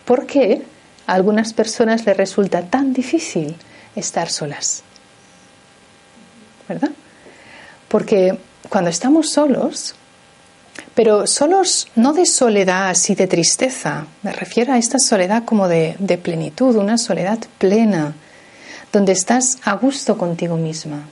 ¿por 0.05 0.25
qué 0.25 0.63
a 1.07 1.13
algunas 1.13 1.53
personas 1.53 2.05
les 2.05 2.17
resulta 2.17 2.61
tan 2.63 2.93
difícil 2.93 3.55
estar 3.95 4.29
solas? 4.29 4.83
¿Verdad? 6.67 6.91
Porque 7.87 8.37
cuando 8.69 8.89
estamos 8.89 9.31
solos, 9.31 9.95
pero 10.99 11.25
solos 11.27 11.87
no 11.95 12.11
de 12.11 12.25
soledad 12.25 12.89
así 12.89 13.15
de 13.15 13.25
tristeza, 13.25 14.05
me 14.21 14.33
refiero 14.33 14.73
a 14.73 14.77
esta 14.77 14.99
soledad 14.99 15.45
como 15.45 15.69
de, 15.69 15.95
de 15.97 16.17
plenitud, 16.17 16.75
una 16.75 16.97
soledad 16.97 17.39
plena, 17.57 18.15
donde 18.91 19.13
estás 19.13 19.59
a 19.63 19.75
gusto 19.75 20.17
contigo 20.17 20.57
misma, 20.57 21.05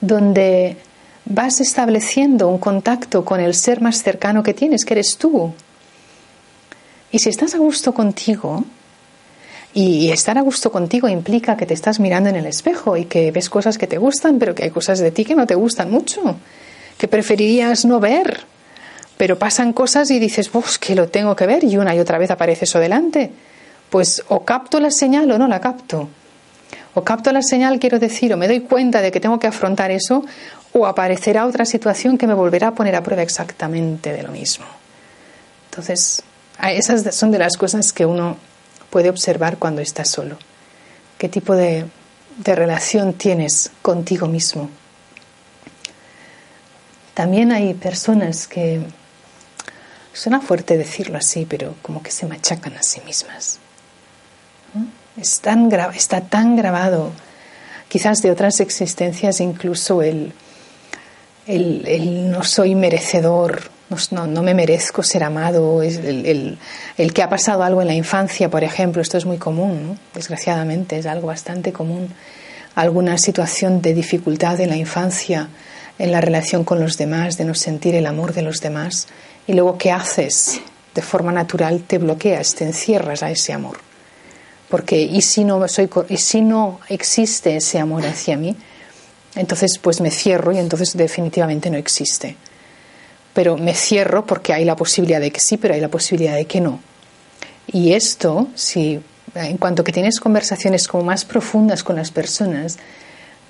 donde 0.00 0.76
vas 1.24 1.60
estableciendo 1.60 2.46
un 2.46 2.58
contacto 2.58 3.24
con 3.24 3.40
el 3.40 3.56
ser 3.56 3.80
más 3.80 4.00
cercano 4.00 4.44
que 4.44 4.54
tienes, 4.54 4.84
que 4.84 4.94
eres 4.94 5.16
tú. 5.16 5.52
Y 7.10 7.18
si 7.18 7.30
estás 7.30 7.56
a 7.56 7.58
gusto 7.58 7.92
contigo, 7.92 8.62
y 9.74 10.12
estar 10.12 10.38
a 10.38 10.42
gusto 10.42 10.70
contigo 10.70 11.08
implica 11.08 11.56
que 11.56 11.66
te 11.66 11.74
estás 11.74 11.98
mirando 11.98 12.30
en 12.30 12.36
el 12.36 12.46
espejo 12.46 12.96
y 12.96 13.06
que 13.06 13.32
ves 13.32 13.50
cosas 13.50 13.76
que 13.76 13.88
te 13.88 13.98
gustan, 13.98 14.38
pero 14.38 14.54
que 14.54 14.62
hay 14.62 14.70
cosas 14.70 15.00
de 15.00 15.10
ti 15.10 15.24
que 15.24 15.34
no 15.34 15.48
te 15.48 15.56
gustan 15.56 15.90
mucho, 15.90 16.36
que 16.96 17.08
preferirías 17.08 17.84
no 17.84 17.98
ver 17.98 18.46
pero 19.20 19.38
pasan 19.38 19.74
cosas 19.74 20.10
y 20.10 20.18
dices, 20.18 20.50
vos 20.50 20.78
que 20.78 20.94
lo 20.94 21.10
tengo 21.10 21.36
que 21.36 21.44
ver 21.44 21.62
y 21.64 21.76
una 21.76 21.94
y 21.94 21.98
otra 21.98 22.16
vez 22.16 22.30
aparece 22.30 22.64
eso 22.64 22.78
delante. 22.78 23.30
Pues 23.90 24.24
o 24.28 24.46
capto 24.46 24.80
la 24.80 24.90
señal 24.90 25.30
o 25.30 25.36
no 25.36 25.46
la 25.46 25.60
capto. 25.60 26.08
O 26.94 27.04
capto 27.04 27.30
la 27.30 27.42
señal, 27.42 27.78
quiero 27.78 27.98
decir, 27.98 28.32
o 28.32 28.38
me 28.38 28.48
doy 28.48 28.60
cuenta 28.60 29.02
de 29.02 29.12
que 29.12 29.20
tengo 29.20 29.38
que 29.38 29.46
afrontar 29.46 29.90
eso, 29.90 30.24
o 30.72 30.86
aparecerá 30.86 31.44
otra 31.44 31.66
situación 31.66 32.16
que 32.16 32.26
me 32.26 32.32
volverá 32.32 32.68
a 32.68 32.74
poner 32.74 32.96
a 32.96 33.02
prueba 33.02 33.20
exactamente 33.20 34.10
de 34.10 34.22
lo 34.22 34.30
mismo. 34.30 34.64
Entonces, 35.68 36.22
esas 36.62 37.14
son 37.14 37.30
de 37.30 37.40
las 37.40 37.58
cosas 37.58 37.92
que 37.92 38.06
uno 38.06 38.38
puede 38.88 39.10
observar 39.10 39.58
cuando 39.58 39.82
está 39.82 40.06
solo. 40.06 40.38
¿Qué 41.18 41.28
tipo 41.28 41.54
de 41.54 41.84
relación 42.42 43.12
tienes 43.12 43.70
contigo 43.82 44.28
mismo? 44.28 44.70
También 47.12 47.52
hay 47.52 47.74
personas 47.74 48.48
que 48.48 48.80
Suena 50.12 50.40
fuerte 50.40 50.76
decirlo 50.76 51.18
así, 51.18 51.46
pero 51.48 51.74
como 51.82 52.02
que 52.02 52.10
se 52.10 52.26
machacan 52.26 52.74
a 52.74 52.82
sí 52.82 53.00
mismas. 53.04 53.58
está 55.16 56.20
tan 56.22 56.56
grabado, 56.56 57.12
quizás 57.88 58.22
de 58.22 58.30
otras 58.30 58.60
existencias, 58.60 59.40
incluso 59.40 60.02
el, 60.02 60.32
el, 61.46 62.30
no 62.30 62.42
soy 62.42 62.74
merecedor, 62.74 63.70
no, 64.10 64.26
no, 64.26 64.42
me 64.42 64.54
merezco 64.54 65.02
ser 65.02 65.24
amado, 65.24 65.82
el, 65.82 66.58
el, 66.96 67.12
que 67.12 67.22
ha 67.22 67.28
pasado 67.28 67.62
algo 67.62 67.80
en 67.82 67.88
la 67.88 67.94
infancia, 67.94 68.48
por 68.48 68.62
ejemplo, 68.62 69.02
esto 69.02 69.18
es 69.18 69.26
muy 69.26 69.38
común, 69.38 69.98
desgraciadamente, 70.14 70.98
es 70.98 71.06
algo 71.06 71.26
bastante 71.26 71.72
común, 71.72 72.08
alguna 72.76 73.18
situación 73.18 73.82
de 73.82 73.94
dificultad 73.94 74.60
en 74.60 74.70
la 74.70 74.76
infancia, 74.76 75.48
en 76.00 76.12
la 76.12 76.22
relación 76.22 76.64
con 76.64 76.80
los 76.80 76.96
demás, 76.96 77.36
de 77.36 77.44
no 77.44 77.54
sentir 77.54 77.94
el 77.94 78.06
amor 78.06 78.32
de 78.32 78.40
los 78.40 78.60
demás, 78.60 79.06
y 79.46 79.52
luego, 79.52 79.76
¿qué 79.76 79.92
haces? 79.92 80.62
De 80.94 81.02
forma 81.02 81.30
natural 81.30 81.82
te 81.86 81.98
bloqueas, 81.98 82.54
te 82.54 82.64
encierras 82.64 83.22
a 83.22 83.30
ese 83.30 83.52
amor. 83.52 83.76
Porque, 84.70 84.98
¿y 84.98 85.20
si 85.20 85.44
no, 85.44 85.68
soy, 85.68 85.90
y 86.08 86.16
si 86.16 86.40
no 86.40 86.80
existe 86.88 87.54
ese 87.54 87.78
amor 87.78 88.06
hacia 88.06 88.38
mí? 88.38 88.56
Entonces, 89.34 89.76
pues 89.76 90.00
me 90.00 90.10
cierro 90.10 90.52
y 90.52 90.58
entonces 90.58 90.96
definitivamente 90.96 91.68
no 91.68 91.76
existe. 91.76 92.34
Pero 93.34 93.58
me 93.58 93.74
cierro 93.74 94.24
porque 94.24 94.54
hay 94.54 94.64
la 94.64 94.76
posibilidad 94.76 95.20
de 95.20 95.30
que 95.30 95.40
sí, 95.40 95.58
pero 95.58 95.74
hay 95.74 95.82
la 95.82 95.88
posibilidad 95.88 96.34
de 96.34 96.46
que 96.46 96.62
no. 96.62 96.80
Y 97.66 97.92
esto, 97.92 98.48
si 98.54 99.00
en 99.34 99.58
cuanto 99.58 99.84
que 99.84 99.92
tienes 99.92 100.18
conversaciones 100.18 100.88
como 100.88 101.04
más 101.04 101.26
profundas 101.26 101.84
con 101.84 101.96
las 101.96 102.10
personas, 102.10 102.78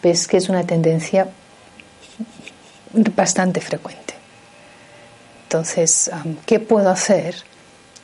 ves 0.02 0.26
que 0.26 0.36
es 0.36 0.48
una 0.48 0.64
tendencia 0.64 1.28
bastante 2.92 3.61
frecuente. 3.61 4.14
Entonces, 5.44 6.11
¿qué 6.46 6.61
puedo 6.61 6.90
hacer 6.90 7.35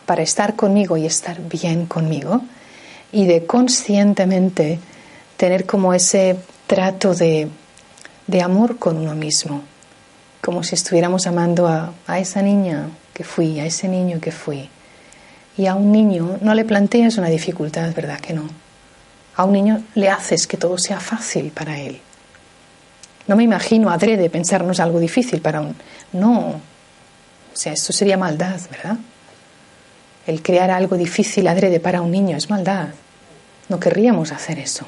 para 0.05 0.23
estar 0.23 0.57
conmigo 0.57 0.97
y 0.97 1.07
estar 1.07 1.41
bien 1.41 1.87
conmigo? 1.87 2.43
Y 3.13 3.27
de 3.27 3.47
conscientemente 3.47 4.81
tener 5.37 5.65
como 5.67 5.95
ese 5.95 6.37
trato 6.67 7.15
de, 7.15 7.49
amor 8.43 8.79
con 8.79 8.97
uno 8.99 9.15
mismo, 9.15 9.63
como 10.43 10.65
si 10.65 10.75
estuviéramos 10.75 11.27
amando 11.27 11.69
a, 11.69 11.93
a 12.07 12.19
esa 12.19 12.43
niña 12.43 12.89
que 13.15 13.23
fui, 13.23 13.61
a 13.61 13.67
ese 13.67 13.89
niño 13.89 14.21
que 14.21 14.33
fui. 14.33 14.69
Y 15.57 15.67
a 15.67 15.75
un 15.75 15.93
niño 15.93 16.39
no 16.43 16.55
le 16.55 16.65
planteas 16.65 17.17
una 17.17 17.29
dificultad, 17.29 17.95
¿verdad 17.95 18.21
que 18.21 18.35
no? 18.35 18.49
A 19.37 19.45
un 19.45 19.53
niño 19.53 19.83
le 19.95 20.09
haces 20.09 20.47
que 20.47 20.57
todo 20.57 20.79
sea 20.79 20.99
fácil 20.99 21.51
para 21.53 21.79
él. 21.79 22.01
No 23.27 23.37
me 23.37 23.43
imagino 23.43 23.91
adrede 23.91 24.31
pensarnos 24.31 24.81
algo 24.81 25.01
difícil 25.01 25.41
para 25.41 25.61
un... 25.61 25.75
No, 26.13 26.61
o 27.57 27.59
sea, 27.59 27.73
esto 27.73 27.93
sería 27.93 28.17
maldad, 28.17 28.61
¿verdad? 28.71 28.99
El 30.27 30.43
crear 30.43 30.71
algo 30.71 30.97
difícil 30.97 31.47
adrede 31.49 31.81
para 31.81 32.03
un 32.03 32.11
niño 32.11 32.37
es 32.37 32.51
maldad. 32.51 32.89
No 33.69 33.81
querríamos 33.81 34.33
hacer 34.33 34.59
eso. 34.59 34.87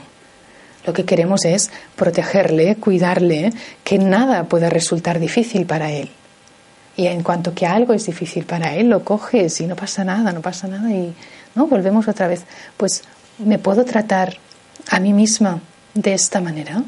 Lo 0.87 0.93
que 0.93 1.05
queremos 1.05 1.45
es 1.45 1.71
protegerle, 1.97 2.77
cuidarle, 2.77 3.53
que 3.85 3.99
nada 3.99 4.45
pueda 4.45 4.71
resultar 4.71 5.19
difícil 5.19 5.67
para 5.67 5.91
él. 5.91 6.11
Y 6.97 7.07
en 7.07 7.23
cuanto 7.23 7.55
que 7.55 7.67
algo 7.67 7.95
es 7.95 8.07
difícil 8.07 8.45
para 8.45 8.75
él, 8.75 8.89
lo 8.89 9.05
coges 9.05 9.61
y 9.61 9.67
no 9.67 9.77
pasa 9.77 10.05
nada, 10.05 10.33
no 10.33 10.43
pasa 10.43 10.67
nada 10.67 10.91
y 10.91 11.15
no 11.55 11.67
volvemos 11.67 12.09
otra 12.09 12.27
vez. 12.27 12.45
Pues 12.77 13.03
me 13.39 13.59
puedo 13.59 13.85
tratar 13.85 14.37
a 14.91 15.01
mí 15.01 15.13
misma 15.13 15.61
de 15.95 16.15
esta 16.15 16.41
manera, 16.41 16.83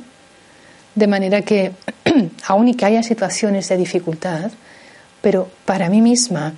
de 0.95 1.07
manera 1.07 1.43
que 1.43 1.73
aun 2.47 2.69
y 2.69 2.75
que 2.75 2.87
haya 2.87 3.03
situaciones 3.03 3.69
de 3.69 3.77
dificultad, 3.77 4.51
pero 5.21 5.51
para 5.65 5.89
mí 5.89 6.01
misma 6.01 6.55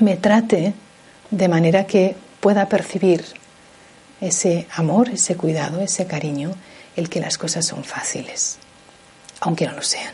me 0.00 0.16
trate 0.16 0.74
de 1.30 1.48
manera 1.48 1.86
que 1.86 2.16
pueda 2.40 2.68
percibir 2.68 3.24
ese 4.20 4.66
amor, 4.74 5.10
ese 5.10 5.36
cuidado, 5.36 5.80
ese 5.80 6.06
cariño, 6.06 6.52
el 6.96 7.08
que 7.08 7.20
las 7.20 7.38
cosas 7.38 7.66
son 7.66 7.84
fáciles, 7.84 8.58
aunque 9.40 9.66
no 9.66 9.72
lo 9.72 9.82
sean. 9.82 10.12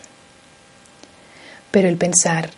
Pero 1.70 1.88
el 1.88 1.96
pensar, 1.96 2.50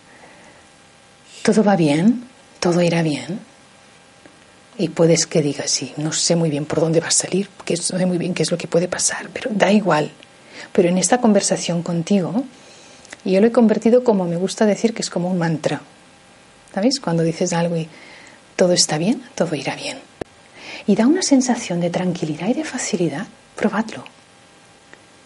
todo 1.43 1.63
va 1.63 1.75
bien, 1.75 2.27
todo 2.59 2.81
irá 2.81 3.03
bien, 3.03 3.39
y 4.77 4.89
puedes 4.89 5.27
que 5.27 5.41
digas, 5.41 5.69
sí, 5.69 5.93
no 5.97 6.11
sé 6.11 6.35
muy 6.35 6.49
bien 6.49 6.65
por 6.65 6.79
dónde 6.79 6.99
va 6.99 7.07
a 7.07 7.11
salir, 7.11 7.49
que 7.63 7.75
no 7.75 7.81
sé 7.81 8.05
muy 8.05 8.17
bien 8.17 8.33
qué 8.33 8.43
es 8.43 8.51
lo 8.51 8.57
que 8.57 8.67
puede 8.67 8.87
pasar, 8.87 9.29
pero 9.31 9.51
da 9.53 9.71
igual. 9.71 10.11
Pero 10.71 10.89
en 10.89 10.97
esta 10.97 11.19
conversación 11.19 11.83
contigo, 11.83 12.43
y 13.25 13.31
yo 13.31 13.41
lo 13.41 13.47
he 13.47 13.51
convertido 13.51 14.03
como 14.03 14.25
me 14.25 14.35
gusta 14.35 14.65
decir 14.65 14.93
que 14.93 15.01
es 15.01 15.09
como 15.09 15.29
un 15.29 15.37
mantra. 15.37 15.81
¿Sabéis? 16.73 16.99
Cuando 16.99 17.23
dices 17.23 17.53
algo 17.53 17.77
y 17.77 17.87
todo 18.55 18.73
está 18.73 18.97
bien, 18.97 19.23
todo 19.35 19.55
irá 19.55 19.75
bien. 19.75 19.99
Y 20.87 20.95
da 20.95 21.07
una 21.07 21.21
sensación 21.21 21.79
de 21.79 21.89
tranquilidad 21.89 22.47
y 22.47 22.53
de 22.53 22.63
facilidad. 22.63 23.27
Probadlo. 23.55 24.03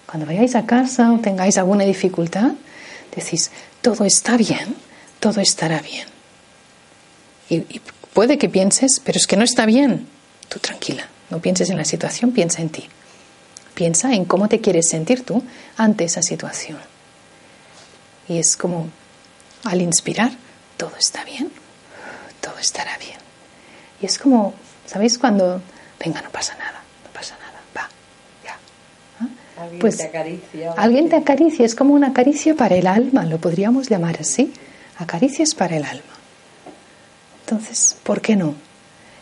Cuando 0.06 0.26
vayáis 0.26 0.56
a 0.56 0.66
casa 0.66 1.12
o 1.12 1.20
tengáis 1.20 1.58
alguna 1.58 1.84
dificultad, 1.84 2.52
decís, 3.16 3.52
todo 3.82 4.06
está 4.06 4.38
bien, 4.38 4.76
todo 5.20 5.42
estará 5.42 5.80
bien. 5.80 6.08
Y, 7.50 7.82
puede 8.14 8.38
que 8.38 8.50
pienses, 8.50 9.02
pero 9.04 9.18
es 9.18 9.28
que 9.28 9.38
no 9.38 9.44
está 9.44 9.66
bien. 9.66 10.08
Tú 10.50 10.60
tranquila, 10.60 11.08
no 11.30 11.40
pienses 11.40 11.70
en 11.70 11.78
la 11.78 11.86
situación, 11.86 12.32
piensa 12.32 12.62
en 12.62 12.70
ti. 12.70 12.90
Piensa 13.78 14.12
en 14.12 14.26
cómo 14.26 14.50
te 14.50 14.60
quieres 14.60 14.90
sentir 14.90 15.24
tú 15.24 15.44
ante 15.78 16.04
esa 16.04 16.24
situación. 16.24 16.80
Y 18.28 18.40
es 18.40 18.58
como 18.58 18.90
al 19.66 19.84
inspirar, 19.84 20.32
todo 20.78 20.94
está 20.98 21.24
bien, 21.24 21.52
todo 22.42 22.58
estará 22.58 22.98
bien. 22.98 23.20
Y 24.02 24.08
es 24.08 24.18
como, 24.18 24.56
¿sabéis 24.88 25.20
cuando, 25.20 25.62
venga, 26.04 26.24
no 26.24 26.32
pasa 26.32 26.56
nada, 26.56 26.82
no 27.06 27.12
pasa 27.14 27.38
nada, 27.38 27.62
va, 27.78 27.88
ya? 28.44 28.58
¿Ah? 29.20 29.62
Alguien 29.62 29.80
pues, 29.80 29.98
te 29.98 30.06
acaricia. 30.06 30.72
Alguien 30.76 31.10
te 31.10 31.16
acaricia, 31.16 31.64
es 31.64 31.76
como 31.76 31.94
una 31.94 32.14
caricia 32.14 32.56
para 32.56 32.76
el 32.78 32.88
alma, 32.88 33.26
lo 33.26 33.38
podríamos 33.38 33.90
llamar 33.90 34.18
así. 34.22 34.54
Acaricias 34.98 35.54
para 35.54 35.78
el 35.78 35.86
alma. 35.86 36.16
Entonces, 37.42 37.96
¿por 38.02 38.22
qué 38.22 38.36
no? 38.36 38.56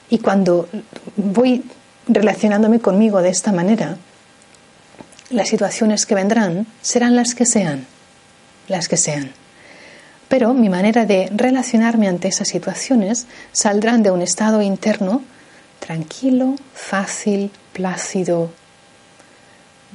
Y 0.09 0.19
cuando 0.19 0.69
voy 1.17 1.61
relacionándome 2.07 2.79
conmigo 2.79 3.21
de 3.21 3.31
esta 3.31 3.51
manera, 3.51 3.97
las 5.29 5.49
situaciones 5.49 6.05
que 6.05 6.15
vendrán 6.15 6.67
serán 6.81 7.15
las 7.15 7.35
que 7.35 7.45
sean, 7.45 7.85
las 8.67 8.87
que 8.87 8.97
sean. 8.97 9.31
Pero 10.27 10.53
mi 10.53 10.69
manera 10.69 11.05
de 11.05 11.29
relacionarme 11.35 12.07
ante 12.07 12.27
esas 12.27 12.47
situaciones 12.47 13.27
saldrán 13.51 14.03
de 14.03 14.11
un 14.11 14.21
estado 14.21 14.61
interno 14.61 15.21
tranquilo, 15.79 16.55
fácil, 16.73 17.51
plácido, 17.73 18.51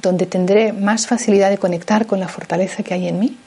donde 0.01 0.25
tendré 0.25 0.73
más 0.73 1.07
facilidad 1.07 1.49
de 1.49 1.57
conectar 1.57 2.07
con 2.07 2.19
la 2.19 2.27
fortaleza 2.27 2.83
que 2.83 2.93
hay 2.93 3.07
en 3.07 3.19
mí, 3.19 3.37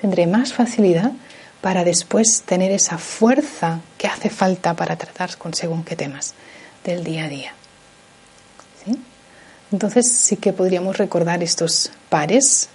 tendré 0.00 0.26
más 0.26 0.52
facilidad 0.52 1.12
para 1.60 1.84
después 1.84 2.42
tener 2.44 2.70
esa 2.70 2.98
fuerza 2.98 3.80
que 3.96 4.08
hace 4.08 4.28
falta 4.28 4.74
para 4.74 4.96
tratar 4.96 5.36
con 5.36 5.54
según 5.54 5.84
qué 5.84 5.96
temas 5.96 6.34
del 6.84 7.02
día 7.02 7.24
a 7.24 7.28
día. 7.28 7.52
Entonces 9.72 10.10
sí 10.10 10.36
que 10.36 10.52
podríamos 10.52 10.96
recordar 10.96 11.42
estos 11.42 11.90
pares 12.08 12.68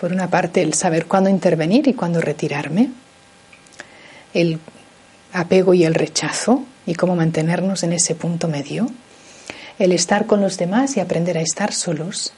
por 0.00 0.12
una 0.12 0.28
parte, 0.28 0.62
el 0.62 0.74
saber 0.74 1.06
cuándo 1.06 1.30
intervenir 1.30 1.88
y 1.88 1.94
cuándo 1.94 2.20
retirarme, 2.20 2.90
el 4.32 4.58
apego 5.32 5.74
y 5.74 5.84
el 5.84 5.94
rechazo 5.94 6.64
y 6.86 6.94
cómo 6.94 7.16
mantenernos 7.16 7.82
en 7.82 7.92
ese 7.92 8.14
punto 8.14 8.48
medio, 8.48 8.90
el 9.78 9.92
estar 9.92 10.26
con 10.26 10.40
los 10.40 10.58
demás 10.58 10.96
y 10.96 11.00
aprender 11.00 11.38
a 11.38 11.40
estar 11.40 11.72
solos. 11.72 12.32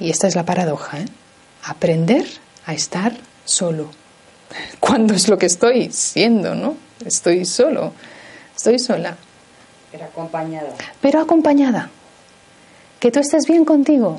Y 0.00 0.10
esta 0.10 0.26
es 0.26 0.34
la 0.34 0.44
paradoja, 0.44 1.00
¿eh? 1.00 1.06
aprender 1.64 2.26
a 2.66 2.74
estar 2.74 3.12
solo. 3.44 3.90
¿Cuándo 4.80 5.14
es 5.14 5.28
lo 5.28 5.38
que 5.38 5.46
estoy 5.46 5.90
siendo, 5.92 6.54
no? 6.54 6.76
Estoy 7.04 7.44
solo, 7.44 7.92
estoy 8.56 8.78
sola. 8.78 9.16
Pero 9.92 10.04
acompañada. 10.04 10.74
Pero 11.00 11.20
acompañada. 11.20 11.90
Que 13.04 13.10
tú 13.10 13.20
estés 13.20 13.46
bien 13.46 13.66
contigo, 13.66 14.18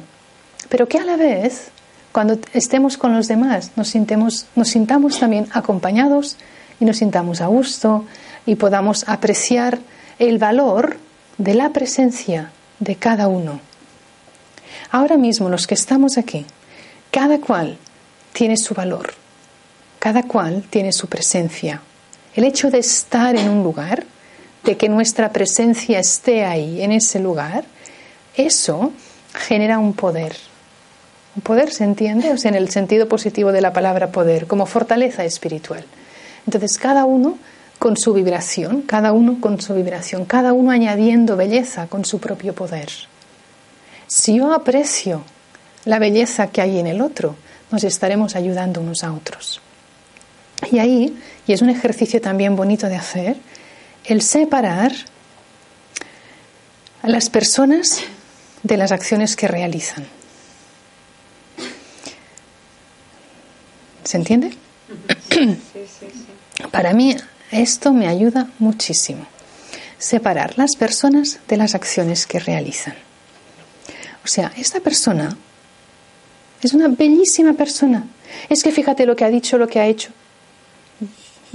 pero 0.69 0.87
que 0.87 0.99
a 0.99 1.05
la 1.05 1.17
vez 1.17 1.69
cuando 2.11 2.37
estemos 2.53 2.97
con 2.97 3.15
los 3.15 3.27
demás 3.27 3.71
nos, 3.75 3.87
sintemos, 3.87 4.45
nos 4.55 4.67
sintamos 4.67 5.17
también 5.17 5.47
acompañados 5.53 6.37
y 6.79 6.85
nos 6.85 6.97
sintamos 6.97 7.41
a 7.41 7.47
gusto 7.47 8.05
y 8.45 8.53
podamos 8.53 9.03
apreciar 9.07 9.79
el 10.19 10.37
valor 10.37 10.97
de 11.39 11.55
la 11.55 11.71
presencia 11.71 12.51
de 12.79 12.95
cada 12.95 13.27
uno. 13.27 13.59
Ahora 14.91 15.17
mismo 15.17 15.49
los 15.49 15.65
que 15.65 15.73
estamos 15.73 16.19
aquí, 16.19 16.45
cada 17.09 17.39
cual 17.39 17.79
tiene 18.33 18.55
su 18.55 18.75
valor, 18.75 19.15
cada 19.97 20.21
cual 20.21 20.63
tiene 20.69 20.93
su 20.93 21.07
presencia. 21.07 21.81
El 22.35 22.43
hecho 22.43 22.69
de 22.69 22.77
estar 22.77 23.35
en 23.35 23.49
un 23.49 23.63
lugar, 23.63 24.03
de 24.63 24.77
que 24.77 24.89
nuestra 24.89 25.31
presencia 25.31 25.97
esté 25.97 26.45
ahí, 26.45 26.83
en 26.83 26.91
ese 26.91 27.17
lugar, 27.17 27.65
eso 28.37 28.91
genera 29.33 29.79
un 29.79 29.93
poder, 29.93 30.35
Poder 31.43 31.71
se 31.71 31.83
entiende 31.83 32.31
o 32.31 32.37
sea, 32.37 32.49
en 32.49 32.55
el 32.55 32.69
sentido 32.69 33.09
positivo 33.09 33.51
de 33.51 33.61
la 33.61 33.73
palabra 33.73 34.11
poder, 34.11 34.47
como 34.47 34.65
fortaleza 34.65 35.25
espiritual. 35.25 35.83
Entonces, 36.45 36.77
cada 36.77 37.05
uno 37.05 37.37
con 37.77 37.97
su 37.97 38.13
vibración, 38.13 38.83
cada 38.83 39.11
uno 39.11 39.41
con 39.41 39.59
su 39.59 39.73
vibración, 39.73 40.25
cada 40.25 40.53
uno 40.53 40.71
añadiendo 40.71 41.35
belleza 41.35 41.87
con 41.87 42.05
su 42.05 42.19
propio 42.19 42.55
poder. 42.55 42.89
Si 44.07 44.37
yo 44.37 44.53
aprecio 44.53 45.23
la 45.83 45.99
belleza 45.99 46.47
que 46.47 46.61
hay 46.61 46.79
en 46.79 46.87
el 46.87 47.01
otro, 47.01 47.35
nos 47.69 47.83
estaremos 47.83 48.35
ayudando 48.37 48.79
unos 48.79 49.03
a 49.03 49.11
otros. 49.11 49.59
Y 50.71 50.79
ahí, 50.79 51.17
y 51.47 51.51
es 51.51 51.61
un 51.61 51.69
ejercicio 51.69 52.21
también 52.21 52.55
bonito 52.55 52.87
de 52.87 52.95
hacer, 52.95 53.35
el 54.05 54.21
separar 54.21 54.93
a 57.01 57.09
las 57.09 57.29
personas 57.29 58.03
de 58.65 58.77
las 58.77 58.91
acciones 58.91 59.35
que 59.35 59.47
realizan. 59.47 60.07
¿Se 64.03 64.17
entiende? 64.17 64.51
Para 66.71 66.93
mí 66.93 67.15
esto 67.51 67.93
me 67.93 68.07
ayuda 68.07 68.49
muchísimo. 68.57 69.27
Separar 69.99 70.57
las 70.57 70.75
personas 70.75 71.39
de 71.47 71.57
las 71.57 71.75
acciones 71.75 72.25
que 72.25 72.39
realizan. 72.39 72.95
O 74.23 74.27
sea, 74.27 74.51
esta 74.57 74.79
persona 74.79 75.37
es 76.61 76.73
una 76.73 76.87
bellísima 76.87 77.53
persona. 77.53 78.07
Es 78.49 78.63
que 78.63 78.71
fíjate 78.71 79.05
lo 79.05 79.15
que 79.15 79.25
ha 79.25 79.29
dicho, 79.29 79.59
lo 79.59 79.67
que 79.67 79.79
ha 79.79 79.85
hecho. 79.85 80.09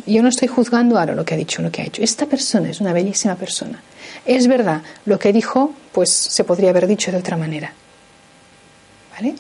Yo 0.06 0.22
no 0.22 0.28
estoy 0.28 0.46
juzgando 0.46 0.96
ahora 0.96 1.16
lo 1.16 1.24
que 1.24 1.34
ha 1.34 1.36
dicho, 1.36 1.60
lo 1.60 1.72
que 1.72 1.82
ha 1.82 1.86
hecho. 1.86 2.02
Esta 2.02 2.26
persona 2.26 2.70
es 2.70 2.80
una 2.80 2.92
bellísima 2.92 3.34
persona. 3.34 3.82
Es 4.26 4.46
verdad, 4.46 4.82
lo 5.06 5.18
que 5.18 5.32
dijo, 5.32 5.72
pues 5.92 6.10
se 6.10 6.44
podría 6.44 6.70
haber 6.70 6.86
dicho 6.86 7.10
de 7.10 7.18
otra 7.18 7.36
manera. 7.36 7.72
¿Vale? 9.14 9.34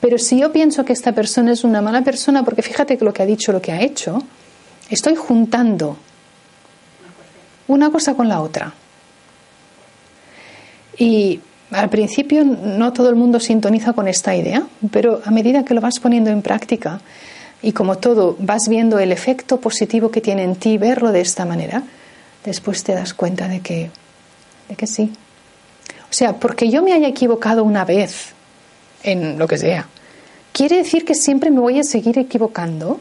Pero 0.00 0.18
si 0.18 0.40
yo 0.40 0.52
pienso 0.52 0.84
que 0.84 0.92
esta 0.92 1.12
persona 1.12 1.52
es 1.52 1.64
una 1.64 1.80
mala 1.80 2.02
persona, 2.02 2.44
porque 2.44 2.62
fíjate 2.62 2.98
que 2.98 3.04
lo 3.04 3.12
que 3.12 3.22
ha 3.22 3.26
dicho, 3.26 3.52
lo 3.52 3.62
que 3.62 3.72
ha 3.72 3.80
hecho, 3.80 4.22
estoy 4.90 5.16
juntando 5.16 5.96
una 7.68 7.90
cosa 7.90 8.14
con 8.14 8.28
la 8.28 8.40
otra. 8.40 8.74
Y 10.98 11.40
al 11.70 11.88
principio 11.90 12.44
no 12.44 12.92
todo 12.92 13.08
el 13.08 13.16
mundo 13.16 13.40
sintoniza 13.40 13.92
con 13.92 14.08
esta 14.08 14.34
idea, 14.34 14.66
pero 14.90 15.20
a 15.24 15.30
medida 15.30 15.64
que 15.64 15.74
lo 15.74 15.80
vas 15.80 15.98
poniendo 15.98 16.30
en 16.30 16.42
práctica 16.42 17.00
y 17.62 17.72
como 17.72 17.98
todo 17.98 18.36
vas 18.38 18.68
viendo 18.68 18.98
el 18.98 19.12
efecto 19.12 19.60
positivo 19.60 20.10
que 20.10 20.20
tiene 20.20 20.44
en 20.44 20.56
ti 20.56 20.78
verlo 20.78 21.12
de 21.12 21.20
esta 21.20 21.44
manera, 21.44 21.82
después 22.44 22.84
te 22.84 22.94
das 22.94 23.14
cuenta 23.14 23.48
de 23.48 23.60
que, 23.60 23.90
de 24.68 24.76
que 24.76 24.86
sí. 24.86 25.12
O 26.10 26.12
sea, 26.12 26.34
porque 26.34 26.70
yo 26.70 26.82
me 26.82 26.92
haya 26.92 27.08
equivocado 27.08 27.64
una 27.64 27.84
vez 27.84 28.32
en 29.02 29.38
lo 29.38 29.46
que 29.46 29.58
sea. 29.58 29.86
¿Quiere 30.52 30.76
decir 30.76 31.04
que 31.04 31.14
siempre 31.14 31.50
me 31.50 31.60
voy 31.60 31.78
a 31.78 31.82
seguir 31.82 32.18
equivocando? 32.18 33.00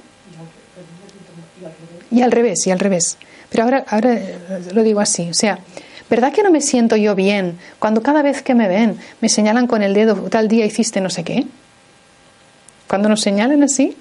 Y 2.11 2.21
al 2.21 2.31
revés, 2.31 2.65
y 2.67 2.71
al 2.71 2.79
revés. 2.79 3.17
Pero 3.49 3.63
ahora, 3.63 3.85
ahora 3.87 4.19
lo 4.73 4.83
digo 4.83 4.99
así, 4.99 5.29
o 5.29 5.33
sea, 5.33 5.59
¿verdad 6.09 6.33
que 6.33 6.43
no 6.43 6.51
me 6.51 6.61
siento 6.61 6.95
yo 6.95 7.15
bien 7.15 7.57
cuando 7.79 8.01
cada 8.01 8.21
vez 8.21 8.41
que 8.41 8.55
me 8.55 8.67
ven 8.67 8.97
me 9.21 9.29
señalan 9.29 9.67
con 9.67 9.81
el 9.81 9.93
dedo, 9.93 10.15
tal 10.29 10.47
día 10.47 10.65
hiciste 10.65 10.99
no 10.99 11.09
sé 11.09 11.23
qué? 11.23 11.45
Cuando 12.87 13.09
nos 13.09 13.21
señalan 13.21 13.63
así, 13.63 13.95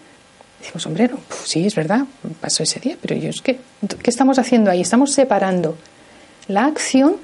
decimos, 0.60 0.86
hombre, 0.86 1.10
sí, 1.44 1.66
es 1.66 1.74
verdad, 1.74 2.04
pasó 2.40 2.62
ese 2.62 2.80
día, 2.80 2.96
pero 3.00 3.14
yo 3.14 3.30
es 3.30 3.40
que, 3.40 3.60
¿qué 4.02 4.10
estamos 4.10 4.38
haciendo 4.38 4.70
ahí? 4.70 4.80
Estamos 4.80 5.12
separando 5.12 5.76
la 6.48 6.66
acción 6.66 7.16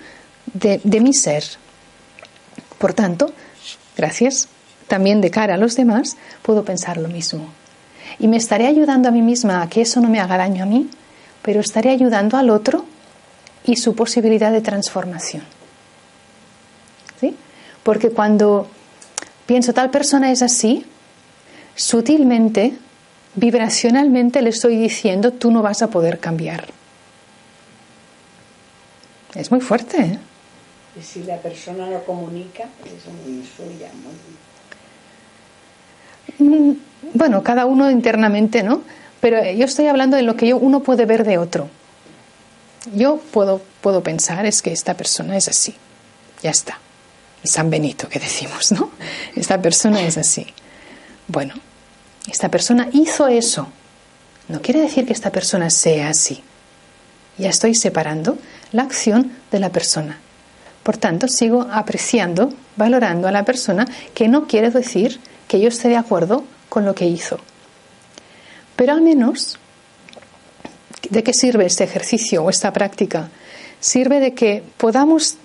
de, 0.54 1.00
mi 1.00 1.12
ser. 1.12 1.44
Por 2.78 2.94
tanto, 2.94 3.32
gracias 3.96 4.48
también 4.86 5.20
de 5.20 5.30
cara 5.30 5.54
a 5.54 5.56
los 5.56 5.76
demás, 5.76 6.16
puedo 6.42 6.64
pensar 6.64 6.96
lo 6.96 7.08
mismo. 7.08 7.48
Y 8.18 8.26
me 8.26 8.36
estaré 8.36 8.66
ayudando 8.66 9.09
a 9.09 9.12
mí 9.12 9.22
misma 9.22 9.62
a 9.62 9.68
que 9.68 9.82
eso 9.82 10.01
no 10.01 10.09
me 10.09 10.20
haga 10.20 10.36
daño 10.36 10.64
a 10.64 10.66
mí, 10.66 10.90
pero 11.42 11.61
estaré 11.61 11.90
ayudando 11.90 12.36
al 12.36 12.51
otro 12.51 12.84
y 13.64 13.76
su 13.76 13.94
posibilidad 13.94 14.51
de 14.51 14.61
transformación. 14.61 15.44
¿Sí? 17.20 17.36
Porque 17.82 18.11
cuando 18.11 18.68
pienso 19.46 19.72
tal 19.72 19.90
persona 19.90 20.32
es 20.32 20.42
así, 20.42 20.84
sutilmente, 21.76 22.76
vibracionalmente 23.36 24.42
le 24.42 24.51
estoy 24.51 24.76
diciendo 24.76 25.32
tú 25.32 25.51
no 25.51 25.62
vas 25.62 25.82
a 25.82 25.90
poder 25.90 26.18
cambiar. 26.18 26.66
Es 29.34 29.51
muy 29.51 29.61
fuerte. 29.61 30.01
¿eh? 30.01 30.18
Si 31.03 31.22
la 31.24 31.38
persona 31.38 31.88
lo 31.88 32.05
comunica, 32.05 32.64
es 32.84 33.07
muy 33.24 33.44
suya, 33.57 33.90
muy 34.03 34.14
bueno, 37.14 37.42
cada 37.42 37.66
uno 37.66 37.90
internamente, 37.90 38.62
¿no? 38.62 38.82
Pero 39.20 39.44
yo 39.53 39.64
estoy 39.64 39.86
hablando 39.86 40.16
de 40.16 40.22
lo 40.22 40.36
que 40.36 40.55
uno 40.55 40.80
puede 40.80 41.07
ver 41.07 41.24
de 41.24 41.38
otro. 41.38 41.68
yo 42.94 43.18
puedo, 43.18 43.61
puedo 43.82 44.03
pensar 44.03 44.46
es 44.46 44.62
que 44.62 44.72
esta 44.72 44.94
persona 44.94 45.36
es 45.36 45.48
así. 45.48 45.74
Ya 46.42 46.51
está. 46.51 46.78
San 47.44 47.70
Benito 47.70 48.09
que 48.09 48.18
decimos, 48.18 48.72
¿no? 48.72 48.90
Esta 49.36 49.61
persona 49.61 50.03
es 50.03 50.16
así. 50.18 50.46
Bueno, 51.28 51.55
esta 52.30 52.48
persona 52.48 52.88
hizo 52.92 53.28
eso. 53.28 53.68
No 54.48 54.61
quiere 54.62 54.80
decir 54.80 55.07
que 55.07 55.12
esta 55.12 55.30
persona 55.30 55.70
sea 55.70 56.09
así. 56.09 56.42
Ya 57.38 57.51
estoy 57.51 57.74
separando 57.74 58.38
la 58.72 58.82
acción 58.82 59.32
de 59.51 59.61
la 59.61 59.70
persona. 59.70 60.18
Por 60.83 60.97
tanto, 60.97 61.28
sigo 61.28 61.66
apreciando, 61.70 62.53
valorando 62.76 63.28
a 63.28 63.33
la 63.33 63.45
persona 63.45 63.87
que 64.14 64.28
no 64.28 64.47
quiere 64.47 64.70
decir 64.70 65.20
que 65.47 65.61
yo 65.61 65.68
esté 65.68 65.89
de 65.89 65.97
acuerdo 65.97 66.45
con 66.68 66.85
lo 66.85 66.95
que 66.95 67.07
hizo. 67.07 67.39
Pero 68.76 68.93
al 68.93 69.03
menos, 69.03 69.59
¿de 71.11 71.22
qué 71.22 71.35
sirve 71.35 71.66
este 71.66 71.85
ejercicio 71.85 72.43
o 72.43 72.51
esta 72.51 72.72
práctica? 72.72 73.28
Sirve 73.78 74.20
de 74.20 74.33
que 74.33 74.62
podamos, 74.76 75.37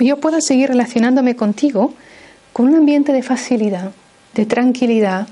yo 0.00 0.18
pueda 0.18 0.40
seguir 0.40 0.68
relacionándome 0.68 1.36
contigo 1.36 1.94
con 2.52 2.66
un 2.66 2.74
ambiente 2.74 3.12
de 3.12 3.22
facilidad, 3.22 3.92
de 4.34 4.46
tranquilidad, 4.46 5.28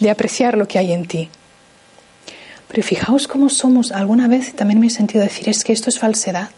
de 0.00 0.10
apreciar 0.10 0.56
lo 0.56 0.66
que 0.66 0.78
hay 0.78 0.92
en 0.92 1.06
ti. 1.06 1.28
Pero 2.68 2.82
fijaos 2.82 3.28
cómo 3.28 3.48
somos, 3.48 3.92
alguna 3.92 4.28
vez 4.28 4.54
también 4.54 4.80
me 4.80 4.86
he 4.86 4.90
sentido 4.90 5.22
decir, 5.22 5.48
es 5.48 5.64
que 5.64 5.72
esto 5.72 5.90
es 5.90 5.98
falsedad. 5.98 6.50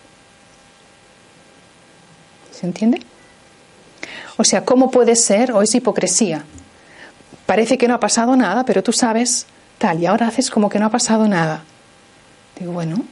¿Se 2.62 2.66
entiende? 2.68 3.02
O 4.36 4.44
sea, 4.44 4.64
¿cómo 4.64 4.92
puede 4.92 5.16
ser 5.16 5.50
o 5.50 5.62
es 5.62 5.74
hipocresía? 5.74 6.44
Parece 7.44 7.76
que 7.76 7.88
no 7.88 7.94
ha 7.94 7.98
pasado 7.98 8.36
nada, 8.36 8.64
pero 8.64 8.84
tú 8.84 8.92
sabes 8.92 9.46
tal, 9.78 10.00
y 10.00 10.06
ahora 10.06 10.28
haces 10.28 10.48
como 10.48 10.68
que 10.68 10.78
no 10.78 10.86
ha 10.86 10.90
pasado 10.90 11.26
nada. 11.26 11.64
Digo, 12.56 12.70
bueno, 12.70 13.02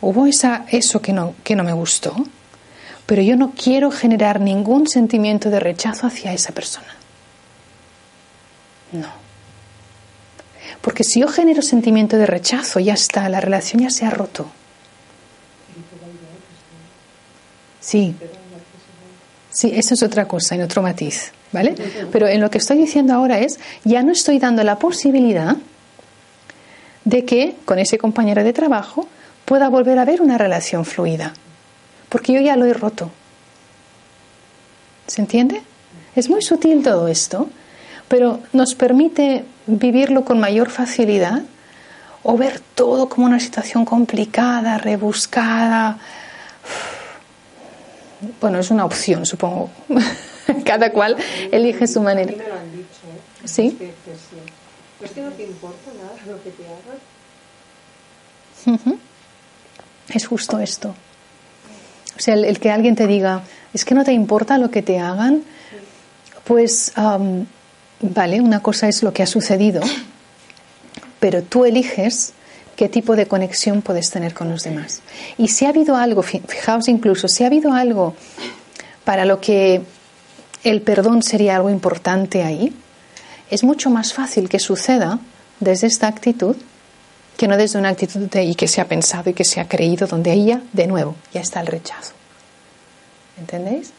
hubo 0.00 0.26
esa, 0.28 0.66
eso 0.68 1.02
que 1.02 1.12
no, 1.12 1.34
que 1.42 1.56
no 1.56 1.64
me 1.64 1.72
gustó, 1.72 2.14
pero 3.06 3.22
yo 3.22 3.34
no 3.34 3.54
quiero 3.60 3.90
generar 3.90 4.40
ningún 4.40 4.86
sentimiento 4.86 5.50
de 5.50 5.58
rechazo 5.58 6.06
hacia 6.06 6.32
esa 6.32 6.52
persona. 6.52 6.94
No. 8.92 9.08
Porque 10.80 11.02
si 11.02 11.22
yo 11.22 11.26
genero 11.26 11.60
sentimiento 11.60 12.16
de 12.16 12.26
rechazo, 12.26 12.78
ya 12.78 12.94
está, 12.94 13.28
la 13.28 13.40
relación 13.40 13.82
ya 13.82 13.90
se 13.90 14.06
ha 14.06 14.10
roto. 14.10 14.48
Sí. 17.80 18.14
Sí, 19.50 19.72
eso 19.74 19.94
es 19.94 20.02
otra 20.02 20.28
cosa, 20.28 20.54
en 20.54 20.62
otro 20.62 20.80
matiz, 20.82 21.32
¿vale? 21.50 21.74
Pero 22.12 22.28
en 22.28 22.40
lo 22.40 22.50
que 22.50 22.58
estoy 22.58 22.78
diciendo 22.78 23.14
ahora 23.14 23.40
es, 23.40 23.58
ya 23.84 24.02
no 24.02 24.12
estoy 24.12 24.38
dando 24.38 24.62
la 24.62 24.78
posibilidad 24.78 25.56
de 27.04 27.24
que 27.24 27.56
con 27.64 27.78
ese 27.78 27.98
compañero 27.98 28.44
de 28.44 28.52
trabajo 28.52 29.08
pueda 29.44 29.68
volver 29.68 29.98
a 29.98 30.02
haber 30.02 30.22
una 30.22 30.38
relación 30.38 30.84
fluida, 30.84 31.32
porque 32.08 32.32
yo 32.32 32.40
ya 32.40 32.54
lo 32.56 32.66
he 32.66 32.74
roto. 32.74 33.10
¿Se 35.08 35.20
entiende? 35.20 35.62
Es 36.14 36.30
muy 36.30 36.42
sutil 36.42 36.84
todo 36.84 37.08
esto, 37.08 37.50
pero 38.06 38.40
nos 38.52 38.76
permite 38.76 39.44
vivirlo 39.66 40.24
con 40.24 40.38
mayor 40.38 40.70
facilidad 40.70 41.42
o 42.22 42.36
ver 42.36 42.60
todo 42.74 43.08
como 43.08 43.26
una 43.26 43.40
situación 43.40 43.84
complicada, 43.84 44.78
rebuscada. 44.78 45.98
Bueno, 48.40 48.58
es 48.58 48.70
una 48.70 48.84
opción, 48.84 49.24
supongo. 49.26 49.70
Cada 50.64 50.92
cual 50.92 51.16
elige 51.50 51.86
su 51.86 52.00
manera. 52.00 52.32
Me 52.32 52.48
lo 52.48 52.54
han 52.54 52.72
dicho, 52.72 52.84
¿eh? 53.06 53.48
¿Sí? 53.48 53.70
Que 53.78 53.86
sí. 53.86 54.36
Pues 54.98 55.12
que 55.12 55.22
no 55.22 55.30
te 55.30 55.44
importa 55.44 55.90
nada 55.96 56.12
lo 56.26 56.42
que 56.42 56.50
te 56.50 56.64
hagan. 56.64 56.98
Es 60.12 60.26
justo 60.26 60.58
esto. 60.58 60.94
O 62.16 62.20
sea, 62.20 62.34
el, 62.34 62.44
el 62.44 62.58
que 62.60 62.70
alguien 62.70 62.96
te 62.96 63.06
diga, 63.06 63.42
es 63.72 63.84
que 63.84 63.94
no 63.94 64.04
te 64.04 64.12
importa 64.12 64.58
lo 64.58 64.70
que 64.70 64.82
te 64.82 64.98
hagan, 64.98 65.42
pues 66.44 66.92
am, 66.96 67.46
vale, 68.00 68.40
una 68.40 68.60
cosa 68.60 68.88
es 68.88 69.02
lo 69.02 69.12
que 69.12 69.22
ha 69.22 69.26
sucedido, 69.26 69.80
pero 71.20 71.42
tú 71.42 71.64
eliges 71.64 72.32
qué 72.80 72.88
tipo 72.88 73.14
de 73.14 73.26
conexión 73.26 73.82
puedes 73.82 74.08
tener 74.08 74.32
con 74.32 74.48
los 74.48 74.62
demás. 74.64 75.02
Y 75.36 75.48
si 75.48 75.66
ha 75.66 75.68
habido 75.68 75.96
algo, 75.96 76.22
fi- 76.22 76.40
fijaos 76.48 76.88
incluso, 76.88 77.28
si 77.28 77.44
ha 77.44 77.48
habido 77.48 77.74
algo 77.74 78.14
para 79.04 79.26
lo 79.26 79.38
que 79.38 79.82
el 80.64 80.80
perdón 80.80 81.22
sería 81.22 81.56
algo 81.56 81.68
importante 81.68 82.42
ahí, 82.42 82.72
es 83.50 83.64
mucho 83.64 83.90
más 83.90 84.14
fácil 84.14 84.48
que 84.48 84.58
suceda 84.58 85.18
desde 85.60 85.88
esta 85.88 86.06
actitud 86.08 86.56
que 87.36 87.48
no 87.48 87.58
desde 87.58 87.78
una 87.78 87.90
actitud 87.90 88.20
de 88.30 88.44
y 88.44 88.54
que 88.54 88.66
se 88.66 88.80
ha 88.80 88.86
pensado 88.88 89.28
y 89.28 89.34
que 89.34 89.44
se 89.44 89.60
ha 89.60 89.68
creído, 89.68 90.06
donde 90.06 90.30
ahí 90.30 90.46
ya, 90.46 90.62
de 90.72 90.86
nuevo, 90.86 91.16
ya 91.34 91.42
está 91.42 91.60
el 91.60 91.66
rechazo. 91.66 92.12
¿Entendéis? 93.38 93.92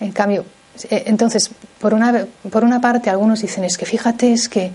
En 0.00 0.12
cambio, 0.12 0.44
eh, 0.90 1.04
entonces, 1.06 1.50
por 1.80 1.94
una, 1.94 2.26
por 2.50 2.62
una 2.62 2.78
parte, 2.80 3.08
algunos 3.08 3.40
dicen, 3.40 3.64
es 3.64 3.78
que 3.78 3.86
fíjate, 3.86 4.32
es 4.34 4.48
que, 4.50 4.70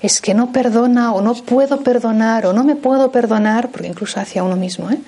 es 0.00 0.20
que 0.20 0.34
no 0.34 0.52
perdona 0.52 1.12
o 1.12 1.20
no 1.20 1.34
puedo 1.34 1.80
perdonar 1.82 2.46
o 2.46 2.52
no 2.52 2.64
me 2.64 2.76
puedo 2.76 3.10
perdonar, 3.10 3.70
porque 3.70 3.88
incluso 3.88 4.20
hacia 4.20 4.44
uno 4.44 4.56
mismo, 4.56 4.90
¿eh? 4.90 4.98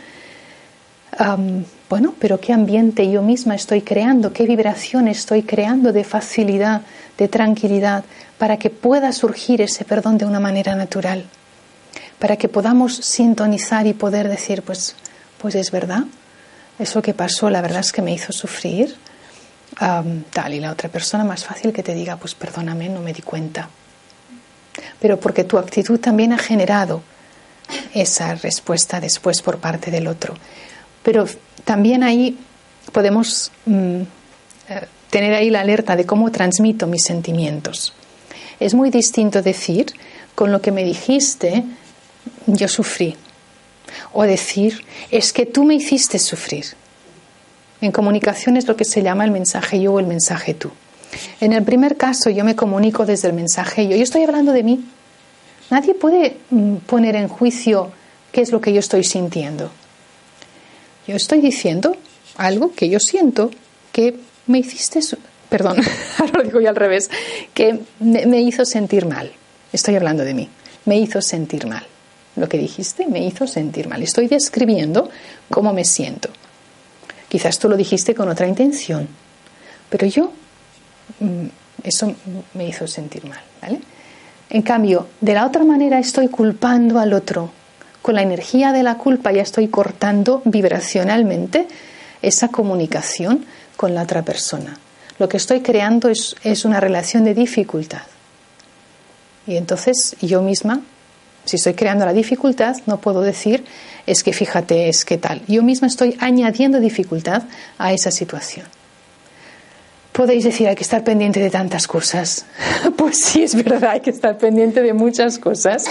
Bueno, 1.89 2.15
pero 2.19 2.41
qué 2.41 2.53
ambiente 2.53 3.11
yo 3.11 3.21
misma 3.21 3.55
estoy 3.55 3.83
creando, 3.83 4.33
qué 4.33 4.47
vibración 4.47 5.09
estoy 5.09 5.43
creando 5.43 5.93
de 5.93 6.05
facilidad, 6.05 6.83
de 7.19 7.29
tranquilidad, 7.29 8.05
para 8.39 8.57
que 8.57 8.71
pueda 8.71 9.13
surgir 9.13 9.61
ese 9.61 9.85
perdón 9.85 10.17
de 10.17 10.25
una 10.25 10.41
manera 10.41 10.75
natural, 10.77 11.25
para 12.19 12.37
que 12.37 12.49
podamos 12.49 12.97
sintonizar 12.97 13.87
y 13.87 13.93
poder 13.93 14.29
decir, 14.29 14.63
pues, 14.63 14.95
pues 15.39 15.55
es 15.57 15.71
verdad, 15.71 16.05
eso 16.79 17.03
que 17.03 17.13
pasó, 17.13 17.51
la 17.51 17.61
verdad 17.61 17.81
es 17.81 17.93
que 17.93 18.03
me 18.03 18.13
hizo 18.13 18.33
sufrir, 18.33 18.97
tal, 19.77 20.55
y 20.55 20.61
la 20.61 20.71
otra 20.71 20.89
persona 20.89 21.25
más 21.25 21.45
fácil 21.45 21.73
que 21.73 21.83
te 21.83 21.95
diga, 21.95 22.17
pues 22.17 22.35
perdóname, 22.35 22.89
no 22.89 23.01
me 23.01 23.13
di 23.13 23.23
cuenta. 23.23 23.69
Pero 25.01 25.19
porque 25.19 25.45
tu 25.45 25.59
actitud 25.59 25.99
también 25.99 26.33
ha 26.33 26.39
generado 26.39 27.03
esa 27.95 28.35
respuesta 28.35 29.01
después 29.01 29.43
por 29.43 29.59
parte 29.59 29.91
del 29.91 30.07
otro. 30.07 30.35
Pero 31.03 31.27
también 31.65 32.03
ahí 32.03 32.39
podemos 32.93 33.53
mm, 33.67 34.01
eh, 34.69 34.87
tener 35.11 35.35
ahí 35.35 35.51
la 35.51 35.61
alerta 35.61 35.97
de 35.97 36.07
cómo 36.07 36.31
transmito 36.31 36.87
mis 36.87 37.05
sentimientos. 37.05 37.93
Es 38.59 38.75
muy 38.75 38.91
distinto 38.91 39.43
decir, 39.43 39.87
con 40.35 40.53
lo 40.53 40.61
que 40.61 40.73
me 40.73 40.85
dijiste, 40.85 41.65
yo 42.47 42.69
sufrí. 42.69 43.17
O 44.13 44.25
decir, 44.25 44.85
es 45.11 45.33
que 45.33 45.47
tú 45.47 45.65
me 45.65 45.75
hiciste 45.75 46.19
sufrir. 46.19 46.67
En 47.81 47.93
comunicación 47.93 48.57
es 48.57 48.69
lo 48.69 48.77
que 48.77 48.85
se 48.85 49.03
llama 49.03 49.25
el 49.25 49.31
mensaje 49.31 49.81
yo 49.81 49.95
o 49.95 50.01
el 50.01 50.07
mensaje 50.07 50.55
tú. 50.55 50.71
En 51.41 51.53
el 51.53 51.65
primer 51.65 51.97
caso 51.97 52.31
yo 52.31 52.45
me 52.45 52.57
comunico 52.57 53.07
desde 53.07 53.29
el 53.29 53.35
mensaje 53.35 53.89
yo. 53.89 53.97
Yo 53.97 54.03
estoy 54.03 54.23
hablando 54.23 54.53
de 54.53 54.63
mí. 54.63 54.85
Nadie 55.71 55.95
puede 55.95 56.37
mm, 56.51 56.77
poner 56.87 57.17
en 57.17 57.29
juicio 57.29 57.93
qué 58.33 58.41
es 58.41 58.53
lo 58.53 58.61
que 58.61 58.73
yo 58.73 58.81
estoy 58.81 59.05
sintiendo. 59.05 59.71
Yo 61.07 61.17
estoy 61.17 61.41
diciendo 61.41 61.97
algo 62.37 62.73
que 62.73 62.89
yo 62.89 63.01
siento 63.01 63.51
que 63.93 64.17
me 64.47 64.59
hiciste, 64.59 65.01
perdón, 65.49 65.79
lo 66.35 66.43
digo 66.43 66.61
yo 66.61 66.69
al 66.69 66.77
revés, 66.77 67.11
que 67.55 67.81
me, 68.01 68.27
me 68.27 68.41
hizo 68.41 68.65
sentir 68.65 69.07
mal. 69.07 69.33
Estoy 69.73 69.97
hablando 69.97 70.25
de 70.25 70.35
mí. 70.35 70.49
Me 70.85 70.99
hizo 70.99 71.21
sentir 71.21 71.67
mal. 71.67 71.87
Lo 72.37 72.49
que 72.49 72.59
dijiste 72.59 73.07
me 73.07 73.25
hizo 73.25 73.47
sentir 73.47 73.89
mal. 73.89 74.03
Estoy 74.03 74.29
describiendo 74.29 75.11
cómo 75.51 75.73
me 75.73 75.85
siento. 75.85 76.31
Quizás 77.29 77.59
tú 77.59 77.69
lo 77.69 77.77
dijiste 77.77 78.15
con 78.15 78.29
otra 78.29 78.49
intención, 78.49 79.09
pero 79.89 80.07
yo 80.07 80.33
eso 81.83 82.15
me 82.55 82.69
hizo 82.69 82.87
sentir 82.87 83.25
mal. 83.27 83.41
En 84.49 84.63
cambio, 84.63 85.09
de 85.21 85.35
la 85.35 85.47
otra 85.47 85.65
manera 85.65 85.99
estoy 85.99 86.29
culpando 86.29 86.99
al 86.99 87.13
otro. 87.13 87.51
Con 88.03 88.15
la 88.15 88.23
energía 88.23 88.73
de 88.73 88.83
la 88.83 88.97
culpa 88.97 89.31
ya 89.31 89.43
estoy 89.43 89.69
cortando 89.69 90.43
vibracionalmente 90.45 91.69
esa 92.23 92.49
comunicación 92.49 93.45
con 93.77 93.95
la 93.95 94.03
otra 94.03 94.23
persona. 94.23 94.79
Lo 95.19 95.29
que 95.29 95.37
estoy 95.37 95.61
creando 95.61 96.09
es 96.09 96.65
una 96.65 96.81
relación 96.81 97.25
de 97.25 97.35
dificultad. 97.35 98.03
Y 99.47 99.57
entonces 99.57 100.17
yo 100.21 100.43
misma, 100.43 100.81
si 101.45 101.57
estoy 101.57 101.75
creando 101.75 102.07
la 102.07 102.13
dificultad, 102.13 102.77
no 102.87 103.01
puedo 103.01 103.21
decir, 103.21 103.65
es 104.07 104.23
que 104.23 104.33
fíjate, 104.33 104.89
es 104.89 105.05
que 105.05 105.19
tal. 105.19 105.43
Yo 105.47 105.63
misma 105.63 105.89
estoy 105.89 106.17
añadiendo 106.21 106.81
dificultad 106.81 107.43
a 107.79 107.93
esa 107.93 108.11
situación. 108.11 108.67
Podéis 110.13 110.45
decir, 110.45 110.67
hay 110.69 110.75
que 110.75 110.83
estar 110.83 111.05
pendiente 111.05 111.41
de 111.41 111.51
tantas 111.51 111.87
cosas. 111.87 112.45
Pues 112.97 113.19
sí, 113.25 113.43
es 113.43 113.55
verdad, 113.55 113.85
hay 113.91 114.01
que 114.01 114.11
estar 114.11 114.37
pendiente 114.39 114.83
de 114.83 114.93
muchas 114.93 115.39
cosas. 115.39 115.85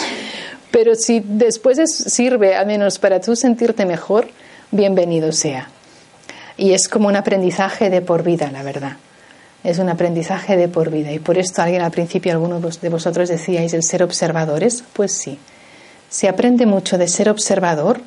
Pero 0.72 0.93
si 0.95 1.22
después 1.26 1.78
es- 1.80 1.95
sirve 1.95 2.55
al 2.55 2.67
menos 2.67 2.99
para 2.99 3.20
tú 3.20 3.36
sentirte 3.36 3.86
mejor, 3.86 4.28
bienvenido 4.72 5.32
sea. 5.32 5.70
Y 6.57 6.74
es 6.74 6.88
como 6.88 7.07
un 7.07 7.15
aprendizaje 7.15 7.89
de 7.89 8.01
por 8.01 8.24
vida, 8.24 8.51
la 8.51 8.63
verdad. 8.63 8.97
Es 9.63 9.80
un 9.80 9.89
aprendizaje 9.89 10.55
de 10.57 10.67
por 10.67 10.89
vida. 10.91 11.11
Y 11.11 11.20
por 11.20 11.38
esto 11.38 11.61
alguien 11.61 11.82
al 11.82 11.91
principio, 11.91 12.32
algunos 12.32 12.61
de 12.61 12.67
vos- 12.67 12.82
de 12.82 12.89
vosotros 12.89 13.30
decíais 13.30 13.74
el 13.74 13.84
ser 13.84 14.03
observadores. 14.03 14.84
Pues 14.93 15.13
sí, 15.13 15.39
se 16.09 16.28
aprende 16.28 16.65
mucho 16.65 16.97
de 16.97 17.07
ser 17.07 17.30
observador 17.30 18.01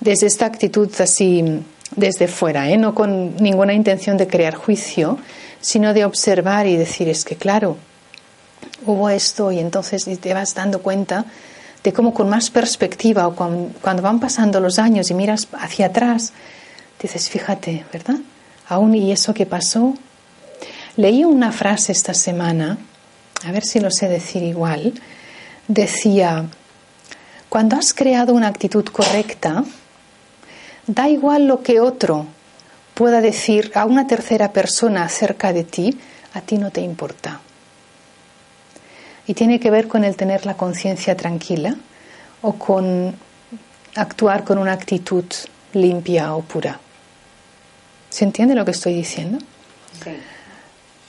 desde 0.00 0.26
esta 0.26 0.44
actitud 0.46 0.90
así, 0.98 1.62
desde 1.96 2.28
fuera, 2.28 2.68
¿eh? 2.70 2.76
no 2.76 2.94
con 2.94 3.36
ninguna 3.36 3.72
intención 3.74 4.16
de 4.16 4.26
crear 4.26 4.54
juicio, 4.54 5.18
sino 5.64 5.94
de 5.94 6.04
observar 6.04 6.66
y 6.66 6.76
decir, 6.76 7.08
es 7.08 7.24
que 7.24 7.36
claro, 7.36 7.78
hubo 8.84 9.08
esto 9.08 9.50
y 9.50 9.60
entonces 9.60 10.04
te 10.20 10.34
vas 10.34 10.54
dando 10.54 10.82
cuenta 10.82 11.24
de 11.82 11.90
cómo 11.90 12.12
con 12.12 12.28
más 12.28 12.50
perspectiva 12.50 13.26
o 13.26 13.34
cuando 13.34 14.02
van 14.02 14.20
pasando 14.20 14.60
los 14.60 14.78
años 14.78 15.10
y 15.10 15.14
miras 15.14 15.48
hacia 15.54 15.86
atrás, 15.86 16.34
dices, 17.00 17.30
fíjate, 17.30 17.86
¿verdad? 17.90 18.16
Aún 18.68 18.94
y 18.94 19.10
eso 19.10 19.32
que 19.32 19.46
pasó. 19.46 19.94
Leí 20.98 21.24
una 21.24 21.50
frase 21.50 21.92
esta 21.92 22.12
semana, 22.12 22.76
a 23.42 23.50
ver 23.50 23.64
si 23.64 23.80
lo 23.80 23.90
sé 23.90 24.06
decir 24.06 24.42
igual, 24.42 24.92
decía, 25.66 26.44
cuando 27.48 27.76
has 27.76 27.94
creado 27.94 28.34
una 28.34 28.48
actitud 28.48 28.84
correcta, 28.84 29.64
da 30.86 31.08
igual 31.08 31.46
lo 31.46 31.62
que 31.62 31.80
otro 31.80 32.26
pueda 32.94 33.20
decir 33.20 33.72
a 33.74 33.84
una 33.84 34.06
tercera 34.06 34.52
persona 34.52 35.04
acerca 35.04 35.52
de 35.52 35.64
ti, 35.64 35.98
a 36.32 36.40
ti 36.40 36.58
no 36.58 36.70
te 36.70 36.80
importa. 36.80 37.40
Y 39.26 39.34
tiene 39.34 39.58
que 39.58 39.70
ver 39.70 39.88
con 39.88 40.04
el 40.04 40.16
tener 40.16 40.46
la 40.46 40.56
conciencia 40.56 41.16
tranquila 41.16 41.76
o 42.42 42.54
con 42.54 43.14
actuar 43.96 44.44
con 44.44 44.58
una 44.58 44.72
actitud 44.72 45.24
limpia 45.72 46.34
o 46.34 46.42
pura. 46.42 46.78
¿Se 48.10 48.24
entiende 48.24 48.54
lo 48.54 48.64
que 48.64 48.70
estoy 48.72 48.94
diciendo? 48.94 49.38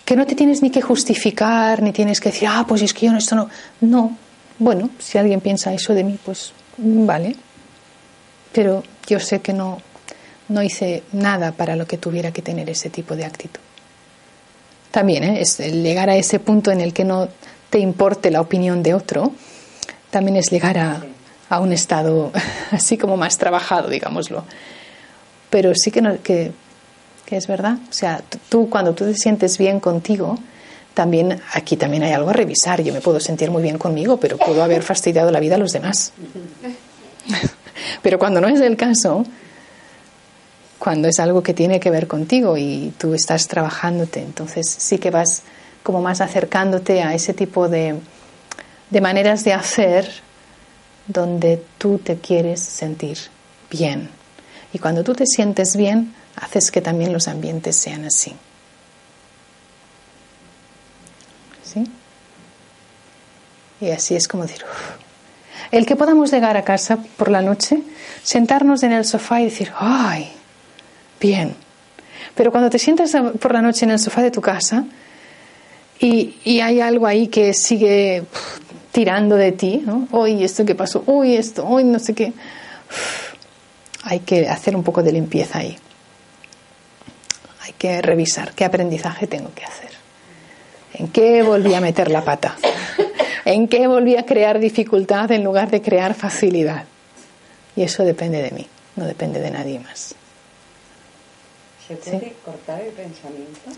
Que 0.05 0.15
no 0.15 0.25
te 0.25 0.35
tienes 0.35 0.61
ni 0.61 0.69
que 0.69 0.81
justificar, 0.81 1.81
ni 1.81 1.91
tienes 1.91 2.19
que 2.19 2.29
decir, 2.29 2.47
ah, 2.51 2.65
pues 2.67 2.81
es 2.81 2.93
que 2.93 3.07
yo 3.07 3.11
no, 3.11 3.17
esto 3.17 3.35
no. 3.35 3.49
No. 3.81 4.17
Bueno, 4.57 4.89
si 4.99 5.17
alguien 5.17 5.41
piensa 5.41 5.73
eso 5.73 5.93
de 5.93 6.03
mí, 6.03 6.17
pues 6.23 6.53
vale. 6.77 7.35
Pero 8.53 8.83
yo 9.07 9.19
sé 9.19 9.41
que 9.41 9.51
no, 9.53 9.81
no 10.49 10.61
hice 10.61 11.03
nada 11.11 11.51
para 11.51 11.75
lo 11.75 11.87
que 11.87 11.97
tuviera 11.97 12.31
que 12.31 12.41
tener 12.41 12.69
ese 12.69 12.89
tipo 12.89 13.15
de 13.15 13.25
actitud. 13.25 13.59
También 14.91 15.23
¿eh? 15.23 15.41
es 15.41 15.59
llegar 15.59 16.09
a 16.09 16.15
ese 16.15 16.39
punto 16.39 16.71
en 16.71 16.81
el 16.81 16.93
que 16.93 17.03
no 17.03 17.27
te 17.69 17.79
importe 17.79 18.31
la 18.31 18.41
opinión 18.41 18.83
de 18.83 18.93
otro, 18.93 19.33
también 20.09 20.37
es 20.37 20.49
llegar 20.49 20.77
a, 20.77 21.03
a 21.49 21.59
un 21.59 21.73
estado 21.73 22.31
así 22.71 22.97
como 22.97 23.17
más 23.17 23.37
trabajado, 23.37 23.89
digámoslo. 23.89 24.45
Pero 25.49 25.73
sí 25.75 25.91
que, 25.91 26.01
no, 26.01 26.21
que, 26.21 26.51
que 27.25 27.37
es 27.37 27.47
verdad. 27.47 27.77
O 27.89 27.93
sea, 27.93 28.21
tú 28.49 28.69
cuando 28.69 28.93
tú 28.93 29.05
te 29.05 29.15
sientes 29.15 29.57
bien 29.57 29.79
contigo, 29.79 30.37
también 30.93 31.41
aquí 31.53 31.75
también 31.75 32.03
hay 32.03 32.13
algo 32.13 32.29
a 32.29 32.33
revisar. 32.33 32.81
Yo 32.81 32.93
me 32.93 33.01
puedo 33.01 33.19
sentir 33.19 33.51
muy 33.51 33.61
bien 33.61 33.77
conmigo, 33.77 34.17
pero 34.17 34.37
puedo 34.37 34.63
haber 34.63 34.81
fastidiado 34.81 35.31
la 35.31 35.39
vida 35.39 35.55
a 35.55 35.57
los 35.57 35.73
demás. 35.73 36.13
pero 38.01 38.17
cuando 38.17 38.39
no 38.41 38.47
es 38.47 38.61
el 38.61 38.77
caso, 38.77 39.25
cuando 40.85 41.07
es 41.07 41.19
algo 41.19 41.41
que 41.41 41.55
tiene 41.55 41.79
que 41.79 41.89
ver 41.89 42.05
contigo 42.05 42.57
y 42.57 42.93
tú 42.99 43.15
estás 43.15 43.47
trabajándote, 43.47 44.21
entonces 44.21 44.67
sí 44.69 44.99
que 44.99 45.09
vas 45.09 45.41
como 45.81 45.99
más 45.99 46.21
acercándote 46.21 47.01
a 47.01 47.15
ese 47.15 47.33
tipo 47.33 47.67
de, 47.67 47.95
de 48.91 49.01
maneras 49.01 49.43
de 49.43 49.53
hacer 49.53 50.07
donde 51.07 51.59
tú 51.79 51.97
te 51.97 52.17
quieres 52.17 52.59
sentir 52.59 53.17
bien. 53.71 54.11
Y 54.73 54.77
cuando 54.77 55.03
tú 55.03 55.15
te 55.15 55.25
sientes 55.25 55.75
bien, 55.75 56.13
haces 56.35 56.69
que 56.69 56.81
también 56.81 57.11
los 57.11 57.27
ambientes 57.27 57.75
sean 57.75 58.05
así. 58.05 58.35
¿Sí? 61.63 61.83
Y 63.81 63.89
así 63.89 64.15
es 64.15 64.27
como 64.27 64.43
decir, 64.43 64.63
el 65.71 65.87
que 65.87 65.95
podamos 65.95 66.31
llegar 66.31 66.57
a 66.57 66.63
casa 66.63 66.99
por 67.17 67.31
la 67.31 67.41
noche, 67.41 67.81
sentarnos 68.21 68.83
en 68.83 68.91
el 68.91 69.03
sofá 69.03 69.41
y 69.41 69.45
decir, 69.45 69.71
ay, 69.79 70.31
bien. 71.19 71.55
Pero 72.35 72.51
cuando 72.51 72.69
te 72.69 72.79
sientas 72.79 73.15
por 73.39 73.53
la 73.53 73.61
noche 73.61 73.85
en 73.85 73.91
el 73.91 73.99
sofá 73.99 74.21
de 74.21 74.31
tu 74.31 74.41
casa 74.41 74.85
y, 75.99 76.35
y 76.43 76.59
hay 76.59 76.81
algo 76.81 77.07
ahí 77.07 77.27
que 77.27 77.53
sigue 77.53 78.23
tirando 78.91 79.35
de 79.35 79.51
ti, 79.51 79.83
¿no? 79.85 80.07
Hoy 80.11 80.43
esto 80.43 80.65
que 80.65 80.75
pasó, 80.75 81.03
hoy 81.05 81.35
esto, 81.35 81.65
hoy 81.67 81.83
no 81.83 81.99
sé 81.99 82.13
qué. 82.13 82.33
Hay 84.03 84.19
que 84.19 84.47
hacer 84.47 84.75
un 84.75 84.83
poco 84.83 85.03
de 85.03 85.11
limpieza 85.11 85.59
ahí. 85.59 85.77
Hay 87.61 87.73
que 87.73 88.01
revisar 88.01 88.53
qué 88.53 88.63
aprendizaje 88.63 89.27
tengo 89.27 89.51
que 89.53 89.65
hacer. 89.65 89.89
¿En 90.93 91.09
qué 91.09 91.43
volví 91.43 91.73
a 91.73 91.81
meter 91.81 92.09
la 92.09 92.23
pata? 92.23 92.55
¿En 93.45 93.67
qué 93.67 93.87
volví 93.87 94.15
a 94.15 94.25
crear 94.25 94.59
dificultad 94.59 95.31
en 95.31 95.43
lugar 95.43 95.69
de 95.69 95.81
crear 95.81 96.13
facilidad? 96.13 96.85
Y 97.75 97.83
eso 97.83 98.03
depende 98.03 98.41
de 98.41 98.51
mí, 98.51 98.65
no 98.95 99.05
depende 99.05 99.41
de 99.41 99.51
nadie 99.51 99.79
más. 99.79 100.15
¿Se 101.87 101.95
puede 101.95 102.35
cortar 102.43 102.81
el 102.81 102.91
pensamiento? 102.91 103.71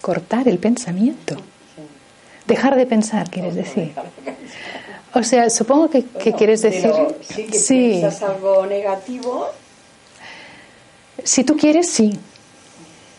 Cortar 0.00 0.48
el 0.48 0.58
pensamiento. 0.58 1.36
Dejar 2.46 2.76
de 2.76 2.86
pensar, 2.86 3.30
quieres 3.30 3.54
decir. 3.54 3.92
O 5.14 5.22
sea, 5.22 5.50
supongo 5.50 5.90
que, 5.90 6.04
quieres 6.32 6.62
decir. 6.62 6.92
sí, 7.20 7.44
que 7.44 7.58
piensas 7.58 8.22
algo 8.22 8.66
negativo. 8.66 9.48
Si 11.22 11.44
tú 11.44 11.56
quieres, 11.56 11.90
sí. 11.90 12.18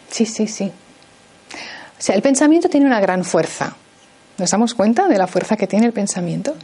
Sí, 0.10 0.26
sí, 0.26 0.48
sí. 0.48 0.66
O 0.66 2.02
sea, 2.02 2.16
el 2.16 2.22
pensamiento 2.22 2.70
tiene 2.70 2.86
una 2.86 3.00
gran 3.00 3.24
fuerza. 3.24 3.76
¿Nos 4.38 4.52
damos 4.52 4.74
cuenta 4.74 5.08
de 5.08 5.18
la 5.18 5.28
fuerza 5.28 5.56
que 5.56 5.68
tiene 5.68 5.86
el 5.86 5.94
pensamiento? 5.94 6.56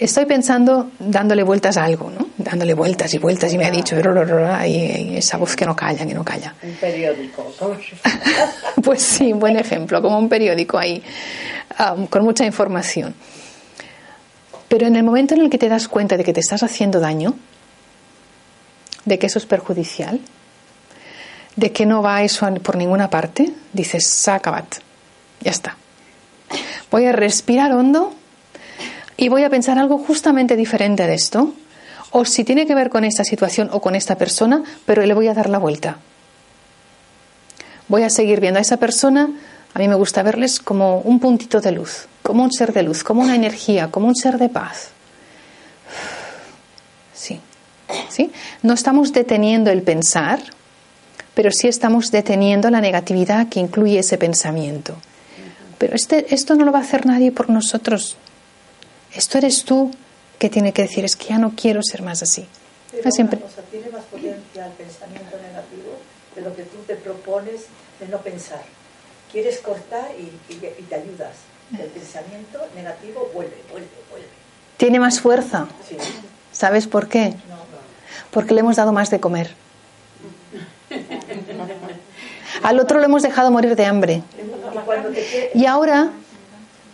Estoy 0.00 0.24
pensando 0.24 0.90
dándole 0.98 1.42
vueltas 1.42 1.76
a 1.76 1.84
algo, 1.84 2.10
¿no? 2.10 2.30
Dándole 2.38 2.72
vueltas 2.72 3.12
y 3.12 3.18
vueltas 3.18 3.52
y 3.52 3.58
me 3.58 3.66
ha 3.66 3.70
dicho 3.70 3.96
y 4.66 5.16
esa 5.16 5.36
voz 5.36 5.54
que 5.54 5.66
no 5.66 5.76
calla, 5.76 6.06
que 6.06 6.14
no 6.14 6.24
calla. 6.24 6.54
Un 6.62 6.72
periódico. 6.72 7.52
pues 8.82 9.02
sí, 9.02 9.32
buen 9.34 9.58
ejemplo, 9.58 10.00
como 10.00 10.18
un 10.18 10.28
periódico 10.28 10.78
ahí, 10.78 11.02
um, 11.78 12.06
con 12.06 12.24
mucha 12.24 12.44
información. 12.44 13.14
Pero 14.68 14.86
en 14.86 14.96
el 14.96 15.02
momento 15.02 15.34
en 15.34 15.42
el 15.42 15.50
que 15.50 15.58
te 15.58 15.68
das 15.68 15.86
cuenta 15.86 16.16
de 16.16 16.24
que 16.24 16.32
te 16.32 16.40
estás 16.40 16.62
haciendo 16.62 16.98
daño, 16.98 17.34
de 19.04 19.18
que 19.18 19.26
eso 19.26 19.38
es 19.38 19.46
perjudicial, 19.46 20.20
de 21.56 21.72
que 21.72 21.84
no 21.84 22.02
va 22.02 22.22
eso 22.22 22.46
por 22.62 22.76
ninguna 22.76 23.10
parte, 23.10 23.52
dices, 23.72 24.06
sacabat, 24.06 24.76
ya 25.40 25.50
está. 25.50 25.76
Voy 26.90 27.04
a 27.06 27.12
respirar 27.12 27.72
hondo 27.72 28.14
y 29.20 29.28
voy 29.28 29.44
a 29.44 29.50
pensar 29.50 29.78
algo 29.78 29.98
justamente 29.98 30.56
diferente 30.56 31.06
de 31.06 31.12
esto, 31.12 31.52
o 32.10 32.24
si 32.24 32.42
tiene 32.42 32.66
que 32.66 32.74
ver 32.74 32.88
con 32.88 33.04
esta 33.04 33.22
situación 33.22 33.68
o 33.70 33.80
con 33.80 33.94
esta 33.94 34.16
persona, 34.16 34.62
pero 34.86 35.04
le 35.04 35.12
voy 35.12 35.28
a 35.28 35.34
dar 35.34 35.50
la 35.50 35.58
vuelta. 35.58 35.98
Voy 37.86 38.02
a 38.02 38.08
seguir 38.08 38.40
viendo 38.40 38.58
a 38.58 38.62
esa 38.62 38.78
persona, 38.78 39.28
a 39.74 39.78
mí 39.78 39.88
me 39.88 39.94
gusta 39.94 40.22
verles 40.22 40.58
como 40.58 41.00
un 41.00 41.20
puntito 41.20 41.60
de 41.60 41.70
luz, 41.70 42.08
como 42.22 42.42
un 42.42 42.50
ser 42.50 42.72
de 42.72 42.82
luz, 42.82 43.04
como 43.04 43.20
una 43.20 43.36
energía, 43.36 43.90
como 43.90 44.08
un 44.08 44.16
ser 44.16 44.38
de 44.38 44.48
paz. 44.48 44.88
Sí, 47.12 47.40
sí. 48.08 48.32
No 48.62 48.72
estamos 48.72 49.12
deteniendo 49.12 49.70
el 49.70 49.82
pensar, 49.82 50.40
pero 51.34 51.50
sí 51.50 51.68
estamos 51.68 52.10
deteniendo 52.10 52.70
la 52.70 52.80
negatividad 52.80 53.50
que 53.50 53.60
incluye 53.60 53.98
ese 53.98 54.16
pensamiento. 54.16 54.96
Pero 55.76 55.94
este, 55.94 56.34
esto 56.34 56.54
no 56.54 56.64
lo 56.64 56.72
va 56.72 56.78
a 56.78 56.82
hacer 56.82 57.04
nadie 57.04 57.32
por 57.32 57.50
nosotros. 57.50 58.16
Esto 59.20 59.36
eres 59.36 59.64
tú 59.64 59.90
que 60.38 60.48
tiene 60.48 60.72
que 60.72 60.80
decir, 60.80 61.04
es 61.04 61.14
que 61.14 61.26
ya 61.26 61.36
no 61.36 61.52
quiero 61.54 61.82
ser 61.82 62.00
más 62.00 62.22
así. 62.22 62.48
Pero 62.90 63.10
siempre... 63.10 63.38
cosa, 63.38 63.60
tiene 63.70 63.90
más 63.90 64.04
potencia 64.04 64.64
el 64.64 64.72
pensamiento 64.72 65.36
negativo 65.36 65.98
de 66.34 66.40
lo 66.40 66.56
que 66.56 66.62
tú 66.62 66.78
te 66.86 66.94
propones 66.96 67.66
de 68.00 68.08
no 68.08 68.16
pensar. 68.22 68.62
Quieres 69.30 69.58
cortar 69.58 70.08
y, 70.18 70.54
te 70.54 70.94
ayudas. 70.94 71.34
El 71.70 71.88
pensamiento 71.88 72.60
negativo 72.74 73.30
vuelve, 73.34 73.58
vuelve, 73.70 73.90
vuelve. 74.10 74.26
Tiene 74.78 74.98
más 74.98 75.20
fuerza. 75.20 75.66
Sí. 75.86 75.98
¿Sabes 76.50 76.86
por 76.86 77.06
qué? 77.06 77.34
Porque 78.30 78.54
le 78.54 78.60
hemos 78.60 78.76
dado 78.76 78.92
más 78.92 79.10
de 79.10 79.20
comer. 79.20 79.50
Al 82.62 82.80
otro 82.80 82.98
lo 82.98 83.04
hemos 83.04 83.20
dejado 83.20 83.50
morir 83.50 83.76
de 83.76 83.84
hambre. 83.84 84.22
Y 85.52 85.66
ahora, 85.66 86.10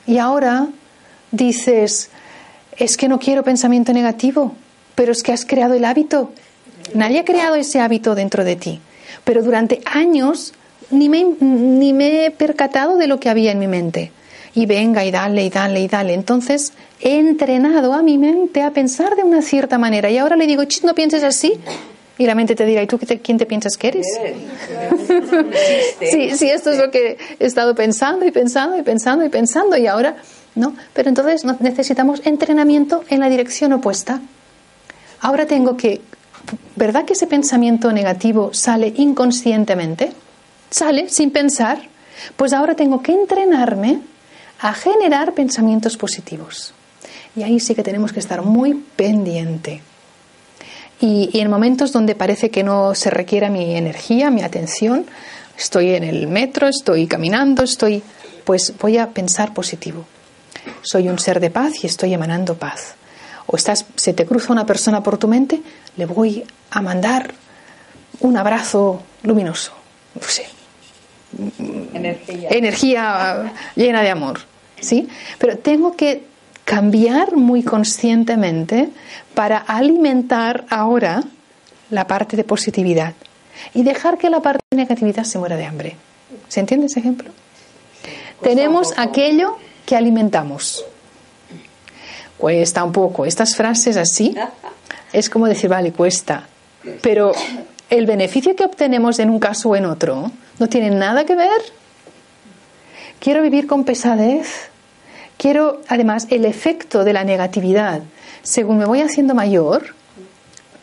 y 0.08 0.18
ahora 0.18 0.66
dices, 1.30 2.10
es 2.76 2.96
que 2.96 3.08
no 3.08 3.18
quiero 3.18 3.42
pensamiento 3.42 3.92
negativo, 3.92 4.54
pero 4.94 5.12
es 5.12 5.22
que 5.22 5.32
has 5.32 5.44
creado 5.44 5.74
el 5.74 5.84
hábito. 5.84 6.32
Nadie 6.94 7.20
ha 7.20 7.24
creado 7.24 7.54
ese 7.56 7.80
hábito 7.80 8.14
dentro 8.14 8.44
de 8.44 8.56
ti. 8.56 8.80
Pero 9.24 9.42
durante 9.42 9.80
años 9.84 10.52
ni 10.90 11.08
me, 11.08 11.24
ni 11.40 11.92
me 11.92 12.26
he 12.26 12.30
percatado 12.30 12.96
de 12.96 13.06
lo 13.06 13.18
que 13.18 13.28
había 13.28 13.52
en 13.52 13.58
mi 13.58 13.66
mente. 13.66 14.12
Y 14.54 14.66
venga 14.66 15.04
y 15.04 15.10
dale 15.10 15.44
y 15.44 15.50
dale 15.50 15.80
y 15.80 15.88
dale. 15.88 16.14
Entonces 16.14 16.72
he 17.00 17.18
entrenado 17.18 17.92
a 17.92 18.02
mi 18.02 18.18
mente 18.18 18.62
a 18.62 18.70
pensar 18.70 19.16
de 19.16 19.22
una 19.22 19.42
cierta 19.42 19.78
manera. 19.78 20.10
Y 20.10 20.18
ahora 20.18 20.36
le 20.36 20.46
digo, 20.46 20.64
chis, 20.64 20.84
no 20.84 20.94
pienses 20.94 21.24
así. 21.24 21.54
Y 22.18 22.24
la 22.24 22.34
mente 22.34 22.54
te 22.54 22.64
dirá, 22.64 22.82
¿y 22.82 22.86
tú 22.86 22.98
quién 23.22 23.36
te 23.36 23.44
piensas 23.44 23.76
que 23.76 23.88
eres? 23.88 24.06
sí, 26.00 26.30
sí, 26.30 26.48
esto 26.48 26.70
es 26.70 26.78
lo 26.78 26.90
que 26.90 27.18
he 27.38 27.44
estado 27.44 27.74
pensando 27.74 28.24
y 28.24 28.30
pensando 28.30 28.78
y 28.78 28.82
pensando 28.82 29.24
y 29.24 29.28
pensando. 29.28 29.76
Y 29.76 29.86
ahora 29.86 30.16
¿no? 30.56 30.74
Pero 30.92 31.08
entonces 31.08 31.44
necesitamos 31.60 32.20
entrenamiento 32.24 33.04
en 33.08 33.20
la 33.20 33.28
dirección 33.28 33.72
opuesta. 33.72 34.20
Ahora 35.20 35.46
tengo 35.46 35.76
que 35.76 36.00
¿verdad 36.74 37.04
que 37.04 37.14
ese 37.14 37.26
pensamiento 37.26 37.92
negativo 37.92 38.52
sale 38.52 38.92
inconscientemente? 38.96 40.12
Sale 40.70 41.08
sin 41.08 41.30
pensar. 41.30 41.80
Pues 42.36 42.52
ahora 42.52 42.74
tengo 42.74 43.02
que 43.02 43.12
entrenarme 43.12 44.00
a 44.60 44.72
generar 44.72 45.34
pensamientos 45.34 45.96
positivos. 45.96 46.72
Y 47.34 47.42
ahí 47.42 47.60
sí 47.60 47.74
que 47.74 47.82
tenemos 47.82 48.12
que 48.12 48.20
estar 48.20 48.42
muy 48.42 48.74
pendiente. 48.96 49.82
Y, 50.98 51.28
y, 51.32 51.40
en 51.40 51.50
momentos 51.50 51.92
donde 51.92 52.14
parece 52.14 52.50
que 52.50 52.62
no 52.62 52.94
se 52.94 53.10
requiera 53.10 53.50
mi 53.50 53.76
energía, 53.76 54.30
mi 54.30 54.42
atención, 54.42 55.04
estoy 55.58 55.90
en 55.90 56.04
el 56.04 56.26
metro, 56.26 56.68
estoy 56.68 57.06
caminando, 57.06 57.62
estoy, 57.64 58.02
pues 58.44 58.72
voy 58.80 58.96
a 58.96 59.10
pensar 59.10 59.52
positivo. 59.52 60.06
Soy 60.82 61.08
un 61.08 61.18
ser 61.18 61.40
de 61.40 61.50
paz 61.50 61.72
y 61.82 61.86
estoy 61.86 62.14
emanando 62.14 62.54
paz. 62.56 62.94
O 63.46 63.56
estás, 63.56 63.86
se 63.96 64.12
te 64.12 64.26
cruza 64.26 64.52
una 64.52 64.66
persona 64.66 65.02
por 65.02 65.18
tu 65.18 65.28
mente, 65.28 65.62
le 65.96 66.06
voy 66.06 66.44
a 66.70 66.82
mandar 66.82 67.32
un 68.20 68.36
abrazo 68.36 69.02
luminoso. 69.22 69.72
No 70.14 70.22
sé, 70.26 70.46
Energía. 71.92 72.48
energía 72.50 73.52
llena 73.74 74.02
de 74.02 74.10
amor, 74.10 74.40
¿sí? 74.80 75.08
Pero 75.38 75.58
tengo 75.58 75.94
que 75.94 76.24
cambiar 76.64 77.36
muy 77.36 77.62
conscientemente 77.62 78.88
para 79.34 79.58
alimentar 79.58 80.64
ahora 80.70 81.22
la 81.90 82.06
parte 82.06 82.36
de 82.36 82.44
positividad 82.44 83.14
y 83.74 83.82
dejar 83.82 84.18
que 84.18 84.30
la 84.30 84.40
parte 84.40 84.60
de 84.70 84.78
negatividad 84.78 85.24
se 85.24 85.38
muera 85.38 85.56
de 85.56 85.66
hambre. 85.66 85.96
¿Se 86.48 86.60
entiende 86.60 86.86
ese 86.86 87.00
ejemplo? 87.00 87.30
Tenemos 88.42 88.94
aquello 88.96 89.56
que 89.86 89.96
alimentamos. 89.96 90.84
Cuesta 92.36 92.84
un 92.84 92.92
poco. 92.92 93.24
Estas 93.24 93.56
frases 93.56 93.96
así 93.96 94.36
es 95.12 95.30
como 95.30 95.46
decir, 95.46 95.70
vale, 95.70 95.92
cuesta. 95.92 96.46
Pero 97.00 97.32
el 97.88 98.04
beneficio 98.04 98.54
que 98.54 98.64
obtenemos 98.64 99.18
en 99.18 99.30
un 99.30 99.38
caso 99.38 99.70
o 99.70 99.76
en 99.76 99.86
otro 99.86 100.30
no 100.58 100.68
tiene 100.68 100.90
nada 100.90 101.24
que 101.24 101.34
ver. 101.34 101.62
Quiero 103.18 103.42
vivir 103.42 103.66
con 103.66 103.84
pesadez. 103.84 104.68
Quiero, 105.38 105.80
además, 105.88 106.26
el 106.30 106.44
efecto 106.44 107.04
de 107.04 107.12
la 107.12 107.24
negatividad. 107.24 108.02
Según 108.42 108.78
me 108.78 108.84
voy 108.84 109.00
haciendo 109.00 109.34
mayor, 109.34 109.94